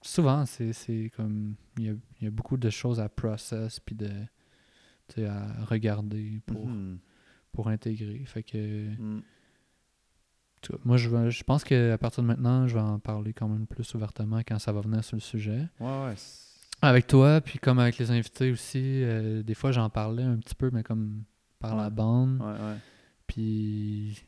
[0.03, 1.55] souvent, c'est comme.
[1.79, 4.11] Il y, a, il y a beaucoup de choses à process puis de.
[5.27, 6.99] à regarder pour, Mhm.
[7.53, 8.23] pour intégrer.
[8.27, 8.89] Fait que.
[8.99, 9.23] Mm.
[10.63, 13.67] tout Moi, je, je pense qu'à partir de maintenant, je vais en parler quand même
[13.67, 15.69] plus ouvertement quand ça va venir sur le sujet.
[15.79, 16.15] Ouais, ouais.
[16.17, 16.43] c'est-
[16.83, 20.55] Avec toi, puis comme avec les invités aussi, euh, des fois j'en parlais un petit
[20.55, 21.23] peu, mais comme
[21.59, 22.41] par la bande.
[22.41, 22.77] Ouais, ouais.
[23.27, 24.25] Puis,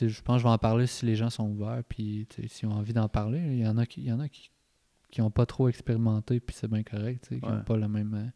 [0.00, 2.72] je pense que je vais en parler si les gens sont ouverts, puis s'ils ont
[2.72, 3.40] envie d'en parler.
[3.40, 4.50] Il y en a qui, il y en a qui,
[5.10, 7.52] qui ont pas trop expérimenté, puis c'est bien correct, tu sais, qui Ouais.
[7.52, 8.30] ont pas la même, euh,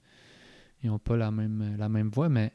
[0.83, 2.53] ils ont pas la même, euh, la même voix, mais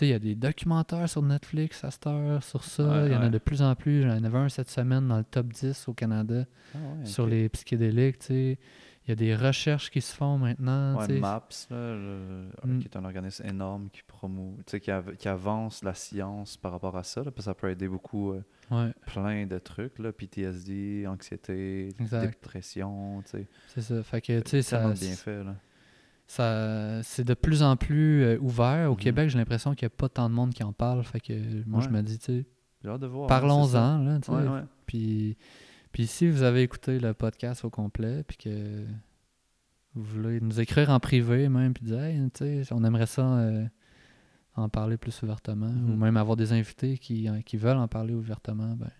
[0.00, 2.84] il y a des documentaires sur Netflix à cette heure sur ça.
[2.84, 3.30] Ouais, il y en a ouais.
[3.30, 4.02] de plus en plus.
[4.02, 7.48] J'en avais un cette semaine dans le top 10 au Canada Ah ouais, sur les
[7.48, 8.58] psychédéliques, tu sais.
[9.08, 11.18] Il y a des recherches qui se font maintenant, Ouais.
[11.18, 12.78] MAPS, là, le- Mm.
[12.80, 16.94] qui est un organisme énorme qui promeut, qui, av- qui avance la science par rapport
[16.94, 20.12] à ça, là, parce que ça peut aider beaucoup euh, Ouais, plein de trucs, là,
[20.12, 22.26] PTSD, anxiété, Exact.
[22.26, 24.02] dépression, c'est ça.
[24.02, 24.82] Fait que, tu sais, ça,
[25.42, 25.54] là.
[26.26, 28.90] ça c'est de plus en plus euh, ouvert.
[28.90, 29.00] Au Mhm.
[29.00, 31.02] Québec, j'ai l'impression qu'il n'y a pas tant de monde qui en parle.
[31.04, 31.32] Fait que
[31.66, 32.44] moi, je me dis, tu sais,
[34.06, 34.66] hein, parlons-en.
[34.86, 35.36] Puis,
[35.98, 38.84] puis si vous avez écouté le podcast au complet, puis que
[39.96, 43.26] vous voulez nous écrire en privé même, puis dire, hey, tu sais, on aimerait ça
[43.40, 43.64] euh,
[44.54, 45.98] en parler plus ouvertement, ou Mhm.
[45.98, 48.92] même avoir des invités qui, euh, qui veulent en parler ouvertement, ben,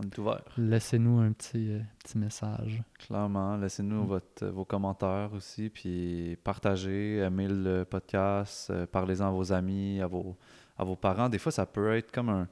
[0.00, 0.42] On est ouvert.
[0.58, 2.82] laissez-nous un petit, euh, petit message.
[2.98, 4.46] Clairement, laissez-nous Mm.
[4.50, 10.36] vos commentaires aussi, puis partagez, aimez le podcast, euh, parlez-en à vos amis, à vos,
[10.76, 11.28] à vos parents.
[11.28, 12.48] Des fois, ça peut être comme un-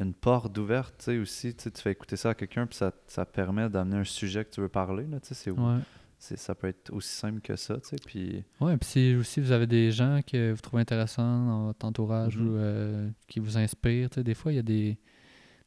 [0.00, 1.54] une porte ouverte, tu sais, aussi.
[1.54, 4.44] Tu sais, tu fais écouter ça à quelqu'un, puis ça, ça permet d'amener un sujet
[4.44, 5.34] que tu veux parler, là, tu sais.
[5.34, 5.78] c'est- Ouais.
[6.18, 8.44] c'est- Ça peut être aussi simple que ça, tu sais, puis...
[8.60, 12.36] Ouais, puis si aussi vous avez des gens que vous trouvez intéressants dans votre entourage
[12.36, 12.48] Mhm.
[12.48, 14.98] ou euh, qui vous inspirent, tu sais, des fois il y a des,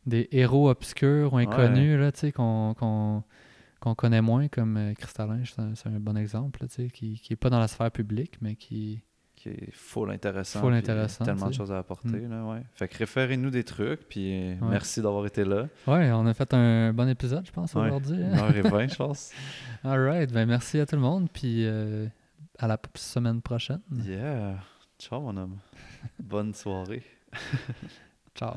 [0.05, 3.23] des héros obscurs ou inconnus là, tu sais, qu'on qu'on
[3.79, 6.87] qu'on connaît moins, comme euh, Cristallin, c'est un, c'est un bon exemple, là, tu sais,
[6.89, 9.03] qui qui est pas dans la sphère publique, mais qui...
[9.43, 10.61] qui est full intéressant.
[10.61, 12.29] Full intéressant, Tellement de choses à apporter, Mm.
[12.31, 12.61] là, ouais.
[12.75, 15.67] Fait que référez-nous des trucs, puis merci d'avoir été là.
[15.85, 18.17] Ouais, on a fait un bon épisode, je pense, Ouais, aujourd'hui.
[18.17, 18.37] Une hein.
[18.43, 19.31] heure et vingt, je pense.
[19.83, 22.07] All right, ben merci à tout le monde, puis euh,
[22.57, 23.81] à la semaine prochaine.
[24.05, 24.55] Yeah.
[24.97, 25.57] Ciao, mon homme.
[26.19, 27.03] Bonne soirée.
[28.35, 28.55] Ciao.